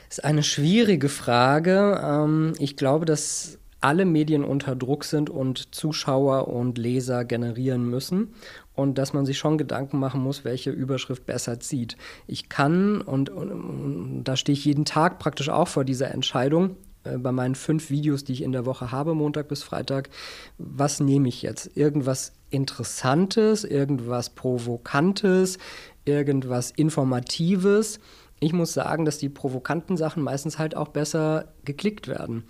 Das 0.10 0.20
ist 0.20 0.24
eine 0.24 0.44
schwierige 0.44 1.10
Frage. 1.10 2.02
Ähm, 2.04 2.54
ich 2.60 2.78
glaube, 2.78 3.06
dass 3.06 3.60
alle 3.82 4.06
Medien 4.06 4.44
unter 4.44 4.76
Druck 4.76 5.04
sind 5.04 5.30
und 5.30 5.76
Zuschauer 5.76 6.48
und 6.48 6.78
Leser 6.78 7.26
generieren 7.26 7.88
müssen 7.88 8.34
und 8.74 8.98
dass 8.98 9.14
man 9.14 9.26
sich 9.26 9.38
schon 9.38 9.58
Gedanken 9.58 10.00
machen 10.00 10.22
muss, 10.22 10.44
welche 10.44 10.72
Überschrift 10.72 11.26
besser 11.26 11.60
zieht. 11.60 11.96
Ich 12.26 12.50
kann, 12.50 13.02
und, 13.02 13.30
und, 13.30 13.52
und 13.52 14.24
da 14.24 14.36
stehe 14.36 14.58
ich 14.58 14.66
jeden 14.66 14.86
Tag 14.86 15.20
praktisch 15.20 15.50
auch 15.50 15.68
vor 15.68 15.84
dieser 15.84 16.12
Entscheidung, 16.12 16.76
bei 17.18 17.32
meinen 17.32 17.56
fünf 17.56 17.90
Videos, 17.90 18.24
die 18.24 18.34
ich 18.34 18.42
in 18.42 18.52
der 18.52 18.66
Woche 18.66 18.92
habe, 18.92 19.16
Montag 19.16 19.48
bis 19.48 19.64
Freitag, 19.64 20.10
was 20.58 21.00
nehme 21.00 21.28
ich 21.28 21.42
jetzt? 21.42 21.76
Irgendwas 21.76 22.34
Interessantes, 22.50 23.64
irgendwas 23.64 24.30
Provokantes, 24.30 25.58
irgendwas 26.06 26.72
Informatives. 26.72 28.00
Ich 28.40 28.54
muss 28.54 28.74
sagen, 28.74 29.06
dass 29.06 29.18
die 29.18 29.30
provokanten 29.30 29.98
Sachen 29.98 30.24
meistens 30.24 30.60
halt 30.60 30.76
auch 30.76 30.90
besser 30.90 31.54
geklickt 31.66 32.08
werden. 32.08 32.44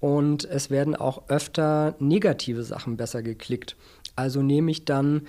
Und 0.00 0.44
es 0.44 0.70
werden 0.70 0.96
auch 0.96 1.28
öfter 1.28 1.94
negative 1.98 2.62
Sachen 2.64 2.96
besser 2.96 3.22
geklickt. 3.22 3.76
Also 4.16 4.42
nehme 4.42 4.70
ich 4.70 4.84
dann 4.84 5.22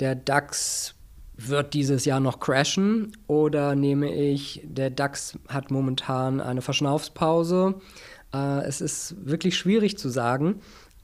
der 0.00 0.14
DAX 0.14 0.94
wird 1.36 1.74
dieses 1.74 2.04
Jahr 2.04 2.20
noch 2.20 2.40
crashen 2.40 3.16
oder 3.26 3.74
nehme 3.74 4.14
ich, 4.14 4.62
der 4.64 4.90
DAX 4.90 5.38
hat 5.48 5.70
momentan 5.70 6.40
eine 6.40 6.62
Verschnaufspause. 6.62 7.74
Äh, 8.32 8.64
es 8.64 8.80
ist 8.80 9.14
wirklich 9.18 9.56
schwierig 9.56 9.98
zu 9.98 10.08
sagen. 10.08 10.60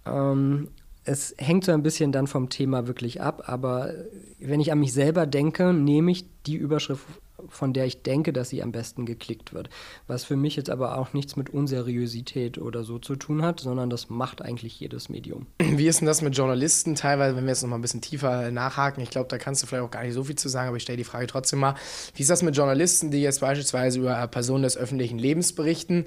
Ähm, 0.06 0.68
es 1.04 1.34
hängt 1.38 1.64
so 1.64 1.72
ein 1.72 1.82
bisschen 1.82 2.12
dann 2.12 2.26
vom 2.26 2.50
Thema 2.50 2.86
wirklich 2.86 3.22
ab, 3.22 3.44
aber 3.46 3.94
wenn 4.38 4.60
ich 4.60 4.70
an 4.70 4.80
mich 4.80 4.92
selber 4.92 5.26
denke, 5.26 5.72
nehme 5.72 6.10
ich 6.10 6.26
die 6.44 6.56
Überschrift 6.56 7.06
von 7.48 7.72
der 7.72 7.86
ich 7.86 8.02
denke, 8.02 8.32
dass 8.32 8.48
sie 8.48 8.62
am 8.62 8.72
besten 8.72 9.06
geklickt 9.06 9.52
wird. 9.52 9.70
Was 10.06 10.24
für 10.24 10.36
mich 10.36 10.56
jetzt 10.56 10.70
aber 10.70 10.98
auch 10.98 11.12
nichts 11.12 11.36
mit 11.36 11.50
Unseriosität 11.50 12.58
oder 12.58 12.84
so 12.84 12.98
zu 12.98 13.16
tun 13.16 13.42
hat, 13.42 13.60
sondern 13.60 13.90
das 13.90 14.10
macht 14.10 14.42
eigentlich 14.42 14.78
jedes 14.80 15.08
Medium. 15.08 15.46
Wie 15.60 15.86
ist 15.86 16.00
denn 16.00 16.06
das 16.06 16.22
mit 16.22 16.36
Journalisten 16.36 16.94
teilweise, 16.94 17.36
wenn 17.36 17.44
wir 17.44 17.50
jetzt 17.50 17.62
noch 17.62 17.70
mal 17.70 17.78
ein 17.78 17.82
bisschen 17.82 18.00
tiefer 18.00 18.50
nachhaken? 18.50 19.02
Ich 19.02 19.10
glaube, 19.10 19.28
da 19.28 19.38
kannst 19.38 19.62
du 19.62 19.66
vielleicht 19.66 19.84
auch 19.84 19.90
gar 19.90 20.02
nicht 20.02 20.14
so 20.14 20.24
viel 20.24 20.36
zu 20.36 20.48
sagen, 20.48 20.68
aber 20.68 20.76
ich 20.76 20.82
stelle 20.82 20.98
die 20.98 21.04
Frage 21.04 21.26
trotzdem 21.26 21.60
mal. 21.60 21.74
Wie 22.14 22.22
ist 22.22 22.30
das 22.30 22.42
mit 22.42 22.56
Journalisten, 22.56 23.10
die 23.10 23.22
jetzt 23.22 23.40
beispielsweise 23.40 23.98
über 24.00 24.26
Personen 24.28 24.62
des 24.62 24.76
öffentlichen 24.76 25.18
Lebens 25.18 25.54
berichten 25.54 26.06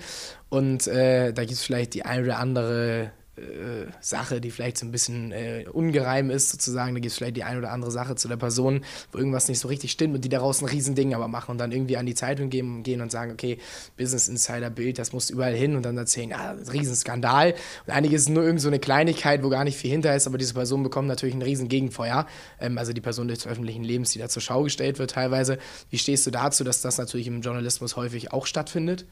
und 0.50 0.88
äh, 0.88 1.32
da 1.32 1.44
gibt 1.44 1.54
es 1.54 1.64
vielleicht 1.64 1.94
die 1.94 2.04
eine 2.04 2.24
oder 2.24 2.40
andere 2.40 3.12
äh, 3.38 3.86
Sache, 4.02 4.42
die 4.42 4.52
vielleicht 4.52 4.78
so 4.78 4.86
ein 4.86 4.92
bisschen 4.92 5.32
äh, 5.32 5.66
ungereim 5.72 6.30
ist, 6.30 6.50
sozusagen. 6.50 6.94
Da 6.94 7.00
gibt 7.00 7.12
es 7.12 7.18
vielleicht 7.18 7.38
die 7.38 7.44
eine 7.44 7.60
oder 7.60 7.72
andere 7.72 7.90
Sache 7.90 8.16
zu 8.16 8.28
der 8.28 8.36
Person, 8.36 8.84
wo 9.12 9.18
irgendwas 9.18 9.48
nicht 9.48 9.60
so 9.60 9.70
richtig 9.70 9.92
stimmt 9.92 10.16
und 10.16 10.26
die 10.26 10.30
daraus 10.30 10.62
ein 10.62 10.68
Riesending 10.68 11.14
aber 11.14 11.30
machen 11.30 11.52
und 11.52 11.58
dann 11.58 11.72
irgendwie 11.72 11.96
an 11.96 12.06
die 12.06 12.14
Zeitung 12.14 12.50
gehen, 12.50 12.84
gehen 12.84 13.00
und 13.00 13.10
sagen, 13.10 13.32
okay, 13.32 13.58
Business 13.98 14.28
Insider 14.28 14.70
Bild, 14.70 15.00
das 15.00 15.14
muss 15.14 15.30
überall 15.30 15.56
hin 15.56 15.78
und 15.78 15.84
dann 15.84 15.98
erzählen, 15.98 16.32
ja, 16.32 16.56
Riesenskandal. 16.72 17.56
Und 17.88 17.94
einiges 17.94 18.24
ist 18.24 18.30
nur 18.30 18.44
irgend 18.44 18.60
so 18.60 18.68
eine 18.68 18.80
Kleinigkeit, 18.80 19.44
wo 19.44 19.50
gar 19.50 19.64
nicht 19.64 19.78
viel 19.78 19.92
hinter 19.92 20.14
ist, 20.14 20.28
aber 20.28 20.38
diese 20.38 20.54
Person 20.54 20.84
bekommt 20.84 21.08
natürlich 21.08 21.36
ein 21.36 21.42
riesen 21.42 21.70
Gegenfeuer. 21.70 22.28
Ähm, 22.60 22.78
also 22.78 22.92
die 22.92 23.02
Person 23.02 23.30
des 23.30 23.48
öffentlichen 23.48 23.84
Lebens, 23.84 24.12
die 24.12 24.20
da 24.20 24.28
zur 24.28 24.42
Schau 24.42 24.64
gestellt 24.64 25.00
wird 25.00 25.12
teilweise. 25.12 25.58
Wie 25.90 25.98
stehst 25.98 26.28
du 26.28 26.32
dazu, 26.32 26.66
dass 26.66 26.82
das 26.82 26.98
natürlich 26.98 27.28
im 27.28 27.42
Journalismus 27.42 27.96
häufig 27.96 28.34
auch 28.34 28.46
stattfindet? 28.46 29.06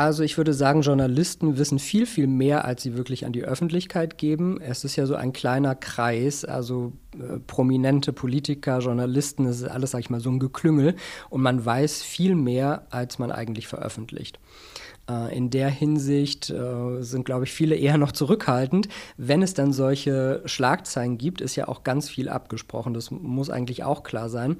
Also 0.00 0.22
ich 0.22 0.38
würde 0.38 0.54
sagen, 0.54 0.80
Journalisten 0.80 1.58
wissen 1.58 1.78
viel, 1.78 2.06
viel 2.06 2.26
mehr, 2.26 2.64
als 2.64 2.82
sie 2.82 2.96
wirklich 2.96 3.26
an 3.26 3.34
die 3.34 3.44
Öffentlichkeit 3.44 4.16
geben. 4.16 4.58
Es 4.58 4.82
ist 4.82 4.96
ja 4.96 5.04
so 5.04 5.14
ein 5.14 5.34
kleiner 5.34 5.74
Kreis, 5.74 6.46
also 6.46 6.94
äh, 7.12 7.38
prominente 7.38 8.14
Politiker, 8.14 8.78
Journalisten, 8.78 9.44
das 9.44 9.60
ist 9.60 9.68
alles, 9.68 9.90
sag 9.90 9.98
ich 9.98 10.08
mal, 10.08 10.20
so 10.20 10.30
ein 10.30 10.38
Geklüngel. 10.38 10.94
Und 11.28 11.42
man 11.42 11.62
weiß 11.62 12.02
viel 12.02 12.34
mehr, 12.34 12.86
als 12.88 13.18
man 13.18 13.30
eigentlich 13.30 13.68
veröffentlicht. 13.68 14.40
Äh, 15.06 15.36
in 15.36 15.50
der 15.50 15.68
Hinsicht 15.68 16.48
äh, 16.48 17.02
sind, 17.02 17.26
glaube 17.26 17.44
ich, 17.44 17.52
viele 17.52 17.76
eher 17.76 17.98
noch 17.98 18.12
zurückhaltend. 18.12 18.88
Wenn 19.18 19.42
es 19.42 19.52
dann 19.52 19.74
solche 19.74 20.40
Schlagzeilen 20.46 21.18
gibt, 21.18 21.42
ist 21.42 21.56
ja 21.56 21.68
auch 21.68 21.84
ganz 21.84 22.08
viel 22.08 22.30
abgesprochen. 22.30 22.94
Das 22.94 23.10
muss 23.10 23.50
eigentlich 23.50 23.84
auch 23.84 24.02
klar 24.02 24.30
sein. 24.30 24.56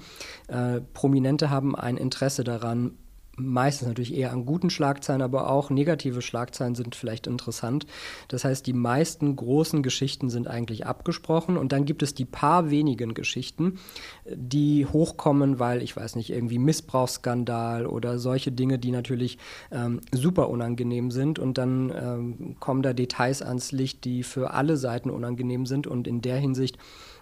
Äh, 0.48 0.83
Prominente 0.92 1.48
haben 1.48 1.74
ein 1.74 1.96
Interesse 1.96 2.44
daran, 2.44 2.98
meistens 3.40 3.88
natürlich 3.88 4.14
eher 4.14 4.33
an 4.33 4.46
guten 4.46 4.70
Schlagzeilen, 4.70 5.22
aber 5.22 5.50
auch 5.50 5.70
negative 5.70 6.22
Schlagzeilen 6.22 6.74
sind 6.74 6.94
vielleicht 6.94 7.26
interessant. 7.26 7.87
Das 8.29 8.44
heißt, 8.44 8.66
die 8.66 8.72
meisten 8.72 9.37
großen 9.37 9.83
Geschichten 9.83 10.31
sind 10.31 10.48
eigentlich 10.48 10.87
abgesprochen. 10.87 11.57
Und 11.57 11.72
dann 11.72 11.85
gibt 11.85 12.03
es 12.03 12.14
die 12.14 12.24
paar 12.24 12.70
wenigen 12.70 13.14
Geschichten, 13.14 13.79
die 14.26 14.87
hochkommen, 14.87 15.59
weil 15.59 15.83
ich 15.83 15.96
weiß 15.96 16.16
nicht, 16.16 16.31
irgendwie 16.31 16.59
Missbrauchsskandal 16.59 17.87
oder 17.87 18.18
solche 18.18 18.53
Dinge, 18.53 18.79
die 18.79 18.90
natürlich 18.90 19.38
ähm, 19.70 20.00
super 20.12 20.48
unangenehm 20.48 21.11
sind. 21.11 21.38
Und 21.38 21.59
dann 21.59 21.90
ähm, 21.90 22.57
kommen 22.61 22.83
da 22.83 22.92
Details 22.92 23.42
ans 23.42 23.72
Licht, 23.72 24.05
die 24.05 24.22
für 24.22 24.53
alle 24.53 24.76
Seiten 24.76 25.11
unangenehm 25.11 25.66
sind. 25.66 25.87
Und 25.87 26.07
in 26.07 26.20
der 26.20 26.37
Hinsicht 26.37 26.79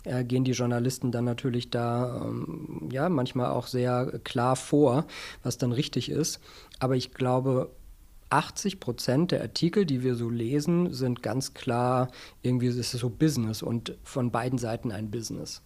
äh, 0.08 0.24
gehen 0.24 0.44
die 0.44 0.52
Journalisten 0.52 1.12
dann 1.12 1.24
natürlich 1.24 1.70
da 1.70 2.22
ähm, 2.24 2.88
ja 2.90 3.08
manchmal 3.08 3.50
auch 3.50 3.66
sehr 3.66 4.20
klar 4.24 4.56
vor, 4.56 5.06
was 5.42 5.58
dann 5.58 5.72
richtig 5.72 6.10
ist. 6.10 6.40
Aber 6.78 6.96
ich 6.96 7.12
glaube, 7.12 7.70
80 8.30 8.80
Prozent 8.80 9.32
der 9.32 9.40
Artikel, 9.42 9.86
die 9.86 10.02
wir 10.02 10.14
so 10.14 10.28
lesen, 10.28 10.92
sind 10.92 11.22
ganz 11.22 11.54
klar 11.54 12.08
irgendwie 12.42 12.66
ist 12.66 12.78
es 12.78 12.92
so 12.92 13.10
Business 13.10 13.62
und 13.62 13.96
von 14.04 14.30
beiden 14.30 14.58
Seiten 14.58 14.92
ein 14.92 15.10
Business. 15.10 15.62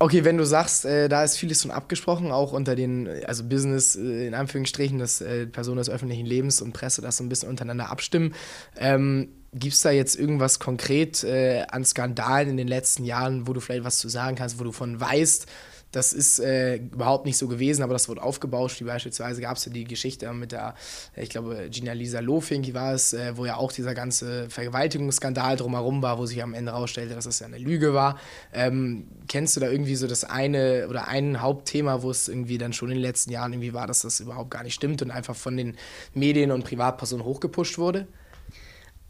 Okay, 0.00 0.24
wenn 0.24 0.36
du 0.36 0.44
sagst, 0.44 0.84
äh, 0.84 1.08
da 1.08 1.22
ist 1.22 1.36
vieles 1.36 1.62
schon 1.62 1.70
abgesprochen, 1.70 2.32
auch 2.32 2.52
unter 2.52 2.74
den, 2.74 3.08
also 3.26 3.44
Business 3.44 3.96
äh, 3.96 4.26
in 4.26 4.34
Anführungsstrichen, 4.34 4.98
dass 4.98 5.20
äh, 5.20 5.46
Personen 5.46 5.78
des 5.78 5.88
öffentlichen 5.88 6.26
Lebens 6.26 6.60
und 6.60 6.72
Presse 6.72 7.00
das 7.00 7.16
so 7.18 7.24
ein 7.24 7.28
bisschen 7.28 7.48
untereinander 7.48 7.90
abstimmen. 7.90 8.34
Ähm, 8.76 9.28
Gibt 9.54 9.74
es 9.74 9.80
da 9.82 9.90
jetzt 9.90 10.16
irgendwas 10.16 10.58
konkret 10.58 11.22
äh, 11.22 11.64
an 11.70 11.84
Skandalen 11.84 12.50
in 12.50 12.56
den 12.56 12.68
letzten 12.68 13.04
Jahren, 13.04 13.46
wo 13.46 13.52
du 13.52 13.60
vielleicht 13.60 13.84
was 13.84 13.98
zu 13.98 14.08
sagen 14.08 14.36
kannst, 14.36 14.58
wo 14.58 14.64
du 14.64 14.72
von 14.72 15.00
weißt, 15.00 15.46
das 15.94 16.12
ist 16.12 16.40
äh, 16.40 16.76
überhaupt 16.76 17.24
nicht 17.24 17.36
so 17.36 17.46
gewesen, 17.46 17.82
aber 17.82 17.92
das 17.92 18.08
wurde 18.08 18.22
aufgebauscht. 18.22 18.80
Wie 18.80 18.84
beispielsweise 18.84 19.40
gab 19.40 19.56
es 19.56 19.64
ja 19.64 19.72
die 19.72 19.84
Geschichte 19.84 20.32
mit 20.32 20.52
der, 20.52 20.74
ich 21.14 21.28
glaube, 21.28 21.68
Gina 21.70 21.92
Lisa 21.92 22.18
Lofink 22.18 22.74
war 22.74 22.94
es, 22.94 23.12
äh, 23.12 23.36
wo 23.36 23.46
ja 23.46 23.56
auch 23.56 23.70
dieser 23.70 23.94
ganze 23.94 24.50
Vergewaltigungsskandal 24.50 25.56
drumherum 25.56 26.02
war, 26.02 26.18
wo 26.18 26.26
sich 26.26 26.42
am 26.42 26.52
Ende 26.52 26.72
herausstellte, 26.72 27.14
dass 27.14 27.26
es 27.26 27.38
ja 27.38 27.46
eine 27.46 27.58
Lüge 27.58 27.94
war. 27.94 28.18
Ähm, 28.52 29.06
kennst 29.28 29.54
du 29.54 29.60
da 29.60 29.70
irgendwie 29.70 29.94
so 29.94 30.08
das 30.08 30.24
eine 30.24 30.88
oder 30.88 31.06
ein 31.06 31.40
Hauptthema, 31.40 32.02
wo 32.02 32.10
es 32.10 32.28
irgendwie 32.28 32.58
dann 32.58 32.72
schon 32.72 32.88
in 32.88 32.96
den 32.96 33.02
letzten 33.02 33.30
Jahren 33.30 33.52
irgendwie 33.52 33.74
war, 33.74 33.86
dass 33.86 34.00
das 34.00 34.18
überhaupt 34.18 34.50
gar 34.50 34.64
nicht 34.64 34.74
stimmt 34.74 35.00
und 35.00 35.12
einfach 35.12 35.36
von 35.36 35.56
den 35.56 35.76
Medien 36.12 36.50
und 36.50 36.64
Privatpersonen 36.64 37.24
hochgepusht 37.24 37.78
wurde? 37.78 38.08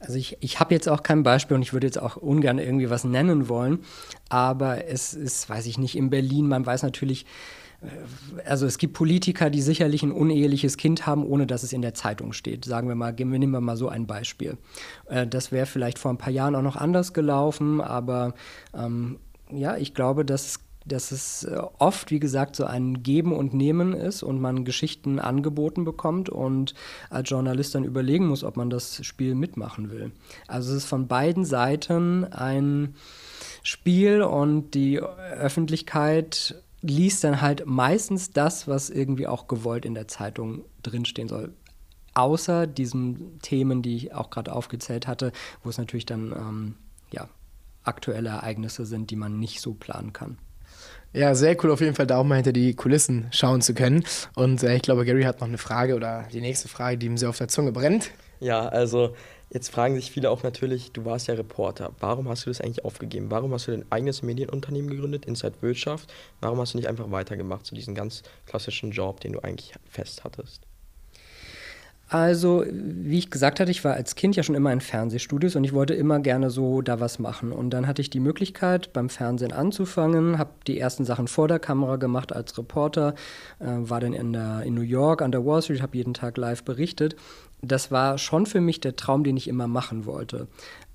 Also 0.04 0.18
ich, 0.18 0.36
ich 0.40 0.60
habe 0.60 0.74
jetzt 0.74 0.88
auch 0.88 1.02
kein 1.02 1.22
Beispiel 1.22 1.54
und 1.54 1.62
ich 1.62 1.72
würde 1.72 1.86
jetzt 1.86 2.00
auch 2.00 2.16
ungern 2.16 2.58
irgendwie 2.58 2.90
was 2.90 3.04
nennen 3.04 3.48
wollen, 3.48 3.80
aber 4.28 4.86
es 4.86 5.14
ist, 5.14 5.48
weiß 5.48 5.66
ich 5.66 5.78
nicht, 5.78 5.96
in 5.96 6.10
Berlin, 6.10 6.46
man 6.46 6.64
weiß 6.64 6.82
natürlich, 6.82 7.24
äh, 7.80 8.48
also 8.48 8.66
es 8.66 8.78
gibt 8.78 8.94
Politiker, 8.94 9.50
die 9.50 9.62
sicherlich 9.62 10.02
ein 10.02 10.12
uneheliches 10.12 10.76
Kind 10.76 11.06
haben, 11.06 11.24
ohne 11.24 11.46
dass 11.46 11.62
es 11.62 11.72
in 11.72 11.82
der 11.82 11.94
Zeitung 11.94 12.32
steht. 12.32 12.64
Sagen 12.64 12.88
wir 12.88 12.94
mal, 12.94 13.12
nehmen 13.12 13.50
wir 13.50 13.60
mal 13.60 13.76
so 13.76 13.88
ein 13.88 14.06
Beispiel. 14.06 14.58
Äh, 15.08 15.26
das 15.26 15.52
wäre 15.52 15.66
vielleicht 15.66 15.98
vor 15.98 16.10
ein 16.10 16.18
paar 16.18 16.32
Jahren 16.32 16.54
auch 16.54 16.62
noch 16.62 16.76
anders 16.76 17.12
gelaufen, 17.12 17.80
aber 17.80 18.34
ähm, 18.76 19.18
ja, 19.50 19.76
ich 19.76 19.94
glaube, 19.94 20.24
dass 20.24 20.60
dass 20.84 21.12
es 21.12 21.44
äh, 21.44 21.60
oft, 21.78 22.10
wie 22.10 22.20
gesagt, 22.20 22.56
so 22.56 22.64
ein 22.64 23.02
Geben 23.02 23.32
und 23.32 23.54
Nehmen 23.54 23.92
ist 23.92 24.22
und 24.22 24.40
man 24.40 24.64
Geschichten 24.64 25.18
angeboten 25.18 25.84
bekommt 25.84 26.28
und 26.28 26.74
als 27.10 27.30
Journalist 27.30 27.74
dann 27.74 27.84
überlegen 27.84 28.26
muss, 28.26 28.44
ob 28.44 28.56
man 28.56 28.70
das 28.70 29.04
Spiel 29.04 29.34
mitmachen 29.34 29.90
will. 29.90 30.12
Also 30.46 30.70
es 30.72 30.78
ist 30.78 30.88
von 30.88 31.08
beiden 31.08 31.44
Seiten 31.44 32.24
ein 32.24 32.94
Spiel 33.62 34.22
und 34.22 34.74
die 34.74 35.00
Öffentlichkeit 35.00 36.62
liest 36.82 37.24
dann 37.24 37.40
halt 37.40 37.64
meistens 37.64 38.30
das, 38.30 38.68
was 38.68 38.90
irgendwie 38.90 39.26
auch 39.26 39.48
gewollt 39.48 39.86
in 39.86 39.94
der 39.94 40.06
Zeitung 40.06 40.64
drinstehen 40.82 41.28
soll. 41.28 41.54
Außer 42.12 42.66
diesen 42.66 43.40
Themen, 43.40 43.80
die 43.82 43.96
ich 43.96 44.14
auch 44.14 44.28
gerade 44.28 44.52
aufgezählt 44.52 45.06
hatte, 45.06 45.32
wo 45.62 45.70
es 45.70 45.78
natürlich 45.78 46.06
dann 46.06 46.32
ähm, 46.32 46.74
ja, 47.10 47.28
aktuelle 47.82 48.28
Ereignisse 48.28 48.84
sind, 48.84 49.10
die 49.10 49.16
man 49.16 49.40
nicht 49.40 49.60
so 49.60 49.72
planen 49.72 50.12
kann. 50.12 50.38
Ja, 51.14 51.36
sehr 51.36 51.56
cool, 51.62 51.70
auf 51.70 51.80
jeden 51.80 51.94
Fall 51.94 52.08
da 52.08 52.18
auch 52.18 52.24
mal 52.24 52.34
hinter 52.34 52.52
die 52.52 52.74
Kulissen 52.74 53.28
schauen 53.30 53.62
zu 53.62 53.72
können. 53.72 54.04
Und 54.34 54.64
äh, 54.64 54.74
ich 54.74 54.82
glaube, 54.82 55.04
Gary 55.04 55.22
hat 55.22 55.40
noch 55.40 55.46
eine 55.46 55.58
Frage 55.58 55.94
oder 55.94 56.26
die 56.32 56.40
nächste 56.40 56.66
Frage, 56.66 56.98
die 56.98 57.06
ihm 57.06 57.16
sehr 57.16 57.28
auf 57.28 57.38
der 57.38 57.46
Zunge 57.46 57.70
brennt. 57.70 58.10
Ja, 58.40 58.66
also 58.66 59.14
jetzt 59.48 59.68
fragen 59.68 59.94
sich 59.94 60.10
viele 60.10 60.28
auch 60.28 60.42
natürlich, 60.42 60.90
du 60.90 61.04
warst 61.04 61.28
ja 61.28 61.34
Reporter. 61.34 61.92
Warum 62.00 62.28
hast 62.28 62.46
du 62.46 62.50
das 62.50 62.60
eigentlich 62.60 62.84
aufgegeben? 62.84 63.30
Warum 63.30 63.52
hast 63.52 63.68
du 63.68 63.70
dein 63.70 63.84
eigenes 63.90 64.22
Medienunternehmen 64.22 64.90
gegründet, 64.90 65.24
Inside 65.24 65.54
Wirtschaft? 65.60 66.12
Warum 66.40 66.58
hast 66.58 66.74
du 66.74 66.78
nicht 66.78 66.88
einfach 66.88 67.08
weitergemacht 67.12 67.64
zu 67.64 67.76
diesem 67.76 67.94
ganz 67.94 68.24
klassischen 68.46 68.90
Job, 68.90 69.20
den 69.20 69.34
du 69.34 69.38
eigentlich 69.38 69.72
fest 69.88 70.24
hattest? 70.24 70.62
Also, 72.08 72.64
wie 72.70 73.18
ich 73.18 73.30
gesagt 73.30 73.60
hatte, 73.60 73.70
ich 73.70 73.82
war 73.82 73.94
als 73.94 74.14
Kind 74.14 74.36
ja 74.36 74.42
schon 74.42 74.54
immer 74.54 74.72
in 74.72 74.82
Fernsehstudios 74.82 75.56
und 75.56 75.64
ich 75.64 75.72
wollte 75.72 75.94
immer 75.94 76.20
gerne 76.20 76.50
so 76.50 76.82
da 76.82 77.00
was 77.00 77.18
machen. 77.18 77.50
Und 77.50 77.70
dann 77.70 77.86
hatte 77.86 78.02
ich 78.02 78.10
die 78.10 78.20
Möglichkeit, 78.20 78.92
beim 78.92 79.08
Fernsehen 79.08 79.52
anzufangen, 79.52 80.38
habe 80.38 80.50
die 80.66 80.78
ersten 80.78 81.04
Sachen 81.04 81.28
vor 81.28 81.48
der 81.48 81.58
Kamera 81.58 81.96
gemacht 81.96 82.32
als 82.32 82.56
Reporter, 82.58 83.14
äh, 83.58 83.66
war 83.66 84.00
dann 84.00 84.12
in, 84.12 84.34
der, 84.34 84.62
in 84.64 84.74
New 84.74 84.82
York 84.82 85.22
an 85.22 85.32
der 85.32 85.46
Wall 85.46 85.62
Street, 85.62 85.80
habe 85.80 85.96
jeden 85.96 86.14
Tag 86.14 86.36
live 86.36 86.62
berichtet. 86.62 87.16
Das 87.62 87.90
war 87.90 88.18
schon 88.18 88.44
für 88.44 88.60
mich 88.60 88.80
der 88.80 88.96
Traum, 88.96 89.24
den 89.24 89.38
ich 89.38 89.48
immer 89.48 89.66
machen 89.66 90.04
wollte. 90.04 90.48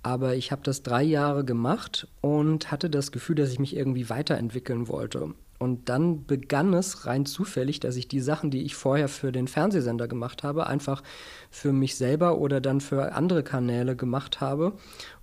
Aber 0.04 0.36
ich 0.36 0.52
habe 0.52 0.62
das 0.64 0.84
drei 0.84 1.04
Jahre 1.04 1.44
gemacht 1.44 2.08
und 2.22 2.72
hatte 2.72 2.90
das 2.90 3.12
Gefühl, 3.12 3.36
dass 3.36 3.52
ich 3.52 3.60
mich 3.60 3.76
irgendwie 3.76 4.10
weiterentwickeln 4.10 4.88
wollte. 4.88 5.34
Und 5.60 5.90
dann 5.90 6.26
begann 6.26 6.74
es 6.74 7.06
rein 7.06 7.26
zufällig, 7.26 7.82
dass 7.82 7.98
ich 7.98 8.08
die 8.08 8.22
Sachen, 8.22 8.50
die 8.50 8.64
ich 8.64 8.76
vorher 8.76 9.10
für 9.10 9.34
den 9.34 9.50
Fernsehsender 9.50 10.08
gemacht 10.08 10.42
habe, 10.42 10.68
einfach 10.68 11.04
für 11.52 11.74
mich 11.74 11.98
selber 11.98 12.38
oder 12.38 12.62
dann 12.62 12.80
für 12.80 13.12
andere 13.12 13.44
Kanäle 13.44 13.98
gemacht 13.98 14.40
habe. 14.40 14.74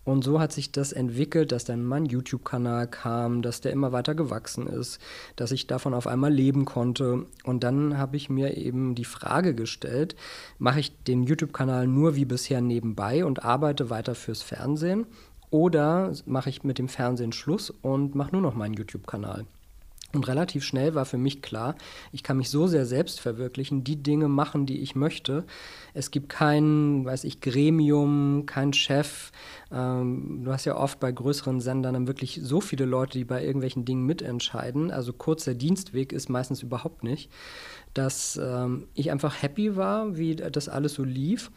Und 0.05 0.25
so 0.25 0.39
hat 0.39 0.53
sich 0.53 0.71
das 0.73 0.93
entwickelt, 0.93 1.53
dass 1.53 1.65
dann 1.65 1.85
mein 1.85 2.05
YouTube-Kanal 2.05 2.87
kam, 2.87 3.41
dass 3.41 3.63
der 3.63 3.73
immer 3.73 3.93
weiter 3.93 4.15
gewachsen 4.15 4.67
ist, 4.67 5.01
dass 5.37 5.53
ich 5.53 5.67
davon 5.67 5.95
auf 5.95 6.07
einmal 6.07 6.33
leben 6.33 6.67
konnte. 6.67 7.25
Und 7.45 7.65
dann 7.65 7.97
habe 7.97 8.19
ich 8.19 8.29
mir 8.29 8.59
eben 8.59 8.95
die 8.95 9.07
Frage 9.07 9.55
gestellt, 9.55 10.17
mache 10.59 10.81
ich 10.81 11.03
den 11.05 11.23
YouTube-Kanal 11.23 11.87
nur 11.87 12.15
wie 12.15 12.27
bisher 12.27 12.61
nebenbei 12.61 13.25
und 13.25 13.43
arbeite 13.43 13.89
weiter 13.89 14.15
fürs 14.15 14.43
Fernsehen? 14.43 15.07
Oder 15.49 16.13
mache 16.27 16.51
ich 16.51 16.63
mit 16.63 16.79
dem 16.79 16.89
Fernsehen 16.89 17.33
Schluss 17.33 17.71
und 17.71 18.15
mache 18.15 18.33
nur 18.33 18.43
noch 18.43 18.55
meinen 18.55 18.75
YouTube-Kanal? 18.75 19.47
Und 20.17 20.29
relativ 20.29 20.65
schnell 20.65 20.95
war 20.95 21.05
für 21.05 21.19
mich 21.19 21.43
klar, 21.43 21.77
ich 22.11 22.23
kann 22.23 22.39
mich 22.39 22.49
so 22.49 22.67
sehr 22.67 22.87
selbst 22.87 23.21
verwirklichen, 23.21 23.85
die 23.85 24.03
Dinge 24.03 24.29
machen, 24.29 24.65
die 24.65 24.81
ich 24.81 24.97
möchte. 24.97 25.45
Es 25.93 26.11
gibt 26.11 26.31
kein, 26.31 27.05
weiß 27.05 27.25
ich, 27.25 27.43
Gremium, 27.43 28.45
kein 28.47 28.73
Chef. 28.73 29.31
Ähm, 29.71 30.41
du 30.43 30.53
hast 30.53 30.65
ja 30.65 30.75
oft 30.75 31.01
bei 31.01 31.13
größeren 31.13 31.61
Sendern 31.61 31.93
dann 31.93 32.07
wirklich 32.07 32.41
so 32.43 32.63
viele 32.63 32.87
Leute, 32.87 33.19
die 33.19 33.25
bei 33.25 33.45
irgendwelchen 33.45 33.85
Dingen 33.85 34.07
mitentscheiden. 34.07 34.91
Also 34.91 35.13
kurzer 35.13 35.55
Dienstweg 35.55 36.15
ist 36.15 36.31
meistens 36.31 36.63
überhaupt 36.63 37.05
nicht. 37.05 37.31
Dass 37.93 38.41
ähm, 38.43 38.89
ich 38.95 39.11
einfach 39.11 39.43
happy 39.43 39.77
war, 39.77 40.17
wie 40.17 40.35
das 40.35 40.71
alles 40.71 40.95
so 40.95 41.05
lief 41.05 41.51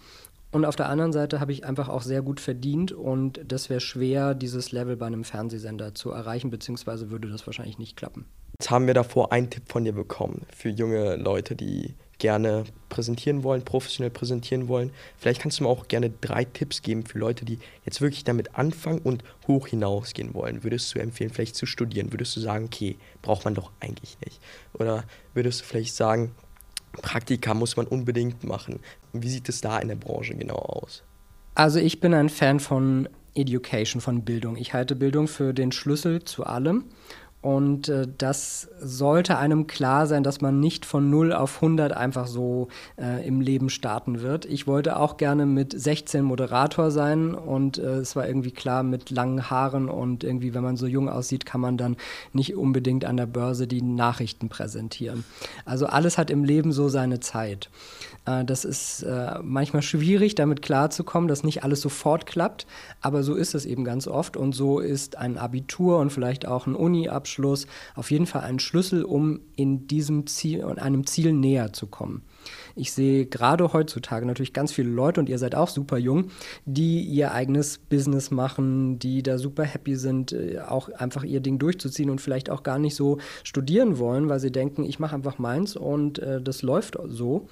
und 0.51 0.65
auf 0.65 0.75
der 0.75 0.89
anderen 0.89 1.13
Seite 1.13 1.39
habe 1.39 1.51
ich 1.51 1.65
einfach 1.65 1.89
auch 1.89 2.01
sehr 2.01 2.21
gut 2.21 2.39
verdient 2.39 2.91
und 2.91 3.39
das 3.45 3.69
wäre 3.69 3.79
schwer, 3.79 4.33
dieses 4.33 4.71
Level 4.71 4.97
bei 4.97 5.05
einem 5.05 5.23
Fernsehsender 5.23 5.93
zu 5.93 6.11
erreichen, 6.11 6.49
beziehungsweise 6.49 7.11
würde 7.11 7.29
das 7.29 7.45
wahrscheinlich 7.45 7.77
nicht 7.77 7.95
klappen. 7.95 8.25
Jetzt 8.59 8.71
haben 8.71 8.87
wir 8.87 8.93
davor 8.93 9.31
einen 9.31 9.49
Tipp 9.49 9.63
von 9.67 9.85
dir 9.85 9.93
bekommen 9.93 10.45
für 10.55 10.69
junge 10.69 11.15
Leute, 11.15 11.55
die 11.55 11.95
gerne 12.17 12.65
präsentieren 12.89 13.43
wollen, 13.43 13.63
professionell 13.63 14.11
präsentieren 14.11 14.67
wollen. 14.67 14.91
Vielleicht 15.17 15.41
kannst 15.41 15.59
du 15.59 15.63
mir 15.63 15.69
auch 15.69 15.87
gerne 15.87 16.09
drei 16.09 16.43
Tipps 16.43 16.81
geben 16.81 17.05
für 17.05 17.17
Leute, 17.17 17.45
die 17.45 17.59
jetzt 17.85 18.01
wirklich 18.01 18.25
damit 18.25 18.55
anfangen 18.55 18.99
und 18.99 19.23
hoch 19.47 19.67
hinausgehen 19.67 20.33
wollen. 20.33 20.63
Würdest 20.63 20.93
du 20.93 20.99
empfehlen, 20.99 21.31
vielleicht 21.31 21.55
zu 21.55 21.65
studieren? 21.65 22.11
Würdest 22.11 22.35
du 22.35 22.41
sagen, 22.41 22.65
okay, 22.65 22.97
braucht 23.21 23.45
man 23.45 23.55
doch 23.55 23.71
eigentlich 23.79 24.17
nicht? 24.25 24.41
Oder 24.73 25.05
würdest 25.33 25.61
du 25.61 25.65
vielleicht 25.65 25.95
sagen, 25.95 26.35
Praktika 26.91 27.53
muss 27.53 27.77
man 27.77 27.87
unbedingt 27.87 28.43
machen? 28.43 28.79
Wie 29.13 29.29
sieht 29.29 29.49
es 29.49 29.61
da 29.61 29.79
in 29.79 29.87
der 29.87 29.95
Branche 29.95 30.35
genau 30.35 30.57
aus? 30.57 31.03
Also 31.55 31.79
ich 31.79 31.99
bin 31.99 32.13
ein 32.13 32.29
Fan 32.29 32.59
von 32.59 33.09
Education, 33.35 34.01
von 34.01 34.23
Bildung. 34.23 34.57
Ich 34.57 34.73
halte 34.73 34.95
Bildung 34.95 35.27
für 35.27 35.53
den 35.53 35.71
Schlüssel 35.71 36.23
zu 36.23 36.45
allem. 36.45 36.85
Und 37.41 37.87
äh, 37.87 38.05
das 38.17 38.67
sollte 38.81 39.37
einem 39.37 39.65
klar 39.65 40.07
sein, 40.07 40.23
dass 40.23 40.41
man 40.41 40.59
nicht 40.59 40.85
von 40.85 41.09
0 41.09 41.31
auf 41.31 41.55
100 41.55 41.93
einfach 41.93 42.27
so 42.27 42.67
äh, 42.97 43.25
im 43.25 43.39
Leben 43.39 43.69
starten 43.69 44.21
wird. 44.21 44.43
Ich 44.45 44.67
wollte 44.67 44.97
auch 44.97 45.15
gerne 45.15 45.45
mit 45.45 45.79
16 45.79 46.21
Moderator 46.21 46.91
sein 46.91 47.33
und 47.33 47.77
äh, 47.77 47.99
es 47.99 48.17
war 48.17 48.27
irgendwie 48.27 48.51
klar, 48.51 48.83
mit 48.83 49.09
langen 49.09 49.49
Haaren 49.49 49.87
und 49.87 50.25
irgendwie, 50.25 50.53
wenn 50.53 50.63
man 50.63 50.75
so 50.75 50.85
jung 50.85 51.07
aussieht, 51.07 51.45
kann 51.45 51.61
man 51.61 51.77
dann 51.77 51.95
nicht 52.33 52.57
unbedingt 52.57 53.05
an 53.05 53.15
der 53.15 53.25
Börse 53.25 53.67
die 53.67 53.81
Nachrichten 53.81 54.49
präsentieren. 54.49 55.23
Also 55.63 55.85
alles 55.85 56.17
hat 56.17 56.29
im 56.29 56.43
Leben 56.43 56.73
so 56.73 56.89
seine 56.89 57.21
Zeit. 57.21 57.69
Äh, 58.25 58.43
das 58.43 58.65
ist 58.65 59.03
äh, 59.03 59.39
manchmal 59.41 59.81
schwierig, 59.81 60.35
damit 60.35 60.61
klarzukommen, 60.61 61.29
dass 61.29 61.45
nicht 61.45 61.63
alles 61.63 61.79
sofort 61.79 62.25
klappt, 62.25 62.67
aber 62.99 63.23
so 63.23 63.35
ist 63.35 63.55
es 63.55 63.65
eben 63.65 63.85
ganz 63.85 64.09
oft 64.09 64.35
und 64.35 64.51
so 64.51 64.79
ist 64.79 65.17
ein 65.17 65.37
Abitur 65.37 65.99
und 65.99 66.09
vielleicht 66.09 66.45
auch 66.45 66.67
ein 66.67 66.75
Uni-Abschluss 66.75 67.28
Abschluss 67.29 67.67
auf 67.93 68.09
jeden 68.09 68.25
Fall 68.25 68.41
ein 68.41 68.59
Schlüssel, 68.59 69.03
um 69.03 69.41
in 69.55 69.87
diesem 69.87 70.25
Ziel 70.25 70.63
und 70.63 70.79
einem 70.79 71.05
Ziel 71.05 71.31
näher 71.31 71.73
zu 71.73 71.85
kommen. 71.85 72.23
Ich 72.75 72.91
sehe 72.93 73.25
gerade 73.25 73.73
heutzutage 73.73 74.25
natürlich 74.25 74.53
ganz 74.53 74.71
viele 74.71 74.89
Leute, 74.89 75.19
und 75.19 75.29
ihr 75.29 75.37
seid 75.37 75.53
auch 75.53 75.67
super 75.67 75.97
jung, 75.97 76.31
die 76.65 77.01
ihr 77.01 77.33
eigenes 77.33 77.77
Business 77.77 78.31
machen, 78.31 78.97
die 78.97 79.21
da 79.21 79.37
super 79.37 79.63
happy 79.63 79.95
sind, 79.95 80.31
äh, 80.31 80.59
auch 80.59 80.89
einfach 80.89 81.23
ihr 81.23 81.41
Ding 81.41 81.59
durchzuziehen 81.59 82.09
und 82.09 82.21
vielleicht 82.21 82.49
auch 82.49 82.63
gar 82.63 82.79
nicht 82.79 82.95
so 82.95 83.17
studieren 83.43 83.99
wollen, 83.99 84.29
weil 84.29 84.39
sie 84.39 84.51
denken, 84.51 84.83
ich 84.85 84.99
mache 84.99 85.15
einfach 85.15 85.37
meins 85.37 85.75
und 85.75 86.19
äh, 86.19 86.41
das 86.41 86.61
läuft 86.61 86.97
so. 87.07 87.47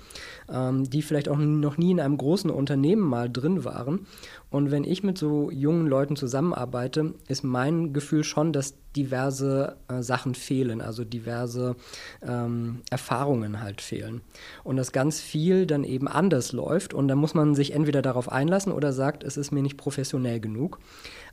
Ähm, 0.50 0.90
die 0.90 1.02
vielleicht 1.02 1.30
auch 1.30 1.38
noch 1.38 1.78
nie 1.78 1.92
in 1.92 2.00
einem 2.00 2.18
großen 2.18 2.50
Unternehmen 2.50 3.02
mal 3.02 3.30
drin 3.30 3.66
waren 3.66 4.08
und 4.50 4.72
wenn 4.72 4.86
ich 4.86 5.04
mit 5.04 5.18
so 5.18 5.52
jungen 5.52 5.88
Leuten 5.88 6.16
zusammenarbeite, 6.16 7.14
ist 7.28 7.44
mein 7.44 7.92
Gefühl 7.92 8.24
schon, 8.24 8.54
dass 8.54 8.76
diverse 8.96 9.76
äh, 9.90 10.02
Sachen 10.02 10.36
fehlen, 10.36 10.82
also 10.82 11.04
diverse 11.04 11.76
ähm, 12.22 12.82
Erfahrungen 12.90 13.62
halt 13.62 13.82
fehlen. 13.82 14.22
Und 14.64 14.78
dass 14.78 14.94
ganz 14.94 15.20
viel 15.20 15.66
dann 15.66 15.84
eben 15.84 16.08
anders 16.08 16.54
läuft 16.54 16.94
und 16.94 17.08
dann 17.10 17.18
muss 17.18 17.34
man 17.34 17.56
sich 17.56 17.74
entweder 17.74 18.02
darauf 18.02 18.32
einlassen 18.32 18.72
oder 18.72 18.94
sagt, 18.94 19.24
es 19.24 19.36
ist 19.36 19.52
mir 19.52 19.62
nicht 19.62 19.78
professionell 19.78 20.40
genug. 20.40 20.80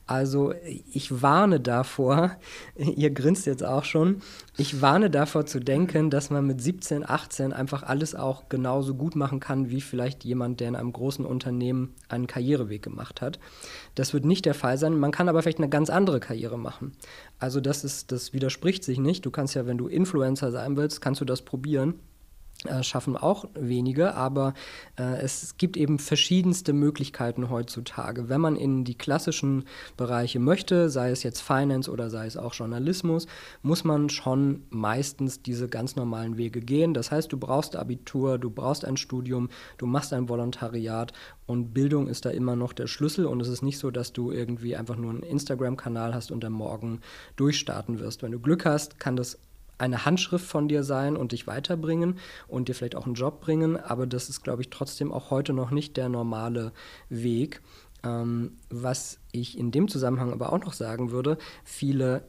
Also 0.07 0.53
ich 0.93 1.23
warne 1.23 1.61
davor, 1.61 2.37
ihr 2.77 3.11
grinst 3.11 3.47
jetzt 3.47 3.65
auch 3.65 3.85
schon, 3.85 4.21
ich 4.57 4.83
warne 4.83 5.09
davor 5.09 5.47
zu 5.47 5.61
denken, 5.61 6.11
dass 6.11 6.29
man 6.29 6.47
mit 6.47 6.61
17, 6.61 7.09
18 7.09 7.53
einfach 7.55 7.83
alles 7.83 8.15
auch 8.15 8.49
genauso 8.51 8.95
gut 8.95 9.17
machen 9.17 9.41
kann, 9.41 9.71
wie 9.71 9.81
vielleicht 9.81 10.25
jemand, 10.25 10.61
der 10.61 10.69
in 10.69 10.77
einem 10.77 10.93
großen 10.93 11.25
Unternehmen 11.25 11.95
einen 12.09 12.27
Karriereweg 12.27 12.83
gemacht 12.83 13.23
hat. 13.23 13.39
Das 13.95 14.13
wird 14.13 14.27
nicht 14.27 14.45
der 14.45 14.55
Fall 14.55 14.77
sein. 14.77 14.99
Man 14.99 15.11
kann 15.11 15.29
aber 15.29 15.43
vielleicht 15.43 15.59
eine 15.59 15.71
ganz 15.71 15.89
andere 15.89 16.21
Karriere 16.21 16.59
machen. 16.59 16.93
Also 17.39 17.61
das 17.61 17.83
ist, 17.83 18.13
das 18.13 18.35
widerspricht 18.35 18.85
sich 18.85 18.99
nicht. 18.99 19.25
Du 19.25 19.31
kannst 19.31 19.55
ja, 19.55 19.67
wenn 19.67 19.79
du 19.79 19.89
Influencer 19.89 20.53
sein 20.53 20.77
willst, 20.77 21.01
kannst 21.01 21.23
du 21.23 21.25
das 21.25 21.43
probieren. 21.43 21.95
Äh, 22.65 22.83
schaffen 22.83 23.17
auch 23.17 23.45
wenige, 23.55 24.15
aber 24.15 24.55
äh, 24.99 25.21
es 25.21 25.57
gibt 25.59 25.77
eben 25.77 25.99
verschiedenste 25.99 26.73
Möglichkeiten 26.73 27.51
heutzutage. 27.51 28.31
Wenn 28.31 28.41
man 28.41 28.57
in 28.57 28.85
die 28.85 28.95
klassischen 28.95 29.65
Bereiche 29.99 30.39
möchte, 30.39 30.89
sei 30.89 31.11
es 31.11 31.23
jetzt 31.23 31.43
Finance 31.43 31.91
oder 31.91 32.09
sei 32.09 32.27
es 32.27 32.39
auch 32.39 32.55
Journalismus, 32.55 33.27
muss 33.61 33.85
man 33.85 34.09
schon 34.09 34.63
meistens 34.71 35.43
diese 35.43 35.69
ganz 35.69 35.95
normalen 35.95 36.39
Wege 36.39 36.61
gehen. 36.61 36.95
Das 36.95 37.11
heißt, 37.11 37.31
du 37.31 37.37
brauchst 37.37 37.77
Abitur, 37.77 38.39
du 38.39 38.49
brauchst 38.49 38.87
ein 38.87 38.97
Studium, 38.97 39.51
du 39.77 39.85
machst 39.85 40.15
ein 40.15 40.31
Volontariat 40.31 41.13
und 41.47 41.75
Bildung 41.75 42.09
ist 42.09 42.25
da 42.25 42.31
immer 42.31 42.57
noch 42.57 42.73
der 42.73 42.87
Schlüssel 42.87 43.27
und 43.27 43.43
es 43.43 43.49
ist 43.49 43.63
nicht 43.63 43.79
so, 43.79 43.91
dass 43.91 44.15
du 44.15 44.33
irgendwie 44.33 44.75
einfach 44.75 44.97
nur 44.97 45.11
einen 45.11 45.23
Instagram-Kanal 45.23 46.15
hast 46.15 46.31
und 46.31 46.43
dann 46.43 46.53
morgen 46.53 47.03
durchstarten 47.37 47.99
wirst. 47.99 48.23
Wenn 48.23 48.33
du 48.33 48.39
Glück 48.39 48.65
hast, 48.65 48.99
kann 48.99 49.17
das 49.17 49.39
eine 49.79 50.05
Handschrift 50.05 50.47
von 50.47 50.69
dir 50.69 50.85
sein 50.85 51.17
und 51.17 51.33
dich 51.33 51.47
weiterbringen 51.47 52.19
und 52.49 52.69
dir 52.69 52.75
vielleicht 52.75 52.97
auch 52.97 53.07
einen 53.07 53.15
Job 53.15 53.41
bringen, 53.41 53.77
aber 53.77 54.07
das 54.07 54.29
ist, 54.29 54.43
glaube 54.43 54.63
ich, 54.63 54.71
trotzdem 54.71 55.13
auch 55.13 55.31
heute 55.31 55.53
noch 55.53 55.71
nicht 55.71 55.97
der 55.97 56.09
normale 56.09 56.73
Weg. 57.09 57.61
Ähm, 58.03 58.59
was 58.71 59.19
ich 59.33 59.59
in 59.59 59.71
dem 59.71 59.89
Zusammenhang 59.89 60.33
aber 60.33 60.53
auch 60.53 60.61
noch 60.61 60.75
sagen 60.75 61.11
würde, 61.11 61.39
viele 61.65 62.25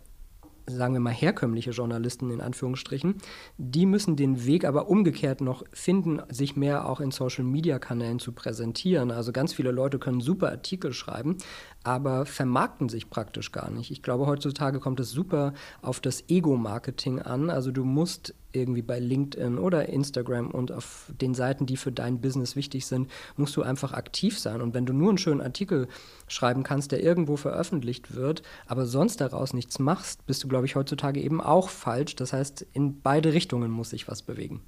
sagen 0.68 0.94
wir 0.94 1.00
mal, 1.00 1.14
herkömmliche 1.14 1.72
Journalisten 1.72 2.30
in 2.30 2.42
Anführungsstrichen, 2.42 3.16
die 3.58 3.86
müssen 3.86 4.16
den 4.16 4.46
Weg 4.46 4.66
aber 4.66 4.88
umgekehrt 4.90 5.42
noch 5.42 5.64
finden, 5.72 6.22
sich 6.30 6.56
mehr 6.56 6.90
auch 6.90 7.00
in 7.00 7.12
Social-Media-Kanälen 7.12 8.20
zu 8.20 8.32
präsentieren. 8.32 9.12
Also 9.12 9.32
ganz 9.32 9.54
viele 9.54 9.72
Leute 9.72 10.00
können 10.00 10.22
super 10.22 10.50
Artikel 10.50 10.94
schreiben, 10.94 11.38
aber 11.84 12.26
vermarkten 12.26 12.90
sich 12.90 13.10
praktisch 13.10 13.52
gar 13.52 13.70
nicht. 13.70 13.92
Ich 13.92 14.02
glaube, 14.02 14.26
heutzutage 14.26 14.80
kommt 14.80 15.00
es 15.00 15.12
super 15.12 15.54
auf 15.82 16.00
das 16.00 16.24
Ego-Marketing 16.30 17.22
an. 17.22 17.50
Also 17.50 17.72
du 17.72 17.84
musst 17.84 18.34
irgendwie 18.56 18.82
bei 18.82 19.00
LinkedIn 19.00 19.58
oder 19.58 19.90
Instagram 19.90 20.52
und 20.52 20.72
auf 20.72 21.12
den 21.22 21.34
Seiten, 21.34 21.66
die 21.66 21.78
für 21.78 21.92
dein 21.92 22.22
Business 22.22 22.56
wichtig 22.56 22.86
sind, 22.86 23.10
musst 23.38 23.56
du 23.56 23.62
einfach 23.62 23.94
aktiv 23.94 24.40
sein. 24.40 24.62
Und 24.62 24.74
wenn 24.74 24.86
du 24.86 24.94
nur 24.94 25.10
einen 25.10 25.18
schönen 25.18 25.42
Artikel 25.42 25.88
schreiben 26.28 26.64
kannst, 26.64 26.92
der 26.92 27.04
irgendwo 27.04 27.38
veröffentlicht 27.38 28.16
wird, 28.16 28.42
aber 28.68 28.86
sonst 28.86 29.22
daraus 29.22 29.54
nichts 29.54 29.80
machst, 29.80 30.26
bist 30.26 30.44
du, 30.44 30.48
glaube 30.48 30.66
ich, 30.66 30.76
heutzutage 30.76 31.22
eben 31.22 31.42
auch 31.42 31.70
falsch. 31.70 32.16
Das 32.16 32.34
heißt, 32.34 32.66
in 32.74 33.02
beide 33.02 33.34
Richtungen 33.34 33.72
muss 33.72 33.92
sich 33.92 34.08
was 34.08 34.22
bewegen. 34.22 34.62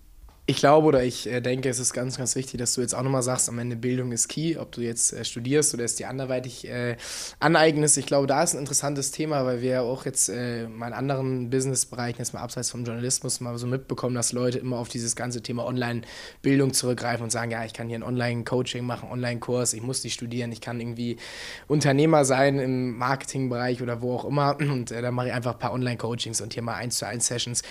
Ich 0.49 0.55
glaube 0.55 0.87
oder 0.87 1.03
ich 1.03 1.27
äh, 1.27 1.41
denke, 1.41 1.67
es 1.67 1.77
ist 1.77 1.91
ganz, 1.91 2.17
ganz 2.17 2.37
wichtig, 2.37 2.57
dass 2.57 2.73
du 2.73 2.79
jetzt 2.79 2.95
auch 2.95 3.03
nochmal 3.03 3.21
sagst, 3.21 3.49
am 3.49 3.59
Ende 3.59 3.75
Bildung 3.75 4.13
ist 4.13 4.29
key, 4.29 4.55
ob 4.57 4.71
du 4.71 4.79
jetzt 4.79 5.11
äh, 5.11 5.25
studierst 5.25 5.73
oder 5.73 5.83
es 5.83 5.95
dir 5.95 6.07
anderweitig 6.07 6.65
äh, 6.69 6.95
aneignest. 7.41 7.97
Ich 7.97 8.05
glaube, 8.05 8.27
da 8.27 8.41
ist 8.43 8.53
ein 8.53 8.59
interessantes 8.59 9.11
Thema, 9.11 9.45
weil 9.45 9.61
wir 9.61 9.81
auch 9.81 10.05
jetzt 10.05 10.29
äh, 10.29 10.69
mal 10.69 10.87
in 10.87 10.93
anderen 10.93 11.49
Businessbereichen, 11.49 12.19
jetzt 12.19 12.33
mal 12.33 12.39
abseits 12.39 12.71
vom 12.71 12.85
Journalismus, 12.85 13.41
mal 13.41 13.57
so 13.57 13.67
mitbekommen, 13.67 14.15
dass 14.15 14.31
Leute 14.31 14.57
immer 14.57 14.77
auf 14.77 14.87
dieses 14.87 15.17
ganze 15.17 15.43
Thema 15.43 15.65
Online-Bildung 15.65 16.71
zurückgreifen 16.71 17.25
und 17.25 17.29
sagen, 17.29 17.51
ja, 17.51 17.65
ich 17.65 17.73
kann 17.73 17.89
hier 17.89 17.99
ein 17.99 18.03
Online-Coaching 18.03 18.85
machen, 18.85 19.09
Online-Kurs, 19.11 19.73
ich 19.73 19.81
muss 19.81 20.05
nicht 20.05 20.13
studieren, 20.13 20.53
ich 20.53 20.61
kann 20.61 20.79
irgendwie 20.79 21.17
Unternehmer 21.67 22.23
sein 22.23 22.57
im 22.59 22.97
Marketingbereich 22.97 23.81
oder 23.81 24.01
wo 24.01 24.15
auch 24.15 24.23
immer 24.23 24.55
und 24.61 24.91
äh, 24.91 25.01
dann 25.01 25.13
mache 25.13 25.27
ich 25.27 25.33
einfach 25.33 25.55
ein 25.55 25.59
paar 25.59 25.73
Online-Coachings 25.73 26.39
und 26.39 26.53
hier 26.53 26.63
mal 26.63 26.75
eins 26.75 26.99
zu 26.99 27.05
eins 27.05 27.27
Sessions 27.27 27.63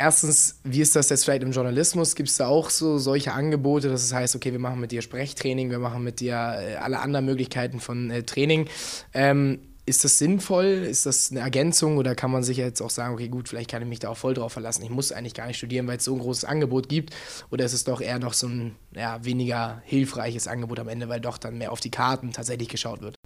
erstens, 0.00 0.60
wie 0.64 0.80
ist 0.80 0.96
das 0.96 1.10
jetzt 1.10 1.24
vielleicht 1.24 1.42
im 1.42 1.52
Journalismus? 1.52 2.14
Gibt 2.14 2.28
es 2.28 2.36
da 2.36 2.46
auch 2.46 2.70
so 2.70 2.98
solche 2.98 3.32
Angebote, 3.32 3.88
dass 3.88 4.02
es 4.02 4.12
heißt, 4.12 4.34
okay, 4.34 4.52
wir 4.52 4.58
machen 4.58 4.80
mit 4.80 4.90
dir 4.90 5.02
Sprechtraining, 5.02 5.70
wir 5.70 5.78
machen 5.78 6.02
mit 6.02 6.20
dir 6.20 6.34
äh, 6.34 6.76
alle 6.76 7.00
anderen 7.00 7.26
Möglichkeiten 7.26 7.80
von 7.80 8.10
äh, 8.10 8.22
Training. 8.22 8.68
Ähm, 9.14 9.60
ist 9.86 10.04
das 10.04 10.18
sinnvoll? 10.18 10.66
Ist 10.66 11.06
das 11.06 11.30
eine 11.30 11.40
Ergänzung 11.40 11.96
oder 11.96 12.14
kann 12.14 12.30
man 12.30 12.42
sich 12.42 12.56
jetzt 12.56 12.80
auch 12.80 12.90
sagen, 12.90 13.14
okay, 13.14 13.28
gut, 13.28 13.48
vielleicht 13.48 13.70
kann 13.70 13.82
ich 13.82 13.88
mich 13.88 13.98
da 13.98 14.08
auch 14.08 14.16
voll 14.16 14.34
drauf 14.34 14.52
verlassen. 14.52 14.82
Ich 14.82 14.90
muss 14.90 15.12
eigentlich 15.12 15.34
gar 15.34 15.46
nicht 15.46 15.56
studieren, 15.56 15.86
weil 15.86 15.96
es 15.96 16.04
so 16.04 16.14
ein 16.14 16.20
großes 16.20 16.44
Angebot 16.44 16.88
gibt. 16.88 17.14
Oder 17.50 17.64
ist 17.64 17.72
es 17.72 17.84
doch 17.84 18.00
eher 18.00 18.18
noch 18.18 18.32
so 18.32 18.46
ein 18.46 18.76
ja, 18.94 19.24
weniger 19.24 19.82
hilfreiches 19.84 20.48
Angebot 20.48 20.78
am 20.78 20.88
Ende, 20.88 21.08
weil 21.08 21.20
doch 21.20 21.38
dann 21.38 21.58
mehr 21.58 21.72
auf 21.72 21.80
die 21.80 21.90
Karten 21.90 22.32
tatsächlich 22.32 22.68
geschaut 22.68 23.02
wird? 23.02 23.16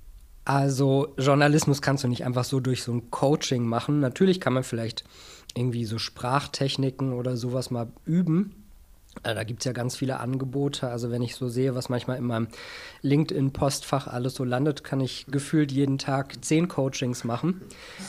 Also 0.46 1.14
Journalismus 1.18 1.82
kannst 1.82 2.04
du 2.04 2.08
nicht 2.08 2.24
einfach 2.24 2.44
so 2.44 2.60
durch 2.60 2.82
so 2.82 2.92
ein 2.92 3.10
Coaching 3.10 3.64
machen. 3.64 4.00
Natürlich 4.00 4.40
kann 4.40 4.52
man 4.52 4.64
vielleicht 4.64 5.04
irgendwie 5.55 5.85
so 5.85 5.99
Sprachtechniken 5.99 7.12
oder 7.12 7.37
sowas 7.37 7.71
mal 7.71 7.88
üben. 8.05 8.64
Äh, 9.23 9.35
da 9.35 9.45
gibt 9.45 9.61
es 9.61 9.64
ja 9.64 9.73
ganz 9.73 9.97
viele 9.97 10.21
Angebote. 10.21 10.88
Also 10.88 11.11
wenn 11.11 11.23
ich 11.23 11.37
so 11.37 11.49
sehe, 11.49 11.75
was 11.75 11.88
manchmal 11.88 12.19
in 12.19 12.25
meinem 12.25 12.49
LinkedIn-Postfach 13.03 14.07
alles 14.07 14.35
so 14.35 14.45
landet, 14.45 14.83
kann 14.83 15.01
ich 15.01 15.27
gefühlt 15.29 15.71
jeden 15.71 15.99
Tag 15.99 16.45
zehn 16.45 16.69
Coachings 16.69 17.25
machen. 17.25 17.62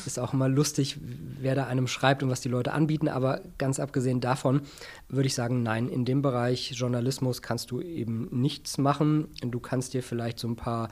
Ist 0.05 0.19
auch 0.19 0.33
immer 0.33 0.49
lustig, 0.49 0.97
wer 1.39 1.55
da 1.55 1.67
einem 1.67 1.87
schreibt 1.87 2.23
und 2.23 2.29
was 2.29 2.41
die 2.41 2.49
Leute 2.49 2.73
anbieten. 2.73 3.07
Aber 3.07 3.41
ganz 3.57 3.79
abgesehen 3.79 4.21
davon 4.21 4.61
würde 5.07 5.27
ich 5.27 5.35
sagen, 5.35 5.63
nein, 5.63 5.89
in 5.89 6.05
dem 6.05 6.21
Bereich 6.21 6.71
Journalismus 6.71 7.41
kannst 7.41 7.71
du 7.71 7.81
eben 7.81 8.27
nichts 8.31 8.77
machen. 8.77 9.27
Du 9.41 9.59
kannst 9.59 9.93
dir 9.93 10.01
vielleicht 10.01 10.39
so 10.39 10.47
ein 10.47 10.55
paar 10.55 10.89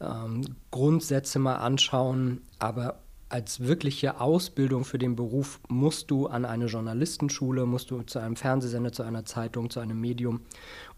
ähm, 0.00 0.42
Grundsätze 0.70 1.38
mal 1.38 1.56
anschauen, 1.56 2.42
aber 2.58 3.00
als 3.34 3.58
wirkliche 3.58 4.20
Ausbildung 4.20 4.84
für 4.84 4.96
den 4.96 5.16
Beruf 5.16 5.58
musst 5.66 6.12
du 6.12 6.28
an 6.28 6.44
eine 6.44 6.66
Journalistenschule, 6.66 7.66
musst 7.66 7.90
du 7.90 8.00
zu 8.02 8.20
einem 8.20 8.36
Fernsehsender, 8.36 8.92
zu 8.92 9.02
einer 9.02 9.24
Zeitung, 9.24 9.70
zu 9.70 9.80
einem 9.80 10.00
Medium. 10.00 10.42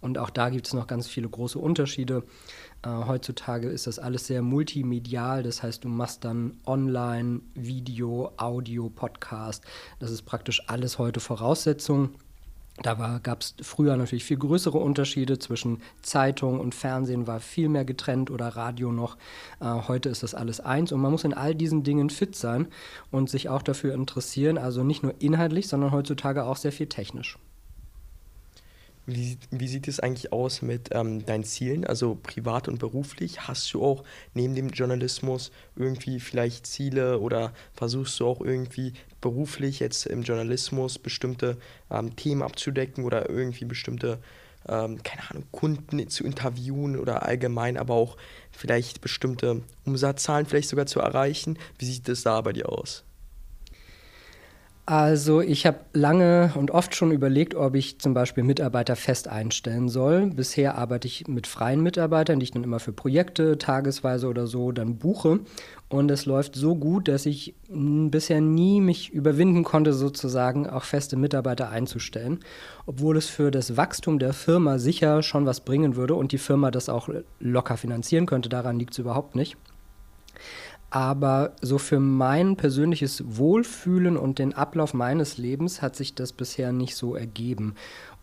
Und 0.03 0.19
auch 0.19 0.29
da 0.29 0.51
gibt 0.51 0.67
es 0.67 0.75
noch 0.75 0.87
ganz 0.87 1.09
viele 1.09 1.31
große 1.31 1.59
Unterschiede. 1.59 2.25
Äh, 2.83 2.91
heutzutage 2.91 3.71
ist 3.71 3.87
das 3.87 3.99
alles 3.99 4.27
sehr 4.27 4.43
multimedial, 4.43 5.45
das 5.45 5.63
heißt, 5.63 5.83
du 5.85 5.89
machst 5.89 6.27
dann 6.27 6.59
online, 6.67 7.41
Video, 7.55 8.31
Audio, 8.37 8.91
Podcast. 8.91 9.65
Das 9.99 10.11
ist 10.11 10.25
praktisch 10.25 10.63
alles 10.67 10.99
heute 10.99 11.21
Voraussetzung. 11.21 12.11
Da 12.83 13.21
gab 13.23 13.41
es 13.41 13.55
früher 13.63 13.97
natürlich 13.97 14.25
viel 14.25 14.37
größere 14.37 14.77
Unterschiede 14.77 15.39
zwischen 15.39 15.81
Zeitung 16.03 16.61
und 16.61 16.75
Fernsehen, 16.75 17.27
war 17.27 17.41
viel 17.41 17.69
mehr 17.69 17.85
getrennt 17.85 18.31
oder 18.31 18.49
Radio 18.49 18.93
noch. 18.93 19.17
Äh, 19.61 19.67
heute 19.89 20.09
ist 20.11 20.23
das 20.23 20.35
alles 20.35 20.61
eins 20.61 20.93
und 20.93 21.01
man 21.01 21.11
muss 21.11 21.25
in 21.25 21.35
all 21.35 21.55
diesen 21.55 21.85
Dingen 21.85 22.11
fit 22.11 22.37
sein 22.37 22.69
und 23.11 23.31
sich 23.31 23.49
auch 23.49 23.63
dafür 23.63 23.95
interessieren, 23.95 24.59
also 24.59 24.85
nicht 24.85 25.03
nur 25.03 25.15
inhaltlich, 25.21 25.69
sondern 25.69 25.93
heutzutage 25.93 26.45
auch 26.45 26.57
sehr 26.57 26.73
viel 26.73 26.87
technisch. 26.87 27.39
Wie, 29.09 29.39
wie 29.53 29.69
sieht 29.69 29.87
es 29.87 30.01
eigentlich 30.01 30.33
aus 30.33 30.63
mit 30.63 30.89
ähm, 30.91 31.25
deinen 31.25 31.45
Zielen, 31.45 31.87
also 31.87 32.17
privat 32.21 32.67
und 32.67 32.81
beruflich? 32.81 33.47
Hast 33.47 33.73
du 33.73 33.85
auch 33.85 34.03
neben 34.35 34.57
dem 34.57 34.71
Journalismus 34.71 35.53
irgendwie 35.77 36.19
vielleicht 36.19 36.67
Ziele 36.67 37.21
oder 37.21 37.53
versuchst 37.73 38.19
du 38.19 38.27
auch 38.27 38.41
irgendwie 38.41 38.95
beruflich 39.21 39.79
jetzt 39.79 40.07
im 40.07 40.23
Journalismus 40.23 40.99
bestimmte 40.99 41.57
ähm, 41.89 42.17
Themen 42.17 42.43
abzudecken 42.43 43.05
oder 43.05 43.31
irgendwie 43.31 43.65
bestimmte, 43.65 44.19
ähm, 44.69 45.01
keine 45.05 45.31
Ahnung, 45.31 45.45
Kunden 45.53 46.09
zu 46.09 46.25
interviewen 46.25 46.99
oder 46.99 47.25
allgemein 47.25 47.77
aber 47.77 47.95
auch 47.95 48.17
vielleicht 48.51 49.03
bestimmte 49.03 49.63
Umsatzzahlen 49.85 50.47
vielleicht 50.47 50.69
sogar 50.69 50.87
zu 50.87 50.99
erreichen? 50.99 51.61
Wie 51.79 51.85
sieht 51.85 52.09
es 52.09 52.25
da 52.25 52.41
bei 52.41 52.53
dir 52.53 52.69
aus? 52.69 53.05
Also 54.89 55.41
ich 55.41 55.67
habe 55.67 55.81
lange 55.95 56.53
und 56.55 56.71
oft 56.71 56.95
schon 56.95 57.11
überlegt, 57.11 57.57
ob 57.57 57.75
ich 57.75 57.99
zum 57.99 58.15
Beispiel 58.15 58.45
Mitarbeiter 58.45 58.95
fest 58.95 59.27
einstellen 59.27 59.89
soll. 59.89 60.29
Bisher 60.29 60.79
arbeite 60.79 61.09
ich 61.09 61.27
mit 61.27 61.49
freien 61.49 61.81
Mitarbeitern, 61.81 62.39
die 62.39 62.45
ich 62.45 62.53
dann 62.53 62.63
immer 62.63 62.79
für 62.79 62.93
Projekte 62.93 63.59
tagesweise 63.59 64.29
oder 64.29 64.47
so 64.47 64.71
dann 64.71 64.97
buche. 64.97 65.41
Und 65.89 66.09
es 66.13 66.25
läuft 66.25 66.55
so 66.55 66.77
gut, 66.77 67.09
dass 67.09 67.27
ich 67.27 67.57
bisher 67.69 68.41
nie 68.41 68.81
mich 68.81 69.11
überwinden 69.11 69.65
konnte, 69.65 69.93
sozusagen 69.93 70.69
auch 70.69 70.85
feste 70.85 71.17
Mitarbeiter 71.17 71.69
einzustellen. 71.69 72.39
Obwohl 72.87 73.17
es 73.17 73.29
für 73.29 73.51
das 73.51 73.77
Wachstum 73.77 74.21
der 74.21 74.35
Firma 74.35 74.79
sicher 74.79 75.25
schon 75.25 75.47
was 75.47 75.63
bringen 75.63 75.97
würde 75.97 76.15
und 76.15 76.31
die 76.31 76.39
Firma 76.39 76.71
das 76.71 76.89
auch 76.89 77.09
locker 77.41 77.77
finanzieren 77.77 78.27
könnte. 78.27 78.49
Daran 78.49 78.79
liegt 78.79 78.93
es 78.93 79.01
überhaupt 79.01 79.35
nicht. 79.35 79.57
Aber 80.91 81.57
so 81.61 81.79
für 81.79 82.01
mein 82.01 82.57
persönliches 82.57 83.23
Wohlfühlen 83.27 84.17
und 84.17 84.39
den 84.39 84.55
Ablauf 84.55 84.95
meines 84.95 85.37
Lebens 85.37 85.83
hat 85.83 85.97
sich 85.97 86.15
das 86.15 86.33
bisher 86.33 86.73
nicht 86.73 86.97
so 86.97 87.15
ergeben. 87.15 87.75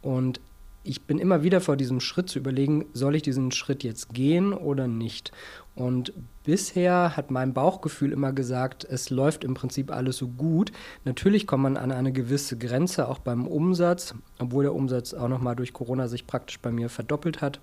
Und 0.01 0.39
ich 0.85 1.03
bin 1.03 1.17
immer 1.17 1.43
wieder 1.43 1.61
vor 1.61 1.77
diesem 1.77 2.01
Schritt 2.01 2.29
zu 2.29 2.39
überlegen, 2.39 2.85
soll 2.93 3.15
ich 3.15 3.21
diesen 3.21 3.51
Schritt 3.51 3.83
jetzt 3.83 4.13
gehen 4.13 4.53
oder 4.53 4.87
nicht? 4.87 5.31
Und 5.75 6.13
bisher 6.43 7.15
hat 7.15 7.31
mein 7.31 7.53
Bauchgefühl 7.53 8.11
immer 8.11 8.33
gesagt, 8.33 8.85
es 8.89 9.09
läuft 9.09 9.43
im 9.43 9.53
Prinzip 9.53 9.91
alles 9.91 10.17
so 10.17 10.27
gut. 10.27 10.71
Natürlich 11.05 11.47
kommt 11.47 11.63
man 11.63 11.77
an 11.77 11.91
eine 11.91 12.11
gewisse 12.11 12.57
Grenze, 12.57 13.07
auch 13.07 13.19
beim 13.19 13.47
Umsatz, 13.47 14.13
obwohl 14.39 14.63
der 14.63 14.75
Umsatz 14.75 15.13
auch 15.13 15.29
nochmal 15.29 15.55
durch 15.55 15.73
Corona 15.73 16.07
sich 16.07 16.27
praktisch 16.27 16.59
bei 16.59 16.71
mir 16.71 16.89
verdoppelt 16.89 17.41
hat 17.41 17.59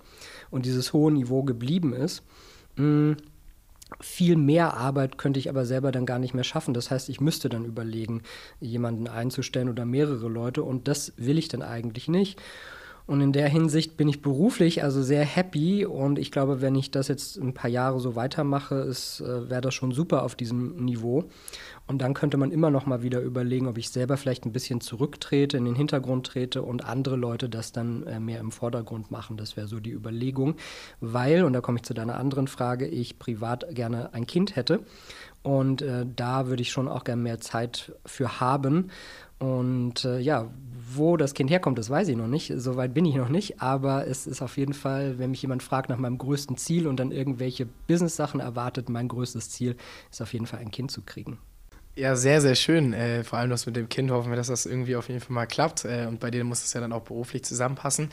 und 0.49 0.65
dieses 0.65 0.91
hohe 0.91 1.11
Niveau 1.11 1.43
geblieben 1.43 1.93
ist. 1.93 2.23
Viel 3.99 4.35
mehr 4.35 4.75
Arbeit 4.77 5.17
könnte 5.17 5.39
ich 5.39 5.49
aber 5.49 5.65
selber 5.65 5.91
dann 5.91 6.05
gar 6.05 6.17
nicht 6.17 6.33
mehr 6.33 6.43
schaffen. 6.43 6.73
Das 6.73 6.91
heißt, 6.91 7.09
ich 7.09 7.19
müsste 7.19 7.49
dann 7.49 7.65
überlegen, 7.65 8.23
jemanden 8.59 9.07
einzustellen 9.07 9.69
oder 9.69 9.85
mehrere 9.85 10.29
Leute 10.29 10.63
und 10.63 10.87
das 10.87 11.13
will 11.17 11.37
ich 11.37 11.49
dann 11.49 11.61
eigentlich 11.61 12.07
nicht. 12.07 12.41
Und 13.11 13.19
in 13.19 13.33
der 13.33 13.49
Hinsicht 13.49 13.97
bin 13.97 14.07
ich 14.07 14.21
beruflich 14.21 14.85
also 14.85 15.03
sehr 15.03 15.25
happy 15.25 15.85
und 15.85 16.17
ich 16.17 16.31
glaube, 16.31 16.61
wenn 16.61 16.75
ich 16.75 16.91
das 16.91 17.09
jetzt 17.09 17.35
ein 17.35 17.53
paar 17.53 17.69
Jahre 17.69 17.99
so 17.99 18.15
weitermache, 18.15 18.83
äh, 18.83 19.49
wäre 19.49 19.59
das 19.59 19.73
schon 19.73 19.91
super 19.91 20.23
auf 20.23 20.35
diesem 20.35 20.77
Niveau. 20.77 21.25
Und 21.87 22.01
dann 22.01 22.13
könnte 22.13 22.37
man 22.37 22.51
immer 22.51 22.69
noch 22.69 22.85
mal 22.85 23.03
wieder 23.03 23.19
überlegen, 23.19 23.67
ob 23.67 23.77
ich 23.77 23.89
selber 23.89 24.15
vielleicht 24.15 24.45
ein 24.45 24.53
bisschen 24.53 24.79
zurücktrete, 24.79 25.57
in 25.57 25.65
den 25.65 25.75
Hintergrund 25.75 26.25
trete 26.25 26.61
und 26.61 26.85
andere 26.85 27.17
Leute 27.17 27.49
das 27.49 27.73
dann 27.73 28.07
äh, 28.07 28.21
mehr 28.21 28.39
im 28.39 28.53
Vordergrund 28.53 29.11
machen. 29.11 29.35
Das 29.35 29.57
wäre 29.57 29.67
so 29.67 29.81
die 29.81 29.91
Überlegung, 29.91 30.55
weil, 31.01 31.43
und 31.43 31.51
da 31.51 31.59
komme 31.59 31.79
ich 31.79 31.83
zu 31.83 31.93
deiner 31.93 32.17
anderen 32.17 32.47
Frage, 32.47 32.87
ich 32.87 33.19
privat 33.19 33.75
gerne 33.75 34.13
ein 34.13 34.25
Kind 34.25 34.55
hätte. 34.55 34.85
Und 35.43 35.81
äh, 35.81 36.05
da 36.15 36.47
würde 36.47 36.61
ich 36.61 36.71
schon 36.71 36.87
auch 36.87 37.03
gerne 37.03 37.21
mehr 37.21 37.41
Zeit 37.41 37.91
für 38.05 38.39
haben. 38.39 38.89
Und 39.41 40.05
äh, 40.05 40.19
ja, 40.19 40.51
wo 40.93 41.17
das 41.17 41.33
Kind 41.33 41.49
herkommt, 41.49 41.79
das 41.79 41.89
weiß 41.89 42.09
ich 42.09 42.15
noch 42.15 42.27
nicht. 42.27 42.53
Soweit 42.57 42.93
bin 42.93 43.05
ich 43.05 43.15
noch 43.15 43.29
nicht. 43.29 43.59
Aber 43.59 44.05
es 44.05 44.27
ist 44.27 44.43
auf 44.43 44.55
jeden 44.57 44.73
Fall, 44.73 45.17
wenn 45.17 45.31
mich 45.31 45.41
jemand 45.41 45.63
fragt 45.63 45.89
nach 45.89 45.97
meinem 45.97 46.19
größten 46.19 46.57
Ziel 46.57 46.85
und 46.85 46.99
dann 46.99 47.11
irgendwelche 47.11 47.65
Business-Sachen 47.87 48.39
erwartet, 48.39 48.87
mein 48.87 49.07
größtes 49.07 49.49
Ziel 49.49 49.77
ist 50.11 50.21
auf 50.21 50.33
jeden 50.33 50.45
Fall 50.45 50.59
ein 50.59 50.69
Kind 50.69 50.91
zu 50.91 51.01
kriegen. 51.01 51.39
Ja, 51.93 52.15
sehr, 52.15 52.39
sehr 52.39 52.55
schön. 52.55 52.93
Äh, 52.93 53.25
vor 53.25 53.37
allem 53.37 53.49
das 53.49 53.65
mit 53.65 53.75
dem 53.75 53.89
Kind 53.89 54.11
hoffen 54.11 54.31
wir, 54.31 54.37
dass 54.37 54.47
das 54.47 54.65
irgendwie 54.65 54.95
auf 54.95 55.09
jeden 55.09 55.19
Fall 55.19 55.33
mal 55.33 55.45
klappt. 55.45 55.83
Äh, 55.83 56.05
und 56.07 56.21
bei 56.21 56.31
dir 56.31 56.45
muss 56.45 56.63
es 56.63 56.71
ja 56.71 56.79
dann 56.79 56.93
auch 56.93 57.01
beruflich 57.01 57.43
zusammenpassen. 57.43 58.09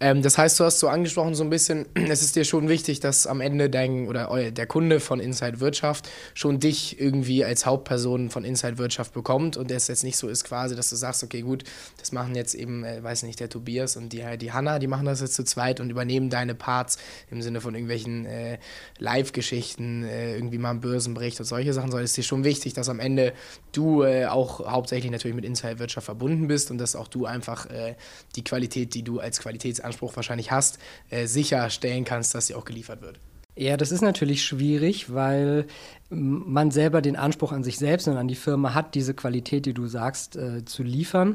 Ähm, 0.00 0.22
das 0.22 0.38
heißt, 0.38 0.58
du 0.58 0.64
hast 0.64 0.78
so 0.78 0.88
angesprochen, 0.88 1.34
so 1.34 1.44
ein 1.44 1.50
bisschen, 1.50 1.84
es 1.94 2.22
ist 2.22 2.36
dir 2.36 2.46
schon 2.46 2.70
wichtig, 2.70 3.00
dass 3.00 3.26
am 3.26 3.42
Ende 3.42 3.68
dein 3.68 4.08
oder 4.08 4.50
der 4.50 4.66
Kunde 4.66 4.98
von 4.98 5.20
Inside 5.20 5.60
Wirtschaft 5.60 6.08
schon 6.32 6.58
dich 6.58 6.98
irgendwie 6.98 7.44
als 7.44 7.66
Hauptperson 7.66 8.30
von 8.30 8.44
Inside 8.44 8.78
Wirtschaft 8.78 9.12
bekommt 9.12 9.58
und 9.58 9.70
es 9.70 9.88
jetzt 9.88 10.04
nicht 10.04 10.16
so 10.16 10.28
ist 10.28 10.44
quasi, 10.44 10.74
dass 10.74 10.88
du 10.88 10.96
sagst, 10.96 11.22
okay, 11.22 11.42
gut, 11.42 11.64
das 11.98 12.12
machen 12.12 12.34
jetzt 12.34 12.54
eben, 12.54 12.82
äh, 12.82 13.02
weiß 13.02 13.24
nicht, 13.24 13.40
der 13.40 13.50
Tobias 13.50 13.98
und 13.98 14.14
die, 14.14 14.24
die 14.38 14.52
Hanna, 14.52 14.78
die 14.78 14.86
machen 14.86 15.04
das 15.04 15.20
jetzt 15.20 15.34
zu 15.34 15.44
zweit 15.44 15.80
und 15.80 15.90
übernehmen 15.90 16.30
deine 16.30 16.54
Parts 16.54 16.96
im 17.30 17.42
Sinne 17.42 17.60
von 17.60 17.74
irgendwelchen 17.74 18.24
äh, 18.24 18.58
Live-Geschichten, 18.98 20.04
äh, 20.04 20.34
irgendwie 20.34 20.56
mal 20.56 20.70
einen 20.70 20.80
Börsenbericht 20.80 21.38
und 21.40 21.44
solche 21.44 21.74
Sachen, 21.74 21.90
sondern 21.90 22.06
es 22.06 22.12
ist 22.12 22.16
dir 22.16 22.22
schon 22.22 22.42
wichtig, 22.42 22.72
dass 22.72 22.88
am 22.88 23.00
Ende 23.00 23.17
Ende 23.18 23.32
du 23.72 24.02
äh, 24.02 24.26
auch 24.26 24.66
hauptsächlich 24.66 25.10
natürlich 25.10 25.34
mit 25.34 25.44
Inside 25.44 25.78
Wirtschaft 25.78 26.06
verbunden 26.06 26.48
bist 26.48 26.70
und 26.70 26.78
dass 26.78 26.96
auch 26.96 27.08
du 27.08 27.26
einfach 27.26 27.66
äh, 27.66 27.94
die 28.36 28.44
Qualität, 28.44 28.94
die 28.94 29.02
du 29.02 29.20
als 29.20 29.40
Qualitätsanspruch 29.40 30.16
wahrscheinlich 30.16 30.50
hast, 30.50 30.78
äh, 31.10 31.26
sicherstellen 31.26 32.04
kannst, 32.04 32.34
dass 32.34 32.46
sie 32.46 32.54
auch 32.54 32.64
geliefert 32.64 33.02
wird. 33.02 33.20
Ja, 33.60 33.76
das 33.76 33.90
ist 33.90 34.02
natürlich 34.02 34.44
schwierig, 34.44 35.12
weil 35.12 35.66
man 36.10 36.70
selber 36.70 37.02
den 37.02 37.16
Anspruch 37.16 37.50
an 37.50 37.64
sich 37.64 37.76
selbst 37.76 38.06
und 38.06 38.16
an 38.16 38.28
die 38.28 38.36
Firma 38.36 38.72
hat, 38.72 38.94
diese 38.94 39.14
Qualität, 39.14 39.66
die 39.66 39.74
du 39.74 39.88
sagst, 39.88 40.36
äh, 40.36 40.64
zu 40.64 40.84
liefern. 40.84 41.34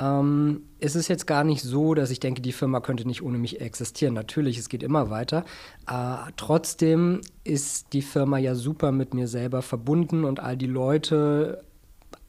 Ähm, 0.00 0.62
es 0.80 0.96
ist 0.96 1.08
jetzt 1.08 1.26
gar 1.26 1.44
nicht 1.44 1.60
so, 1.60 1.92
dass 1.92 2.10
ich 2.10 2.20
denke, 2.20 2.40
die 2.40 2.52
Firma 2.52 2.80
könnte 2.80 3.06
nicht 3.06 3.22
ohne 3.22 3.36
mich 3.36 3.60
existieren. 3.60 4.14
Natürlich, 4.14 4.56
es 4.56 4.70
geht 4.70 4.82
immer 4.82 5.10
weiter. 5.10 5.44
Äh, 5.86 6.32
trotzdem 6.38 7.20
ist 7.44 7.92
die 7.92 8.02
Firma 8.02 8.38
ja 8.38 8.54
super 8.54 8.90
mit 8.90 9.12
mir 9.12 9.28
selber 9.28 9.60
verbunden 9.60 10.24
und 10.24 10.40
all 10.40 10.56
die 10.56 10.66
Leute 10.66 11.62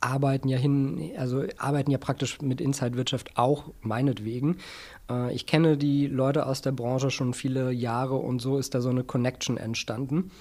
arbeiten 0.02 0.50
ja 0.50 0.58
hin, 0.58 1.12
also 1.18 1.44
arbeiten 1.58 1.92
ja 1.92 1.98
praktisch 1.98 2.42
mit 2.42 2.60
Inside 2.60 2.96
Wirtschaft 2.96 3.38
auch 3.38 3.72
meinetwegen. 3.82 4.58
Äh, 5.10 5.34
ich 5.34 5.46
kenne 5.46 5.78
die 5.78 6.08
Leute 6.08 6.46
aus 6.46 6.62
der 6.62 6.72
Branche 6.72 7.12
schon 7.12 7.34
viele 7.34 7.72
Jahre 7.72 8.16
und 8.16 8.40
so 8.40 8.58
ist 8.58 8.76
da 8.76 8.82
so 8.82 8.90
eine 8.90 9.04
Connection 9.04 9.58
entstanden. 9.58 10.32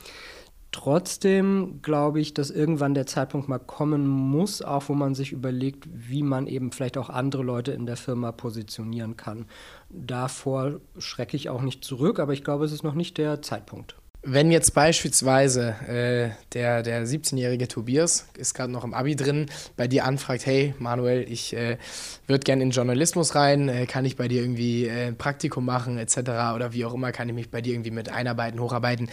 Trotzdem 0.70 1.80
glaube 1.80 2.20
ich, 2.20 2.34
dass 2.34 2.50
irgendwann 2.50 2.92
der 2.92 3.06
Zeitpunkt 3.06 3.48
mal 3.48 3.58
kommen 3.58 4.06
muss, 4.06 4.60
auch 4.60 4.88
wo 4.88 4.94
man 4.94 5.14
sich 5.14 5.32
überlegt, 5.32 5.88
wie 5.90 6.22
man 6.22 6.46
eben 6.46 6.72
vielleicht 6.72 6.98
auch 6.98 7.08
andere 7.08 7.42
Leute 7.42 7.72
in 7.72 7.86
der 7.86 7.96
Firma 7.96 8.32
positionieren 8.32 9.16
kann. 9.16 9.46
Davor 9.88 10.80
schrecke 10.98 11.36
ich 11.38 11.48
auch 11.48 11.62
nicht 11.62 11.84
zurück, 11.84 12.20
aber 12.20 12.34
ich 12.34 12.44
glaube, 12.44 12.66
es 12.66 12.72
ist 12.72 12.84
noch 12.84 12.94
nicht 12.94 13.16
der 13.16 13.40
Zeitpunkt. 13.40 13.96
Wenn 14.22 14.50
jetzt 14.50 14.74
beispielsweise 14.74 15.76
äh, 15.86 16.30
der, 16.52 16.82
der 16.82 17.06
17-jährige 17.06 17.68
Tobias 17.68 18.26
ist 18.36 18.52
gerade 18.52 18.72
noch 18.72 18.82
im 18.82 18.92
Abi 18.92 19.14
drin, 19.14 19.46
bei 19.76 19.86
dir 19.86 20.04
anfragt, 20.04 20.44
hey 20.44 20.74
Manuel, 20.80 21.24
ich 21.30 21.54
äh, 21.54 21.78
würde 22.26 22.42
gerne 22.42 22.64
in 22.64 22.70
Journalismus 22.70 23.36
rein, 23.36 23.68
äh, 23.68 23.86
kann 23.86 24.04
ich 24.04 24.16
bei 24.16 24.26
dir 24.26 24.42
irgendwie 24.42 24.86
äh, 24.86 25.06
ein 25.06 25.16
Praktikum 25.16 25.64
machen 25.64 25.98
etc. 25.98 26.18
oder 26.54 26.72
wie 26.72 26.84
auch 26.84 26.94
immer, 26.94 27.12
kann 27.12 27.28
ich 27.28 27.34
mich 27.34 27.50
bei 27.50 27.60
dir 27.60 27.74
irgendwie 27.74 27.92
mit 27.92 28.10
einarbeiten, 28.10 28.60
hocharbeiten 28.60 29.08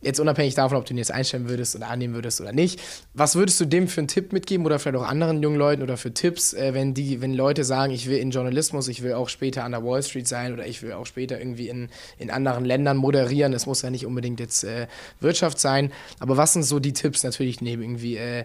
jetzt 0.00 0.20
unabhängig 0.20 0.54
davon, 0.54 0.76
ob 0.76 0.84
du 0.84 0.94
ihn 0.94 0.98
jetzt 0.98 1.10
einstellen 1.10 1.48
würdest 1.48 1.74
oder 1.74 1.88
annehmen 1.88 2.14
würdest 2.14 2.40
oder 2.40 2.52
nicht, 2.52 2.80
was 3.14 3.34
würdest 3.34 3.60
du 3.60 3.64
dem 3.64 3.88
für 3.88 4.00
einen 4.00 4.08
Tipp 4.08 4.32
mitgeben 4.32 4.64
oder 4.64 4.78
vielleicht 4.78 4.96
auch 4.96 5.08
anderen 5.08 5.42
jungen 5.42 5.58
Leuten 5.58 5.82
oder 5.82 5.96
für 5.96 6.14
Tipps, 6.14 6.52
äh, 6.52 6.72
wenn 6.74 6.94
die, 6.94 7.20
wenn 7.20 7.34
Leute 7.34 7.64
sagen, 7.64 7.92
ich 7.92 8.08
will 8.08 8.18
in 8.18 8.30
Journalismus, 8.30 8.88
ich 8.88 9.02
will 9.02 9.14
auch 9.14 9.28
später 9.28 9.64
an 9.64 9.72
der 9.72 9.84
Wall 9.84 10.02
Street 10.02 10.28
sein 10.28 10.52
oder 10.52 10.66
ich 10.66 10.82
will 10.82 10.92
auch 10.92 11.06
später 11.06 11.38
irgendwie 11.38 11.68
in, 11.68 11.88
in 12.18 12.30
anderen 12.30 12.64
Ländern 12.64 12.96
moderieren, 12.96 13.52
es 13.52 13.66
muss 13.66 13.82
ja 13.82 13.90
nicht 13.90 14.06
unbedingt 14.06 14.38
jetzt 14.40 14.64
äh, 14.64 14.86
Wirtschaft 15.20 15.58
sein, 15.58 15.92
aber 16.20 16.36
was 16.36 16.52
sind 16.52 16.62
so 16.62 16.78
die 16.78 16.92
Tipps 16.92 17.24
natürlich 17.24 17.60
neben 17.60 17.82
irgendwie, 17.82 18.16
äh, 18.16 18.44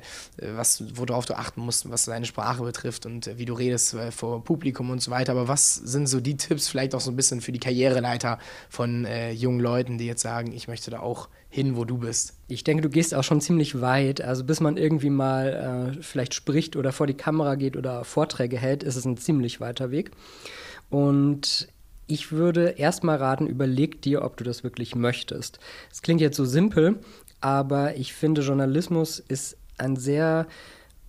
was, 0.56 0.84
worauf 0.96 1.26
du 1.26 1.36
achten 1.36 1.62
musst, 1.62 1.90
was 1.90 2.06
deine 2.06 2.26
Sprache 2.26 2.64
betrifft 2.64 3.06
und 3.06 3.28
äh, 3.28 3.38
wie 3.38 3.46
du 3.46 3.54
redest 3.54 3.94
äh, 3.94 4.12
vor 4.12 4.44
Publikum 4.44 4.90
und 4.90 5.02
so 5.02 5.12
weiter, 5.12 5.34
aber 5.34 5.48
was 5.48 5.76
sind 5.76 6.08
so 6.08 6.20
die 6.20 6.38
Tipps 6.38 6.68
vielleicht 6.68 6.96
auch 6.96 7.02
so 7.02 7.12
ein 7.12 7.16
bisschen 7.16 7.42
für 7.42 7.52
die 7.52 7.60
Karriereleiter 7.60 8.40
von 8.70 9.06
äh, 9.06 9.32
jungen 9.32 9.60
Leuten, 9.60 9.98
die 10.00 10.08
jetzt 10.08 10.22
sagen, 10.22 10.52
ich 10.52 10.68
möchte 10.68 10.90
da 10.90 11.00
auch 11.00 11.30
hin, 11.54 11.76
wo 11.76 11.86
du 11.86 12.00
bist. 12.00 12.34
Ich 12.48 12.64
denke, 12.64 12.82
du 12.82 12.90
gehst 12.90 13.14
auch 13.14 13.24
schon 13.24 13.40
ziemlich 13.40 13.80
weit. 13.80 14.22
Also 14.22 14.44
bis 14.44 14.60
man 14.60 14.76
irgendwie 14.76 15.12
mal 15.12 15.94
äh, 15.96 16.02
vielleicht 16.02 16.34
spricht 16.34 16.76
oder 16.76 16.92
vor 16.92 17.06
die 17.06 17.14
Kamera 17.14 17.54
geht 17.54 17.78
oder 17.78 18.04
Vorträge 18.06 18.58
hält, 18.58 18.82
ist 18.82 18.96
es 18.96 19.06
ein 19.06 19.18
ziemlich 19.18 19.62
weiter 19.62 19.92
Weg. 19.92 20.10
Und 20.90 21.68
ich 22.08 22.32
würde 22.32 22.70
erstmal 22.70 23.18
raten, 23.18 23.46
überleg 23.46 24.02
dir, 24.02 24.24
ob 24.24 24.36
du 24.38 24.44
das 24.44 24.64
wirklich 24.64 24.96
möchtest. 24.96 25.60
Es 25.92 26.02
klingt 26.02 26.22
jetzt 26.22 26.38
so 26.38 26.46
simpel, 26.46 26.98
aber 27.40 27.98
ich 27.98 28.14
finde, 28.14 28.42
Journalismus 28.42 29.20
ist 29.20 29.56
ein 29.78 29.96
sehr 29.96 30.48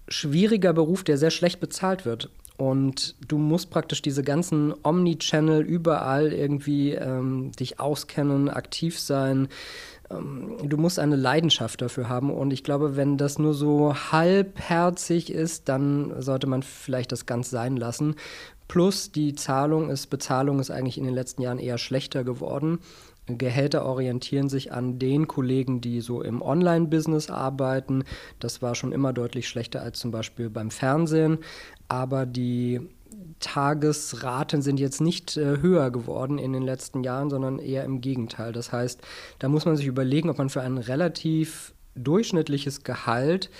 schwieriger 0.09 0.75
Beruf, 0.75 1.05
der 1.05 1.17
sehr 1.17 1.31
schlecht 1.31 1.59
bezahlt 1.59 2.05
wird. 2.05 2.29
Und 2.59 3.17
du 3.27 3.39
musst 3.39 3.71
praktisch 3.71 4.03
diese 4.03 4.23
ganzen 4.23 4.75
Omni-Channel 4.83 5.63
überall 5.63 6.33
irgendwie 6.33 6.93
ähm, 6.93 7.51
dich 7.53 7.81
auskennen, 7.81 8.49
aktiv 8.49 8.99
sein, 9.01 9.49
du 10.11 10.77
musst 10.77 10.99
eine 10.99 11.17
Leidenschaft 11.17 11.81
dafür 11.81 12.09
haben. 12.09 12.31
Und 12.31 12.53
ich 12.53 12.65
glaube, 12.65 12.97
wenn 12.97 13.17
das 13.17 13.39
nur 13.39 13.55
so 13.55 13.95
halbherzig 13.95 15.33
ist, 15.33 15.69
dann 15.69 16.21
sollte 16.21 16.47
man 16.47 16.63
vielleicht 16.63 17.13
das 17.13 17.27
ganz 17.27 17.51
sein 17.51 17.77
lassen. 17.77 18.17
Plus 18.69 19.13
die 19.13 19.35
Zahlung 19.35 19.91
ist, 19.91 20.09
Bezahlung 20.09 20.59
ist 20.59 20.71
eigentlich 20.71 20.99
in 20.99 21.05
den 21.05 21.15
letzten 21.15 21.43
Jahren 21.43 21.59
eher 21.59 21.79
schlechter 21.79 22.25
geworden. 22.25 22.79
Gehälter 23.27 23.87
orientieren 23.87 24.51
sich 24.51 24.73
an 24.73 24.99
den 24.99 25.27
Kollegen, 25.27 25.81
die 25.81 26.03
so 26.03 26.23
im 26.23 26.43
Online-Business 26.43 27.31
arbeiten. 27.31 28.05
Das 28.39 28.61
war 28.61 28.75
schon 28.75 28.93
immer 28.93 29.15
deutlich 29.15 29.49
schlechter 29.49 29.81
als 29.81 29.99
zum 29.99 30.11
Beispiel 30.11 30.51
beim 30.51 30.71
Fernsehen. 30.71 31.39
Aber 31.89 32.27
die 32.27 32.81
Tagesraten 33.45 34.63
sind 34.63 34.81
jetzt 34.81 35.03
nicht 35.03 35.37
äh, 35.37 35.61
höher 35.61 35.91
geworden 35.91 36.39
in 36.39 36.55
den 36.55 36.63
letzten 36.63 37.05
Jahren, 37.05 37.29
sondern 37.29 37.59
eher 37.59 37.85
im 37.85 38.01
Gegenteil. 38.01 38.53
Das 38.53 38.73
heißt, 38.73 39.01
da 39.39 39.49
muss 39.49 39.67
man 39.67 39.77
sich 39.77 39.87
überlegen, 39.87 40.31
ob 40.31 40.39
man 40.39 40.49
für 40.49 40.63
ein 40.63 40.79
relativ 40.79 41.75
durchschnittliches 41.95 42.85
Gehalt 42.85 43.51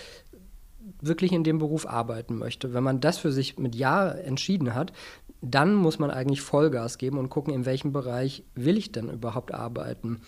wirklich 1.01 1.33
in 1.33 1.45
dem 1.45 1.59
Beruf 1.59 1.87
arbeiten 1.87 2.37
möchte. 2.37 2.73
Wenn 2.73 2.83
man 2.83 3.01
das 3.01 3.19
für 3.19 3.31
sich 3.31 3.59
mit 3.59 3.75
Ja 3.75 4.09
entschieden 4.09 4.75
hat, 4.75 4.93
dann 5.43 5.75
muss 5.75 5.99
man 5.99 6.11
eigentlich 6.11 6.41
Vollgas 6.41 6.97
geben 6.97 7.19
und 7.19 7.29
gucken, 7.29 7.53
in 7.53 7.67
welchem 7.67 7.93
Bereich 7.93 8.43
will 8.55 8.79
ich 8.79 8.91
denn 8.91 9.11
überhaupt 9.11 9.53
arbeiten. 9.53 10.23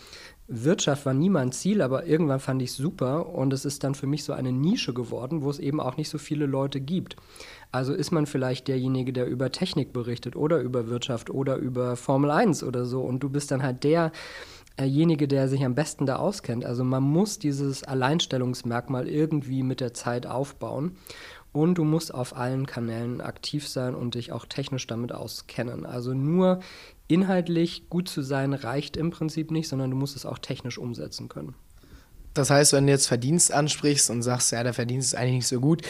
Wirtschaft 0.48 1.04
war 1.06 1.14
nie 1.14 1.28
mein 1.28 1.50
Ziel, 1.50 1.82
aber 1.82 2.06
irgendwann 2.06 2.38
fand 2.38 2.62
ich 2.62 2.70
es 2.70 2.76
super 2.76 3.34
und 3.34 3.52
es 3.52 3.64
ist 3.64 3.82
dann 3.82 3.96
für 3.96 4.06
mich 4.06 4.22
so 4.22 4.32
eine 4.32 4.52
Nische 4.52 4.94
geworden, 4.94 5.42
wo 5.42 5.50
es 5.50 5.58
eben 5.58 5.80
auch 5.80 5.96
nicht 5.96 6.08
so 6.08 6.18
viele 6.18 6.46
Leute 6.46 6.80
gibt. 6.80 7.16
Also 7.72 7.92
ist 7.92 8.12
man 8.12 8.26
vielleicht 8.26 8.68
derjenige, 8.68 9.12
der 9.12 9.26
über 9.26 9.50
Technik 9.50 9.92
berichtet 9.92 10.36
oder 10.36 10.60
über 10.60 10.88
Wirtschaft 10.88 11.30
oder 11.30 11.56
über 11.56 11.96
Formel 11.96 12.30
1 12.30 12.62
oder 12.62 12.84
so 12.86 13.02
und 13.02 13.20
du 13.20 13.28
bist 13.28 13.50
dann 13.50 13.64
halt 13.64 13.82
derjenige, 13.82 15.26
der 15.26 15.48
sich 15.48 15.64
am 15.64 15.74
besten 15.74 16.06
da 16.06 16.16
auskennt. 16.16 16.64
Also 16.64 16.84
man 16.84 17.02
muss 17.02 17.40
dieses 17.40 17.82
Alleinstellungsmerkmal 17.82 19.08
irgendwie 19.08 19.64
mit 19.64 19.80
der 19.80 19.94
Zeit 19.94 20.26
aufbauen 20.26 20.96
und 21.52 21.78
du 21.78 21.84
musst 21.84 22.14
auf 22.14 22.36
allen 22.36 22.66
Kanälen 22.66 23.20
aktiv 23.20 23.66
sein 23.66 23.94
und 23.94 24.14
dich 24.14 24.30
auch 24.30 24.44
technisch 24.44 24.86
damit 24.86 25.12
auskennen. 25.12 25.86
Also 25.86 26.14
nur 26.14 26.60
inhaltlich 27.08 27.88
gut 27.88 28.08
zu 28.08 28.22
sein 28.22 28.52
reicht 28.52 28.96
im 28.96 29.10
Prinzip 29.10 29.50
nicht, 29.50 29.68
sondern 29.68 29.90
du 29.90 29.96
musst 29.96 30.16
es 30.16 30.26
auch 30.26 30.38
technisch 30.38 30.78
umsetzen 30.78 31.28
können. 31.28 31.54
Das 32.36 32.50
heißt, 32.50 32.72
wenn 32.74 32.86
du 32.86 32.92
jetzt 32.92 33.06
Verdienst 33.06 33.52
ansprichst 33.52 34.10
und 34.10 34.22
sagst, 34.22 34.52
ja, 34.52 34.62
der 34.62 34.74
Verdienst 34.74 35.14
ist 35.14 35.18
eigentlich 35.18 35.36
nicht 35.36 35.46
so 35.46 35.60
gut, 35.60 35.82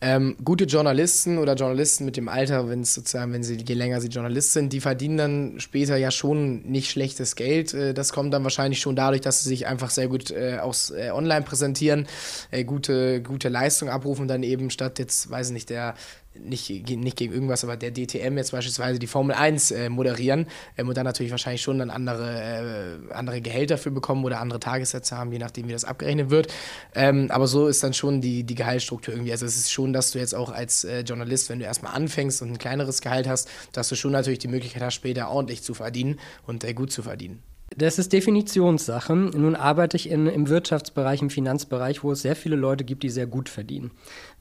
ähm, 0.00 0.36
gute 0.44 0.64
Journalisten 0.64 1.38
oder 1.38 1.54
Journalisten 1.54 2.04
mit 2.04 2.16
dem 2.16 2.28
Alter, 2.28 2.68
wenn 2.68 2.80
es 2.80 2.94
sozusagen, 2.94 3.32
wenn 3.32 3.44
sie 3.44 3.56
je 3.56 3.74
länger 3.74 4.00
sie 4.00 4.08
Journalist 4.08 4.52
sind, 4.52 4.72
die 4.72 4.80
verdienen 4.80 5.16
dann 5.16 5.60
später 5.60 5.96
ja 5.96 6.10
schon 6.10 6.62
nicht 6.62 6.90
schlechtes 6.90 7.36
Geld. 7.36 7.72
Äh, 7.72 7.94
das 7.94 8.12
kommt 8.12 8.34
dann 8.34 8.42
wahrscheinlich 8.42 8.80
schon 8.80 8.96
dadurch, 8.96 9.20
dass 9.20 9.42
sie 9.42 9.48
sich 9.48 9.66
einfach 9.66 9.90
sehr 9.90 10.08
gut 10.08 10.32
äh, 10.32 10.58
aus, 10.60 10.90
äh, 10.90 11.10
online 11.12 11.42
präsentieren, 11.42 12.06
äh, 12.50 12.64
gute, 12.64 13.22
gute 13.22 13.48
Leistung 13.48 13.88
abrufen 13.88 14.26
dann 14.26 14.42
eben 14.42 14.70
statt 14.70 14.98
jetzt, 14.98 15.30
weiß 15.30 15.48
ich 15.48 15.52
nicht, 15.52 15.70
der 15.70 15.94
nicht, 16.34 16.70
nicht 16.88 17.16
gegen 17.16 17.32
irgendwas, 17.32 17.64
aber 17.64 17.76
der 17.76 17.92
DTM 17.92 18.36
jetzt 18.36 18.52
beispielsweise 18.52 18.98
die 18.98 19.06
Formel 19.06 19.34
1 19.34 19.70
äh, 19.70 19.88
moderieren 19.88 20.46
ähm, 20.76 20.88
und 20.88 20.96
dann 20.96 21.04
natürlich 21.04 21.30
wahrscheinlich 21.30 21.62
schon 21.62 21.78
dann 21.78 21.90
andere, 21.90 22.98
äh, 23.10 23.12
andere 23.12 23.40
Gehälter 23.40 23.78
für 23.78 23.90
bekommen 23.90 24.24
oder 24.24 24.40
andere 24.40 24.60
Tagessätze 24.60 25.16
haben, 25.16 25.32
je 25.32 25.38
nachdem, 25.38 25.68
wie 25.68 25.72
das 25.72 25.84
abgerechnet 25.84 26.30
wird. 26.30 26.52
Ähm, 26.94 27.30
aber 27.30 27.46
so 27.46 27.66
ist 27.68 27.82
dann 27.82 27.94
schon 27.94 28.20
die, 28.20 28.44
die 28.44 28.54
Gehaltsstruktur 28.54 29.14
irgendwie. 29.14 29.32
Also 29.32 29.46
es 29.46 29.56
ist 29.56 29.70
schon, 29.70 29.92
dass 29.92 30.12
du 30.12 30.18
jetzt 30.18 30.34
auch 30.34 30.50
als 30.50 30.84
äh, 30.84 31.00
Journalist, 31.00 31.50
wenn 31.50 31.58
du 31.58 31.64
erstmal 31.64 31.94
anfängst 31.94 32.42
und 32.42 32.50
ein 32.50 32.58
kleineres 32.58 33.00
Gehalt 33.00 33.28
hast, 33.28 33.48
dass 33.72 33.88
du 33.88 33.94
schon 33.94 34.12
natürlich 34.12 34.38
die 34.38 34.48
Möglichkeit 34.48 34.82
hast, 34.82 34.94
später 34.94 35.30
ordentlich 35.30 35.62
zu 35.62 35.74
verdienen 35.74 36.18
und 36.46 36.64
äh, 36.64 36.74
gut 36.74 36.92
zu 36.92 37.02
verdienen. 37.02 37.42
Das 37.76 37.98
ist 37.98 38.12
Definitionssache. 38.12 39.14
Nun 39.14 39.56
arbeite 39.56 39.96
ich 39.96 40.10
in, 40.10 40.26
im 40.26 40.48
Wirtschaftsbereich, 40.48 41.22
im 41.22 41.30
Finanzbereich, 41.30 42.02
wo 42.02 42.12
es 42.12 42.22
sehr 42.22 42.36
viele 42.36 42.56
Leute 42.56 42.84
gibt, 42.84 43.02
die 43.02 43.10
sehr 43.10 43.26
gut 43.26 43.48
verdienen. 43.48 43.90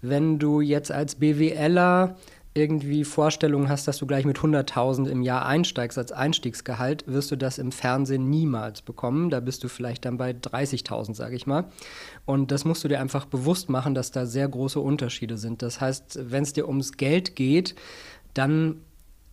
Wenn 0.02 0.40
du 0.40 0.62
jetzt 0.62 0.92
als 0.92 1.16
BWLer 1.16 2.16
irgendwie 2.54 3.06
Vorstellungen 3.06 3.70
hast, 3.70 3.88
dass 3.88 3.98
du 3.98 4.06
gleich 4.06 4.26
mit 4.26 4.40
100.000 4.40 5.08
im 5.08 5.22
Jahr 5.22 5.46
einsteigst 5.46 5.98
als 5.98 6.12
Einstiegsgehalt, 6.12 7.06
wirst 7.08 7.32
du 7.32 7.38
das 7.38 7.58
im 7.58 7.72
Fernsehen 7.72 8.30
niemals 8.30 8.82
bekommen. 8.82 9.30
Da 9.30 9.40
bist 9.40 9.64
du 9.64 9.70
vielleicht 9.70 10.04
dann 10.04 10.18
bei 10.18 10.32
30.000, 10.32 11.16
sage 11.16 11.36
ich 11.36 11.48
mal. 11.48 11.66
Und 12.26 12.52
das 12.52 12.66
musst 12.66 12.84
du 12.84 12.90
dir 12.90 13.00
einfach 13.00 13.26
bewusst 13.26 13.70
machen, 13.70 13.96
dass 13.96 14.12
da 14.12 14.26
sehr 14.26 14.50
große 14.50 14.82
Unterschiede 14.82 15.38
sind. 15.38 15.62
Das 15.62 15.80
heißt, 15.80 16.20
wenn 16.30 16.44
es 16.44 16.52
dir 16.52 16.68
ums 16.68 16.94
Geld 16.98 17.38
geht, 17.38 17.76
dann 18.34 18.82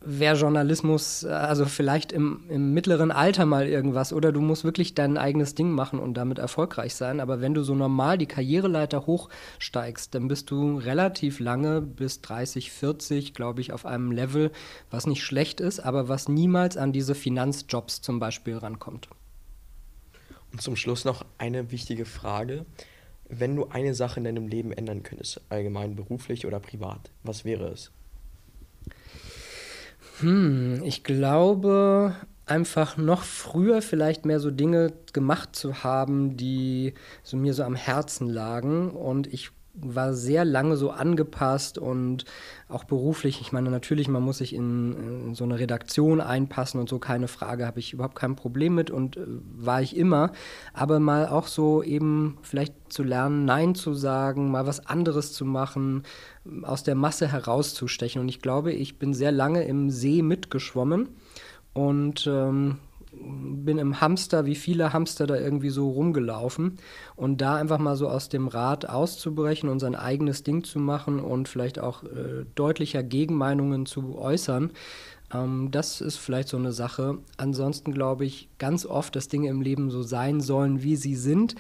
wäre 0.01 0.37
Journalismus, 0.37 1.25
äh, 1.25 1.29
also 1.29 1.65
vielleicht 1.67 2.13
im, 2.13 2.45
im, 2.49 2.73
mittleren 2.73 3.11
Alter 3.11 3.47
mal 3.47 3.67
irgendwas 3.67 4.13
oder 4.13 4.33
du 4.33 4.41
musst 4.41 4.65
wirklich 4.65 4.95
dein 4.95 5.17
eigenes 5.17 5.55
Ding 5.55 5.71
machen 5.71 5.99
und 5.99 6.15
damit 6.15 6.39
erfolgreich 6.39 6.95
sein. 6.95 7.21
Aber 7.21 7.41
wenn 7.41 7.55
du 7.55 7.63
so 7.63 7.75
normal 7.75 8.19
die 8.19 8.27
Karriereleiter 8.27 9.07
hochsteigst, 9.07 10.15
dann 10.15 10.29
bist 10.29 10.51
du 10.51 10.79
relativ 10.79 11.41
lange 11.41 11.81
bis 11.81 12.21
30, 12.21 12.71
40, 12.71 13.35
glaube 13.35 13.61
ich, 13.61 13.73
auf 13.73 13.87
einem 13.87 14.13
Level, 14.13 14.53
was 14.91 15.07
nicht 15.07 15.25
schlecht 15.25 15.61
ist, 15.61 15.81
aber 15.81 16.09
was 16.09 16.29
niemals 16.29 16.77
an 16.77 16.93
diese 16.93 17.15
Finanzjobs 17.15 18.01
zum 18.01 18.21
Beispiel 18.21 18.57
rankommt. 18.57 19.09
Und 20.53 20.63
zum 20.63 20.77
Schluss 20.77 21.05
noch 21.05 21.25
eine 21.37 21.71
wichtige 21.73 22.05
Frage. 22.05 22.65
Wenn 23.29 23.57
du 23.57 23.67
eine 23.69 23.95
Sache 23.95 24.21
in 24.21 24.25
deinem 24.25 24.49
Leben 24.49 24.73
ändern 24.73 25.03
könntest, 25.03 25.43
allgemein 25.51 25.97
beruflich 25.97 26.47
oder 26.47 26.61
privat, 26.61 27.11
was 27.23 27.45
wäre 27.45 27.67
es? 27.67 27.91
Hm, 30.21 30.83
ich 30.85 31.05
glaube, 31.05 32.15
einfach 32.47 32.97
noch 32.97 33.23
früher 33.23 33.83
vielleicht 33.83 34.25
mehr 34.25 34.41
so 34.41 34.51
Dinge 34.51 34.93
gemacht 35.13 35.55
zu 35.55 35.85
haben, 35.85 36.37
die 36.37 36.95
so 37.23 37.37
mir 37.37 37.55
so 37.55 37.63
am 37.63 37.75
Herzen 37.75 38.29
lagen. 38.29 38.91
Und 38.91 39.27
ich 39.33 39.51
war 39.81 40.15
sehr 40.15 40.45
lange 40.45 40.77
so 40.77 40.91
angepasst 40.91 41.79
und 41.79 42.25
auch 42.69 42.85
beruflich. 42.85 43.41
Ich 43.41 43.53
meine, 43.53 43.71
natürlich, 43.71 44.09
man 44.09 44.23
muss 44.23 44.39
sich 44.39 44.55
in, 44.55 45.29
in 45.29 45.35
so 45.35 45.45
eine 45.45 45.59
Redaktion 45.59 46.21
einpassen 46.21 46.81
und 46.81 46.89
so, 46.89 46.99
keine 46.99 47.29
Frage, 47.29 47.67
habe 47.67 47.81
ich 47.81 47.93
überhaupt 47.93 48.17
kein 48.17 48.37
Problem 48.37 48.75
mit 48.75 48.91
und 48.91 49.17
äh, 49.17 49.25
war 49.27 49.81
ich 49.83 49.97
immer. 49.97 50.33
Aber 50.73 51.01
mal 51.01 51.29
auch 51.29 51.47
so 51.47 51.83
eben 51.83 52.39
vielleicht 52.43 52.75
zu 52.89 53.03
lernen, 53.03 53.45
Nein 53.45 53.75
zu 53.75 53.95
sagen, 53.95 54.51
mal 54.51 54.67
was 54.67 54.87
anderes 54.87 55.33
zu 55.33 55.45
machen, 55.45 56.03
aus 56.63 56.83
der 56.83 56.95
Masse 56.95 57.31
herauszustechen. 57.31 58.21
Und 58.21 58.29
ich 58.29 58.41
glaube, 58.41 58.73
ich 58.73 58.99
bin 58.99 59.15
sehr 59.15 59.33
lange 59.33 59.65
im 59.65 59.91
See 59.91 60.23
mitgeschwommen 60.23 61.09
und 61.73 62.27
ähm, 62.27 62.79
bin 63.13 63.79
im 63.79 64.01
Hamster, 64.01 64.47
wie 64.47 64.55
viele 64.55 64.93
Hamster 64.93 65.27
da 65.27 65.37
irgendwie 65.37 65.71
so 65.71 65.91
rumgelaufen. 65.91 66.79
Und 67.17 67.41
da 67.41 67.57
einfach 67.57 67.79
mal 67.79 67.97
so 67.97 68.09
aus 68.09 68.29
dem 68.29 68.49
Rad 68.49 68.89
auszubrechen 68.89 69.69
und 69.69 69.79
sein 69.79 69.95
eigenes 69.95 70.43
Ding 70.43 70.65
zu 70.65 70.79
machen 70.79 71.21
und 71.21 71.49
vielleicht 71.49 71.79
auch 71.79 72.03
äh, 72.05 72.45
deutlicher 72.55 73.03
Gegenmeinungen 73.03 73.87
zu 73.87 74.19
äußern, 74.19 74.73
ähm, 75.33 75.71
das 75.71 76.01
ist 76.01 76.17
vielleicht 76.17 76.49
so 76.49 76.57
eine 76.57 76.73
Sache. 76.73 77.19
Ansonsten 77.37 77.93
glaube 77.93 78.25
ich 78.25 78.49
ganz 78.59 78.87
oft, 78.87 79.15
dass 79.17 79.29
Dinge 79.29 79.49
im 79.49 79.61
Leben 79.61 79.91
so 79.91 80.03
sein 80.03 80.41
sollen, 80.41 80.83
wie 80.83 80.97
sie 80.97 81.17
sind. 81.17 81.55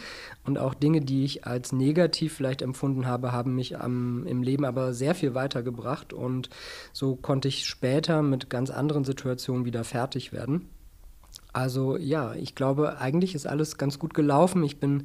Und 0.45 0.59
auch 0.59 0.75
Dinge, 0.75 1.01
die 1.01 1.25
ich 1.25 1.47
als 1.47 1.73
negativ 1.73 2.35
vielleicht 2.35 2.63
empfunden 2.63 3.07
habe, 3.07 3.33
haben 3.33 3.55
mich 3.55 3.73
ähm, 3.73 4.25
im 4.27 4.43
Leben 4.43 4.65
aber 4.65 4.95
sehr 4.95 5.15
viel 5.15 5.35
weitergebracht. 5.35 6.13
Und 6.13 6.49
so 6.93 7.17
konnte 7.17 7.49
ich 7.49 7.67
später 7.67 8.23
mit 8.23 8.51
ganz 8.51 8.71
anderen 8.71 9.05
Situationen 9.05 9.65
wieder 9.65 9.85
fertig 9.85 10.33
werden. 10.33 10.69
Also 11.53 11.97
ja, 11.97 12.35
ich 12.35 12.55
glaube, 12.55 12.99
eigentlich 12.99 13.35
ist 13.35 13.47
alles 13.47 13.79
ganz 13.79 13.99
gut 13.99 14.15
gelaufen. 14.15 14.63
Ich 14.65 14.79
bin, 14.79 15.05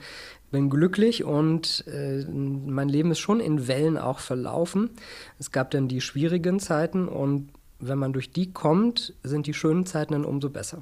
bin 0.52 0.70
glücklich 0.70 1.24
und 1.24 1.86
äh, 1.88 2.26
mein 2.26 2.90
Leben 2.90 3.12
ist 3.12 3.20
schon 3.20 3.40
in 3.40 3.68
Wellen 3.68 3.98
auch 3.98 4.20
verlaufen. 4.20 4.92
Es 5.40 5.52
gab 5.52 5.72
dann 5.72 5.88
die 5.88 6.02
schwierigen 6.02 6.60
Zeiten 6.60 7.08
und 7.08 7.50
wenn 7.80 7.98
man 7.98 8.14
durch 8.14 8.32
die 8.32 8.52
kommt, 8.52 9.14
sind 9.24 9.48
die 9.48 9.54
schönen 9.54 9.86
Zeiten 9.86 10.14
dann 10.14 10.26
umso 10.26 10.50
besser. 10.50 10.82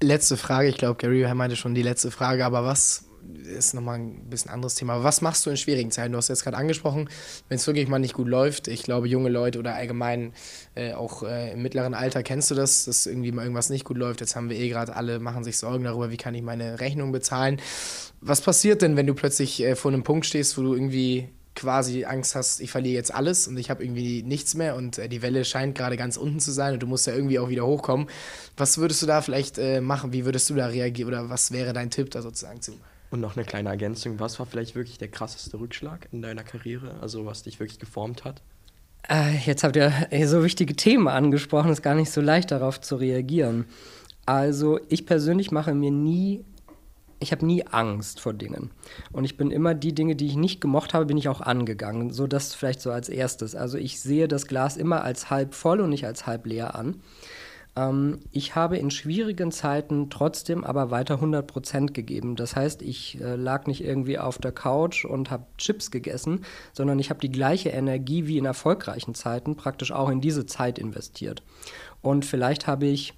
Letzte 0.00 0.36
Frage, 0.36 0.68
ich 0.68 0.76
glaube, 0.76 0.96
Gary 0.96 1.26
meinte 1.34 1.56
schon 1.56 1.74
die 1.74 1.82
letzte 1.82 2.10
Frage, 2.10 2.44
aber 2.44 2.64
was 2.64 3.07
ist 3.44 3.74
nochmal 3.74 3.98
ein 3.98 4.30
bisschen 4.30 4.50
anderes 4.50 4.74
Thema. 4.74 5.02
Was 5.02 5.20
machst 5.20 5.44
du 5.46 5.50
in 5.50 5.56
schwierigen 5.56 5.90
Zeiten? 5.90 6.12
Du 6.12 6.18
hast 6.18 6.28
jetzt 6.28 6.44
gerade 6.44 6.56
angesprochen, 6.56 7.08
wenn 7.48 7.56
es 7.56 7.66
wirklich 7.66 7.88
mal 7.88 7.98
nicht 7.98 8.14
gut 8.14 8.28
läuft. 8.28 8.68
Ich 8.68 8.82
glaube, 8.82 9.08
junge 9.08 9.28
Leute 9.28 9.58
oder 9.58 9.74
allgemein 9.74 10.32
äh, 10.74 10.92
auch 10.92 11.22
äh, 11.22 11.52
im 11.52 11.62
mittleren 11.62 11.94
Alter 11.94 12.22
kennst 12.22 12.50
du 12.50 12.54
das, 12.54 12.84
dass 12.84 13.06
irgendwie 13.06 13.32
mal 13.32 13.42
irgendwas 13.42 13.70
nicht 13.70 13.84
gut 13.84 13.98
läuft. 13.98 14.20
Jetzt 14.20 14.36
haben 14.36 14.50
wir 14.50 14.56
eh 14.56 14.68
gerade 14.68 14.94
alle, 14.96 15.18
machen 15.18 15.44
sich 15.44 15.58
Sorgen 15.58 15.84
darüber, 15.84 16.10
wie 16.10 16.16
kann 16.16 16.34
ich 16.34 16.42
meine 16.42 16.80
Rechnung 16.80 17.12
bezahlen. 17.12 17.60
Was 18.20 18.40
passiert 18.40 18.82
denn, 18.82 18.96
wenn 18.96 19.06
du 19.06 19.14
plötzlich 19.14 19.62
äh, 19.62 19.76
vor 19.76 19.92
einem 19.92 20.02
Punkt 20.02 20.26
stehst, 20.26 20.58
wo 20.58 20.62
du 20.62 20.74
irgendwie 20.74 21.28
quasi 21.58 22.04
Angst 22.04 22.36
hast, 22.36 22.60
ich 22.60 22.70
verliere 22.70 22.94
jetzt 22.94 23.12
alles 23.12 23.48
und 23.48 23.56
ich 23.56 23.68
habe 23.68 23.82
irgendwie 23.82 24.22
nichts 24.22 24.54
mehr 24.54 24.76
und 24.76 24.96
äh, 24.98 25.08
die 25.08 25.22
Welle 25.22 25.44
scheint 25.44 25.76
gerade 25.76 25.96
ganz 25.96 26.16
unten 26.16 26.38
zu 26.38 26.52
sein 26.52 26.74
und 26.74 26.82
du 26.82 26.86
musst 26.86 27.06
ja 27.06 27.14
irgendwie 27.14 27.40
auch 27.40 27.48
wieder 27.48 27.66
hochkommen. 27.66 28.06
Was 28.56 28.78
würdest 28.78 29.02
du 29.02 29.06
da 29.06 29.22
vielleicht 29.22 29.58
äh, 29.58 29.80
machen? 29.80 30.12
Wie 30.12 30.24
würdest 30.24 30.48
du 30.50 30.54
da 30.54 30.66
reagieren 30.66 31.08
oder 31.08 31.30
was 31.30 31.50
wäre 31.50 31.72
dein 31.72 31.90
Tipp 31.90 32.12
da 32.12 32.22
sozusagen 32.22 32.60
zu? 32.60 32.74
Und 33.10 33.20
noch 33.20 33.36
eine 33.36 33.46
kleine 33.46 33.70
Ergänzung. 33.70 34.20
Was 34.20 34.38
war 34.38 34.46
vielleicht 34.46 34.74
wirklich 34.74 34.98
der 34.98 35.08
krasseste 35.08 35.58
Rückschlag 35.58 36.08
in 36.12 36.20
deiner 36.20 36.42
Karriere? 36.42 36.98
Also 37.00 37.24
was 37.24 37.42
dich 37.42 37.58
wirklich 37.58 37.78
geformt 37.78 38.24
hat? 38.24 38.42
Äh, 39.08 39.38
jetzt 39.46 39.64
habt 39.64 39.76
ihr 39.76 39.92
so 40.26 40.44
wichtige 40.44 40.74
Themen 40.74 41.08
angesprochen, 41.08 41.70
ist 41.70 41.82
gar 41.82 41.94
nicht 41.94 42.10
so 42.10 42.20
leicht 42.20 42.50
darauf 42.50 42.80
zu 42.80 42.96
reagieren. 42.96 43.64
Also 44.26 44.78
ich 44.88 45.06
persönlich 45.06 45.50
mache 45.50 45.74
mir 45.74 45.90
nie, 45.90 46.44
ich 47.18 47.32
habe 47.32 47.46
nie 47.46 47.66
Angst 47.66 48.20
vor 48.20 48.34
Dingen. 48.34 48.70
Und 49.10 49.24
ich 49.24 49.38
bin 49.38 49.50
immer 49.50 49.74
die 49.74 49.94
Dinge, 49.94 50.16
die 50.16 50.26
ich 50.26 50.36
nicht 50.36 50.60
gemocht 50.60 50.92
habe, 50.92 51.06
bin 51.06 51.16
ich 51.16 51.28
auch 51.28 51.40
angegangen. 51.40 52.12
So 52.12 52.26
das 52.26 52.54
vielleicht 52.54 52.82
so 52.82 52.90
als 52.90 53.08
erstes. 53.08 53.54
Also 53.54 53.78
ich 53.78 54.00
sehe 54.00 54.28
das 54.28 54.46
Glas 54.46 54.76
immer 54.76 55.02
als 55.02 55.30
halb 55.30 55.54
voll 55.54 55.80
und 55.80 55.88
nicht 55.88 56.04
als 56.04 56.26
halb 56.26 56.44
leer 56.44 56.74
an. 56.74 57.00
Ähm, 57.78 58.20
ich 58.32 58.54
habe 58.56 58.76
in 58.76 58.90
schwierigen 58.90 59.52
Zeiten 59.52 60.10
trotzdem 60.10 60.64
aber 60.64 60.90
weiter 60.90 61.14
100 61.14 61.46
Prozent 61.46 61.94
gegeben. 61.94 62.34
Das 62.34 62.56
heißt, 62.56 62.82
ich 62.82 63.20
äh, 63.20 63.36
lag 63.36 63.66
nicht 63.66 63.84
irgendwie 63.84 64.18
auf 64.18 64.38
der 64.38 64.52
Couch 64.52 65.04
und 65.04 65.30
habe 65.30 65.46
Chips 65.58 65.90
gegessen, 65.90 66.44
sondern 66.72 66.98
ich 66.98 67.10
habe 67.10 67.20
die 67.20 67.30
gleiche 67.30 67.70
Energie 67.70 68.26
wie 68.26 68.38
in 68.38 68.44
erfolgreichen 68.44 69.14
Zeiten 69.14 69.56
praktisch 69.56 69.92
auch 69.92 70.10
in 70.10 70.20
diese 70.20 70.46
Zeit 70.46 70.78
investiert. 70.78 71.42
Und 72.02 72.24
vielleicht 72.24 72.66
habe 72.66 72.86
ich 72.86 73.14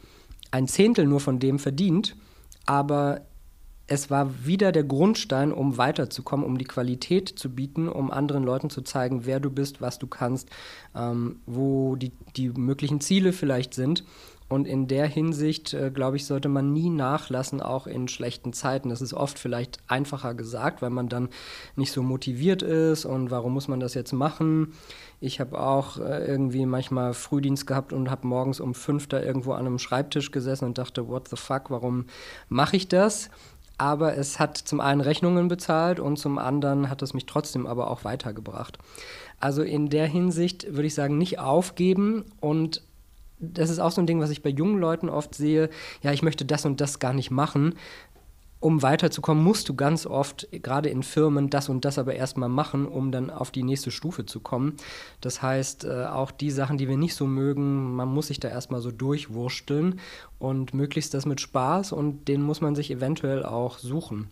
ein 0.51 0.69
Zehntel 0.69 1.07
nur 1.07 1.21
von 1.21 1.39
dem 1.39 1.59
verdient, 1.59 2.17
aber 2.67 3.23
es 3.87 4.09
war 4.09 4.47
wieder 4.47 4.71
der 4.71 4.85
Grundstein, 4.85 5.53
um 5.53 5.77
weiterzukommen, 5.77 6.47
um 6.47 6.59
die 6.59 6.65
Qualität 6.65 7.29
zu 7.29 7.51
bieten, 7.53 7.89
um 7.89 8.13
anderen 8.13 8.45
Leuten 8.45 8.71
zu 8.71 8.83
zeigen, 8.83 9.27
wer 9.27 9.41
du 9.41 9.51
bist, 9.51 9.81
was 9.81 9.99
du 9.99 10.07
kannst, 10.07 10.49
ähm, 10.95 11.41
wo 11.45 11.97
die, 11.97 12.13
die 12.37 12.51
möglichen 12.51 13.01
Ziele 13.01 13.33
vielleicht 13.33 13.75
sind. 13.75 14.05
Und 14.51 14.67
in 14.67 14.89
der 14.89 15.07
Hinsicht, 15.07 15.75
äh, 15.75 15.93
glaube 15.93 16.17
ich, 16.17 16.27
sollte 16.27 16.49
man 16.49 16.73
nie 16.73 16.91
nachlassen, 16.91 17.63
auch 17.63 17.87
in 17.87 18.09
schlechten 18.09 18.53
Zeiten. 18.53 18.89
Das 18.89 19.01
ist 19.01 19.15
oft 19.15 19.39
vielleicht 19.39 19.79
einfacher 19.87 20.35
gesagt, 20.35 20.83
weil 20.83 20.91
man 20.91 21.09
dann 21.09 21.29
nicht 21.77 21.93
so 21.93 22.03
motiviert 22.03 22.61
ist 22.61 23.05
und 23.05 23.31
warum 23.31 23.55
muss 23.55 23.69
man 23.69 23.79
das 23.79 23.95
jetzt 23.95 24.13
machen. 24.13 24.73
Ich 25.21 25.39
habe 25.39 25.61
auch 25.61 25.99
äh, 25.99 26.27
irgendwie 26.27 26.67
manchmal 26.67 27.15
Frühdienst 27.15 27.69
gehabt 27.69 27.93
und 27.93 28.11
habe 28.11 28.27
morgens 28.27 28.59
um 28.59 28.75
fünf 28.75 29.07
da 29.07 29.23
irgendwo 29.23 29.53
an 29.53 29.67
einem 29.67 29.79
Schreibtisch 29.79 30.33
gesessen 30.33 30.65
und 30.65 30.79
dachte, 30.79 31.07
what 31.07 31.29
the 31.29 31.37
fuck, 31.37 31.71
warum 31.71 32.07
mache 32.49 32.77
ich 32.77 32.89
das? 32.89 33.31
Aber 33.79 34.17
es 34.17 34.41
hat 34.41 34.59
zum 34.59 34.81
einen 34.81 35.01
Rechnungen 35.01 35.47
bezahlt 35.47 36.01
und 36.01 36.17
zum 36.17 36.39
anderen 36.39 36.91
hat 36.91 37.03
es 37.03 37.15
mich 37.15 37.27
trotzdem 37.27 37.67
aber 37.67 37.89
auch 37.89 38.03
weitergebracht. 38.03 38.79
Also 39.39 39.63
in 39.63 39.91
der 39.91 40.09
Hinsicht 40.09 40.75
würde 40.75 40.89
ich 40.89 40.95
sagen, 40.95 41.19
nicht 41.19 41.39
aufgeben 41.39 42.25
und 42.41 42.83
das 43.41 43.71
ist 43.71 43.79
auch 43.79 43.91
so 43.91 44.01
ein 44.01 44.07
Ding, 44.07 44.21
was 44.21 44.31
ich 44.31 44.43
bei 44.43 44.51
jungen 44.51 44.79
Leuten 44.79 45.09
oft 45.09 45.35
sehe. 45.35 45.71
Ja, 46.03 46.13
ich 46.13 46.23
möchte 46.23 46.45
das 46.45 46.65
und 46.65 46.81
das 46.81 46.99
gar 46.99 47.13
nicht 47.13 47.31
machen. 47.31 47.75
Um 48.63 48.83
weiterzukommen, 48.83 49.43
musst 49.43 49.71
du 49.71 49.75
ganz 49.75 50.05
oft, 50.05 50.47
gerade 50.53 50.91
in 50.91 51.03
Firmen, 51.03 51.49
das 51.49 51.71
und 51.71 51.87
das 51.87 51.99
aber 51.99 52.15
erstmal 52.15 52.51
machen, 52.51 52.87
um 52.87 53.11
dann 53.11 53.31
auf 53.31 53.51
die 53.51 53.63
nächste 53.63 53.91
Stufe 53.91 54.27
zu 54.27 54.41
kommen. 54.41 54.77
Das 55.23 55.41
heißt, 55.41 55.85
äh, 55.85 56.05
auch 56.05 56.31
die 56.31 56.51
Sachen, 56.51 56.77
die 56.77 56.87
wir 56.87 56.99
nicht 56.99 57.15
so 57.15 57.27
mögen, 57.27 57.95
man 57.95 58.09
muss 58.09 58.27
sich 58.27 58.39
da 58.39 58.49
erstmal 58.49 58.83
so 58.83 58.91
durchwursteln 58.91 59.99
und 60.39 60.75
möglichst 60.75 61.15
das 61.15 61.25
mit 61.25 61.41
Spaß 61.41 61.93
und 61.93 62.29
den 62.29 62.43
muss 62.43 62.61
man 62.61 62.75
sich 62.75 62.91
eventuell 62.91 63.47
auch 63.47 63.79
suchen. 63.79 64.29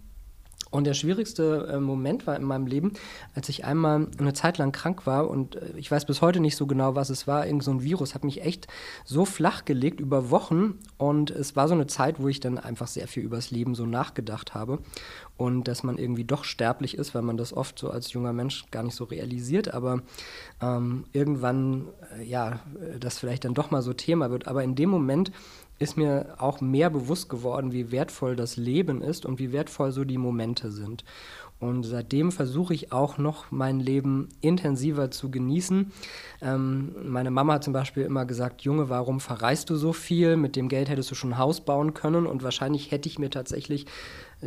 Und 0.70 0.84
der 0.84 0.94
schwierigste 0.94 1.68
äh, 1.72 1.80
Moment 1.80 2.26
war 2.26 2.36
in 2.36 2.44
meinem 2.44 2.66
Leben, 2.66 2.92
als 3.34 3.48
ich 3.48 3.64
einmal 3.64 4.08
eine 4.18 4.32
Zeit 4.32 4.58
lang 4.58 4.72
krank 4.72 5.06
war 5.06 5.28
und 5.28 5.56
äh, 5.56 5.72
ich 5.76 5.90
weiß 5.90 6.04
bis 6.04 6.20
heute 6.20 6.40
nicht 6.40 6.56
so 6.56 6.66
genau, 6.66 6.94
was 6.94 7.10
es 7.10 7.26
war. 7.26 7.46
Irgend 7.46 7.64
so 7.64 7.70
ein 7.70 7.82
Virus 7.82 8.14
hat 8.14 8.24
mich 8.24 8.42
echt 8.42 8.66
so 9.04 9.24
flach 9.24 9.64
gelegt 9.64 10.00
über 10.00 10.30
Wochen 10.30 10.78
und 10.96 11.30
es 11.30 11.56
war 11.56 11.68
so 11.68 11.74
eine 11.74 11.86
Zeit, 11.86 12.20
wo 12.20 12.28
ich 12.28 12.40
dann 12.40 12.58
einfach 12.58 12.86
sehr 12.86 13.08
viel 13.08 13.22
übers 13.22 13.50
Leben 13.50 13.74
so 13.74 13.86
nachgedacht 13.86 14.54
habe 14.54 14.78
und 15.36 15.68
dass 15.68 15.82
man 15.82 15.98
irgendwie 15.98 16.24
doch 16.24 16.44
sterblich 16.44 16.98
ist, 16.98 17.14
weil 17.14 17.22
man 17.22 17.36
das 17.36 17.52
oft 17.52 17.78
so 17.78 17.90
als 17.90 18.12
junger 18.12 18.32
Mensch 18.32 18.64
gar 18.70 18.82
nicht 18.82 18.96
so 18.96 19.04
realisiert, 19.04 19.72
aber 19.72 20.02
ähm, 20.60 21.04
irgendwann, 21.12 21.86
äh, 22.18 22.24
ja, 22.24 22.60
das 22.98 23.18
vielleicht 23.18 23.44
dann 23.44 23.54
doch 23.54 23.70
mal 23.70 23.82
so 23.82 23.92
Thema 23.92 24.30
wird. 24.30 24.48
Aber 24.48 24.64
in 24.64 24.74
dem 24.74 24.90
Moment 24.90 25.30
ist 25.78 25.96
mir 25.96 26.34
auch 26.38 26.60
mehr 26.60 26.90
bewusst 26.90 27.28
geworden, 27.28 27.72
wie 27.72 27.90
wertvoll 27.92 28.36
das 28.36 28.56
Leben 28.56 29.02
ist 29.02 29.24
und 29.24 29.38
wie 29.38 29.52
wertvoll 29.52 29.92
so 29.92 30.04
die 30.04 30.18
Momente 30.18 30.70
sind. 30.70 31.04
Und 31.60 31.82
seitdem 31.82 32.30
versuche 32.30 32.72
ich 32.72 32.92
auch 32.92 33.18
noch 33.18 33.50
mein 33.50 33.80
Leben 33.80 34.28
intensiver 34.40 35.10
zu 35.10 35.28
genießen. 35.30 35.90
Ähm, 36.40 36.94
meine 37.04 37.32
Mama 37.32 37.54
hat 37.54 37.64
zum 37.64 37.72
Beispiel 37.72 38.04
immer 38.04 38.26
gesagt, 38.26 38.62
Junge, 38.62 38.88
warum 38.88 39.18
verreist 39.18 39.68
du 39.68 39.74
so 39.74 39.92
viel? 39.92 40.36
Mit 40.36 40.54
dem 40.54 40.68
Geld 40.68 40.88
hättest 40.88 41.10
du 41.10 41.16
schon 41.16 41.32
ein 41.32 41.38
Haus 41.38 41.60
bauen 41.60 41.94
können. 41.94 42.26
Und 42.26 42.44
wahrscheinlich 42.44 42.92
hätte 42.92 43.08
ich 43.08 43.18
mir 43.18 43.30
tatsächlich 43.30 43.86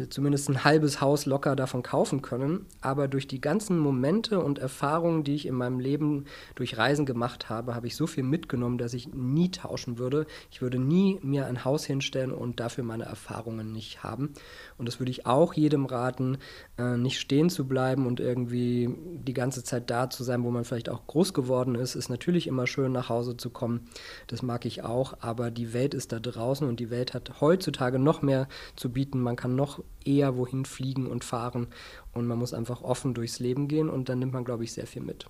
zumindest 0.09 0.49
ein 0.49 0.63
halbes 0.63 1.01
Haus 1.01 1.25
locker 1.25 1.55
davon 1.55 1.83
kaufen 1.83 2.21
können. 2.21 2.65
Aber 2.79 3.07
durch 3.09 3.27
die 3.27 3.41
ganzen 3.41 3.77
Momente 3.77 4.39
und 4.39 4.57
Erfahrungen, 4.57 5.23
die 5.23 5.35
ich 5.35 5.45
in 5.45 5.55
meinem 5.55 5.79
Leben 5.79 6.25
durch 6.55 6.77
Reisen 6.77 7.05
gemacht 7.05 7.49
habe, 7.49 7.75
habe 7.75 7.87
ich 7.87 7.95
so 7.97 8.07
viel 8.07 8.23
mitgenommen, 8.23 8.77
dass 8.77 8.93
ich 8.93 9.13
nie 9.13 9.51
tauschen 9.51 9.97
würde. 9.97 10.27
Ich 10.49 10.61
würde 10.61 10.79
nie 10.79 11.19
mir 11.21 11.45
ein 11.45 11.65
Haus 11.65 11.85
hinstellen 11.85 12.31
und 12.31 12.61
dafür 12.61 12.85
meine 12.85 13.03
Erfahrungen 13.03 13.73
nicht 13.73 14.01
haben. 14.01 14.33
Und 14.77 14.87
das 14.87 14.99
würde 14.99 15.11
ich 15.11 15.25
auch 15.25 15.53
jedem 15.53 15.85
raten, 15.85 16.37
äh, 16.77 16.95
nicht 16.95 17.19
stehen 17.19 17.49
zu 17.49 17.67
bleiben 17.67 18.07
und 18.07 18.21
irgendwie 18.21 18.95
die 18.97 19.33
ganze 19.33 19.63
Zeit 19.63 19.89
da 19.89 20.09
zu 20.09 20.23
sein, 20.23 20.43
wo 20.43 20.51
man 20.51 20.63
vielleicht 20.63 20.89
auch 20.89 21.05
groß 21.05 21.33
geworden 21.33 21.75
ist. 21.75 21.95
Ist 21.95 22.09
natürlich 22.09 22.47
immer 22.47 22.65
schön, 22.65 22.93
nach 22.93 23.09
Hause 23.09 23.35
zu 23.35 23.49
kommen. 23.49 23.89
Das 24.27 24.41
mag 24.41 24.65
ich 24.65 24.83
auch. 24.83 25.17
Aber 25.19 25.51
die 25.51 25.73
Welt 25.73 25.93
ist 25.93 26.13
da 26.13 26.19
draußen 26.19 26.67
und 26.67 26.79
die 26.79 26.89
Welt 26.89 27.13
hat 27.13 27.41
heutzutage 27.41 27.99
noch 27.99 28.21
mehr 28.21 28.47
zu 28.77 28.89
bieten. 28.89 29.21
Man 29.21 29.35
kann 29.35 29.55
noch 29.55 29.80
eher 30.05 30.37
wohin 30.37 30.65
fliegen 30.65 31.07
und 31.07 31.23
fahren. 31.23 31.67
Und 32.13 32.27
man 32.27 32.37
muss 32.37 32.53
einfach 32.53 32.81
offen 32.81 33.13
durchs 33.13 33.39
Leben 33.39 33.67
gehen 33.67 33.89
und 33.89 34.09
dann 34.09 34.19
nimmt 34.19 34.33
man, 34.33 34.43
glaube 34.43 34.63
ich, 34.63 34.73
sehr 34.73 34.87
viel 34.87 35.01
mit. 35.01 35.27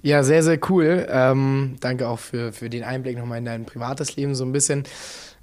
Ja, 0.00 0.22
sehr, 0.22 0.42
sehr 0.42 0.58
cool. 0.68 1.06
Ähm, 1.08 1.76
danke 1.80 2.08
auch 2.08 2.18
für, 2.18 2.52
für 2.52 2.70
den 2.70 2.82
Einblick 2.82 3.18
nochmal 3.18 3.38
in 3.38 3.44
dein 3.44 3.66
privates 3.66 4.16
Leben 4.16 4.34
so 4.34 4.44
ein 4.44 4.52
bisschen. 4.52 4.84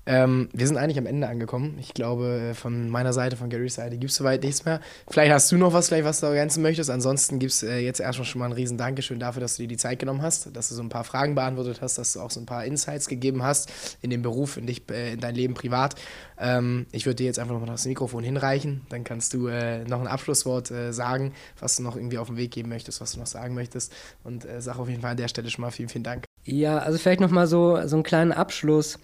Ähm, 0.06 0.50
wir 0.54 0.66
sind 0.66 0.78
eigentlich 0.78 0.98
am 0.98 1.06
Ende 1.06 1.28
angekommen. 1.28 1.78
Ich 1.80 1.94
glaube, 1.94 2.54
von 2.56 2.90
meiner 2.90 3.14
Seite, 3.14 3.38
von 3.38 3.50
Garys 3.50 3.76
Seite, 3.76 3.98
gibt 3.98 4.12
es 4.12 4.18
soweit 4.18 4.44
nichts 4.44 4.66
mehr. 4.66 4.80
Vielleicht 5.10 5.32
hast 5.32 5.52
du 5.52 5.58
noch 5.58 5.74
was, 5.74 5.88
vielleicht 5.88 6.06
was 6.06 6.20
du 6.20 6.26
ergänzen 6.28 6.64
möchtest. 6.64 6.90
Ansonsten 6.90 7.40
gibt 7.40 7.52
es 7.52 7.64
äh, 7.64 7.80
jetzt 7.80 8.00
erstmal 8.00 8.26
schon 8.26 8.40
mal 8.40 8.46
ein 8.46 8.52
riesen 8.52 8.78
Dankeschön 8.78 9.20
dafür, 9.20 9.42
dass 9.42 9.58
du 9.58 9.64
dir 9.64 9.68
die 9.68 9.78
Zeit 9.78 10.00
genommen 10.00 10.22
hast, 10.22 10.56
dass 10.56 10.70
du 10.70 10.76
so 10.76 10.82
ein 10.82 10.90
paar 10.90 11.04
Fragen 11.04 11.36
beantwortet 11.36 11.82
hast, 11.82 11.98
dass 11.98 12.14
du 12.14 12.22
auch 12.22 12.32
so 12.32 12.40
ein 12.40 12.46
paar 12.46 12.66
Insights 12.66 13.08
gegeben 13.08 13.44
hast 13.44 13.98
in 14.02 14.10
den 14.10 14.22
Beruf, 14.22 14.58
in 14.58 14.66
dich, 14.66 14.84
äh, 14.90 15.14
in 15.14 15.20
dein 15.20 15.36
Leben 15.36 15.54
privat. 15.54 15.96
Ähm, 16.40 16.88
ich 16.92 17.06
würde 17.06 17.16
dir 17.16 17.26
jetzt 17.26 17.40
einfach 17.40 17.54
nochmal 17.54 17.70
das 17.70 17.86
Mikrofon 17.86 18.24
hinreichen. 18.24 18.82
Dann 18.90 19.04
kannst 19.04 19.34
du 19.34 19.48
äh, 19.48 19.84
noch 19.84 20.00
ein 20.00 20.08
Abschlusswort 20.08 20.72
äh, 20.72 20.92
sagen, 20.92 21.34
was 21.60 21.76
du 21.76 21.84
noch 21.84 21.96
irgendwie 21.96 22.18
auf 22.18 22.28
den 22.28 22.38
Weg 22.38 22.52
geben 22.52 22.70
möchtest, 22.70 23.02
was 23.02 23.14
du 23.14 23.20
noch 23.20 23.28
sagen 23.28 23.54
möchtest. 23.54 23.94
Und 24.24 24.46
äh, 24.46 24.62
sag 24.62 24.80
auf 24.80 24.90
jeden 24.90 25.02
Fall 25.02 25.12
an 25.12 25.18
der 25.18 25.28
Stelle 25.28 25.50
schon 25.50 25.62
mal 25.62 25.72
vielen, 25.72 25.90
vielen 25.90 26.04
Dank. 26.04 26.26
Ja, 26.46 26.80
also 26.80 26.98
vielleicht 26.98 27.20
nochmal 27.20 27.48
so, 27.48 27.86
so 27.86 27.96
einen 27.96 28.04
kleinen 28.04 28.32
Abschluss 28.32 28.98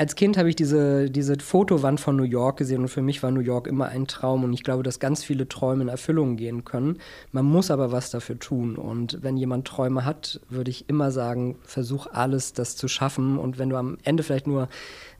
als 0.00 0.14
Kind 0.14 0.38
habe 0.38 0.48
ich 0.48 0.56
diese, 0.56 1.10
diese 1.10 1.38
Fotowand 1.38 2.00
von 2.00 2.16
New 2.16 2.22
York 2.22 2.56
gesehen 2.56 2.80
und 2.80 2.88
für 2.88 3.02
mich 3.02 3.22
war 3.22 3.30
New 3.30 3.40
York 3.40 3.66
immer 3.66 3.88
ein 3.88 4.06
Traum 4.06 4.44
und 4.44 4.52
ich 4.54 4.62
glaube, 4.62 4.82
dass 4.82 4.98
ganz 4.98 5.22
viele 5.22 5.46
Träume 5.46 5.82
in 5.82 5.88
Erfüllung 5.88 6.36
gehen 6.36 6.64
können. 6.64 6.98
Man 7.32 7.44
muss 7.44 7.70
aber 7.70 7.92
was 7.92 8.10
dafür 8.10 8.38
tun 8.38 8.76
und 8.76 9.22
wenn 9.22 9.36
jemand 9.36 9.66
Träume 9.66 10.06
hat, 10.06 10.40
würde 10.48 10.70
ich 10.70 10.88
immer 10.88 11.10
sagen, 11.10 11.58
versuch 11.64 12.06
alles, 12.06 12.54
das 12.54 12.76
zu 12.76 12.88
schaffen 12.88 13.38
und 13.38 13.58
wenn 13.58 13.68
du 13.68 13.76
am 13.76 13.98
Ende 14.02 14.22
vielleicht 14.22 14.46
nur 14.46 14.68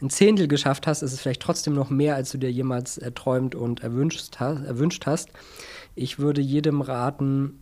ein 0.01 0.09
Zehntel 0.09 0.49
geschafft 0.49 0.87
hast, 0.87 1.03
ist 1.03 1.13
es 1.13 1.21
vielleicht 1.21 1.43
trotzdem 1.43 1.75
noch 1.75 1.91
mehr, 1.91 2.15
als 2.15 2.31
du 2.31 2.39
dir 2.39 2.51
jemals 2.51 2.97
erträumt 2.97 3.55
und 3.55 3.83
erwünscht 3.83 4.37
hast. 4.39 4.65
Erwünscht 4.65 5.05
hast. 5.05 5.29
Ich 5.95 6.19
würde 6.19 6.41
jedem 6.41 6.81
raten, 6.81 7.61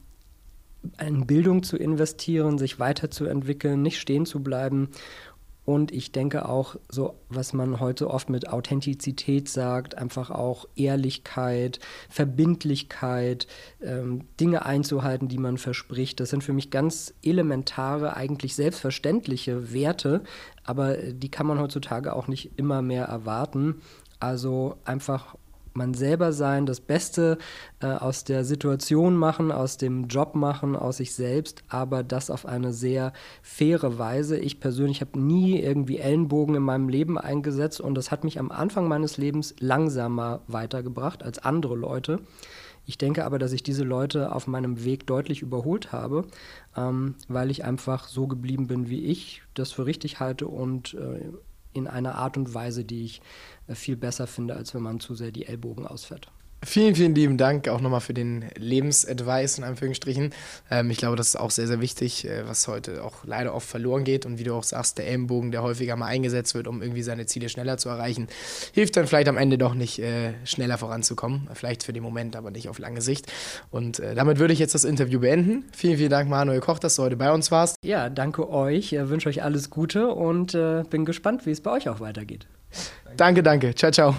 in 1.04 1.26
Bildung 1.26 1.64
zu 1.64 1.76
investieren, 1.76 2.56
sich 2.56 2.78
weiterzuentwickeln, 2.78 3.82
nicht 3.82 3.98
stehen 3.98 4.26
zu 4.26 4.40
bleiben 4.42 4.90
und 5.68 5.92
ich 5.92 6.12
denke 6.12 6.48
auch, 6.48 6.76
so 6.88 7.16
was 7.28 7.52
man 7.52 7.78
heute 7.78 8.08
oft 8.08 8.30
mit 8.30 8.48
Authentizität 8.48 9.50
sagt, 9.50 9.98
einfach 9.98 10.30
auch 10.30 10.64
Ehrlichkeit, 10.76 11.78
Verbindlichkeit, 12.08 13.46
ähm, 13.82 14.24
Dinge 14.40 14.64
einzuhalten, 14.64 15.28
die 15.28 15.36
man 15.36 15.58
verspricht. 15.58 16.20
Das 16.20 16.30
sind 16.30 16.42
für 16.42 16.54
mich 16.54 16.70
ganz 16.70 17.12
elementare, 17.22 18.16
eigentlich 18.16 18.54
selbstverständliche 18.54 19.70
Werte, 19.74 20.22
aber 20.64 20.96
die 20.96 21.30
kann 21.30 21.46
man 21.46 21.60
heutzutage 21.60 22.16
auch 22.16 22.28
nicht 22.28 22.52
immer 22.56 22.80
mehr 22.80 23.04
erwarten. 23.04 23.82
Also 24.20 24.78
einfach 24.86 25.36
man 25.79 25.95
selber 25.95 26.35
sein, 26.35 26.66
das 26.66 26.81
Beste 26.81 27.39
äh, 27.81 27.87
aus 27.87 28.24
der 28.24 28.45
Situation 28.45 29.16
machen, 29.16 29.51
aus 29.51 29.79
dem 29.79 30.09
Job 30.09 30.35
machen, 30.35 30.76
aus 30.76 30.99
sich 30.99 31.14
selbst, 31.14 31.62
aber 31.68 32.03
das 32.03 32.29
auf 32.31 32.45
eine 32.45 32.74
sehr 32.74 33.14
faire 33.41 33.99
Weise. 33.99 34.39
Ich 34.39 34.61
persönlich 34.61 35.01
habe 35.01 35.18
nie 35.18 35.59
irgendwie 35.59 35.97
Ellenbogen 35.97 36.55
in 36.55 36.62
meinem 36.62 36.91
Leben 36.91 37.16
eingesetzt 37.16 37.81
und 37.81 37.95
das 37.95 38.11
hat 38.11 38.24
mich 38.24 38.39
am 38.39 38.51
Anfang 38.51 38.89
meines 38.89 39.16
Lebens 39.16 39.55
langsamer 39.61 40.43
weitergebracht 40.47 41.22
als 41.22 41.39
andere 41.39 41.76
Leute. 41.76 42.20
Ich 42.89 42.97
denke 42.97 43.26
aber, 43.26 43.39
dass 43.39 43.53
ich 43.53 43.62
diese 43.62 43.85
Leute 43.85 44.35
auf 44.35 44.47
meinem 44.47 44.83
Weg 44.83 45.07
deutlich 45.07 45.43
überholt 45.43 45.93
habe, 45.93 46.24
ähm, 46.74 47.16
weil 47.29 47.51
ich 47.51 47.62
einfach 47.62 48.09
so 48.09 48.26
geblieben 48.26 48.66
bin, 48.66 48.89
wie 48.89 49.05
ich 49.05 49.43
das 49.53 49.72
für 49.72 49.85
richtig 49.85 50.20
halte 50.20 50.49
und 50.49 50.95
äh, 50.95 51.20
in 51.79 51.87
einer 51.89 52.16
Art 52.16 52.37
und 52.37 52.53
Weise, 52.55 52.85
die 52.85 53.05
ich 53.05 53.22
äh, 53.66 53.74
viel 53.74 53.97
besser 53.97 54.26
finde, 54.26 54.55
als 54.55 54.74
wenn 54.74 54.83
man 54.83 55.01
zu 55.01 55.14
sehr 55.14 55.33
die 55.33 55.47
Ellbogen 55.47 55.87
ausfährt. 55.87 56.31
Vielen, 56.64 56.96
vielen 56.96 57.14
lieben 57.14 57.38
Dank 57.38 57.68
auch 57.68 57.80
nochmal 57.80 58.00
für 58.00 58.14
den 58.14 58.44
Lebensadvice 58.56 59.59
in 59.59 59.64
Anführungsstrichen. 59.64 60.34
Ähm, 60.70 60.90
ich 60.90 60.98
glaube, 60.98 61.16
das 61.16 61.28
ist 61.28 61.36
auch 61.36 61.52
sehr, 61.52 61.68
sehr 61.68 61.80
wichtig, 61.80 62.26
äh, 62.26 62.48
was 62.48 62.66
heute 62.66 63.04
auch 63.04 63.24
leider 63.24 63.54
oft 63.54 63.68
verloren 63.68 64.02
geht. 64.02 64.26
Und 64.26 64.38
wie 64.38 64.44
du 64.44 64.54
auch 64.54 64.64
sagst, 64.64 64.98
der 64.98 65.06
Ellenbogen, 65.06 65.52
der 65.52 65.62
häufiger 65.62 65.94
mal 65.94 66.06
eingesetzt 66.06 66.54
wird, 66.54 66.66
um 66.66 66.82
irgendwie 66.82 67.02
seine 67.02 67.26
Ziele 67.26 67.48
schneller 67.48 67.78
zu 67.78 67.88
erreichen, 67.88 68.26
hilft 68.72 68.96
dann 68.96 69.06
vielleicht 69.06 69.28
am 69.28 69.36
Ende 69.36 69.56
doch 69.56 69.74
nicht 69.74 70.00
äh, 70.00 70.34
schneller 70.44 70.78
voranzukommen. 70.78 71.48
Vielleicht 71.54 71.84
für 71.84 71.92
den 71.92 72.02
Moment, 72.02 72.34
aber 72.34 72.50
nicht 72.50 72.68
auf 72.68 72.80
lange 72.80 73.02
Sicht. 73.02 73.32
Und 73.70 74.00
äh, 74.00 74.16
damit 74.16 74.40
würde 74.40 74.52
ich 74.52 74.59
jetzt 74.59 74.74
das 74.74 74.84
Interview 74.84 75.20
beenden. 75.20 75.64
Vielen, 75.72 75.96
vielen 75.96 76.11
Dank, 76.11 76.28
Manuel 76.28 76.61
Koch, 76.61 76.80
dass 76.80 76.96
du 76.96 77.04
heute 77.04 77.16
bei 77.16 77.30
uns 77.32 77.52
warst. 77.52 77.76
Ja, 77.84 78.11
danke 78.11 78.50
euch. 78.50 78.92
Ich 78.92 79.09
wünsche 79.09 79.28
euch 79.28 79.44
alles 79.44 79.70
Gute 79.70 80.09
und 80.09 80.54
äh, 80.54 80.82
bin 80.90 81.04
gespannt, 81.04 81.46
wie 81.46 81.50
es 81.50 81.61
bei 81.61 81.70
euch 81.70 81.88
auch 81.88 82.00
weitergeht. 82.00 82.48
Danke, 83.16 83.44
danke. 83.44 83.74
Ciao, 83.74 83.92
ciao. 83.92 84.16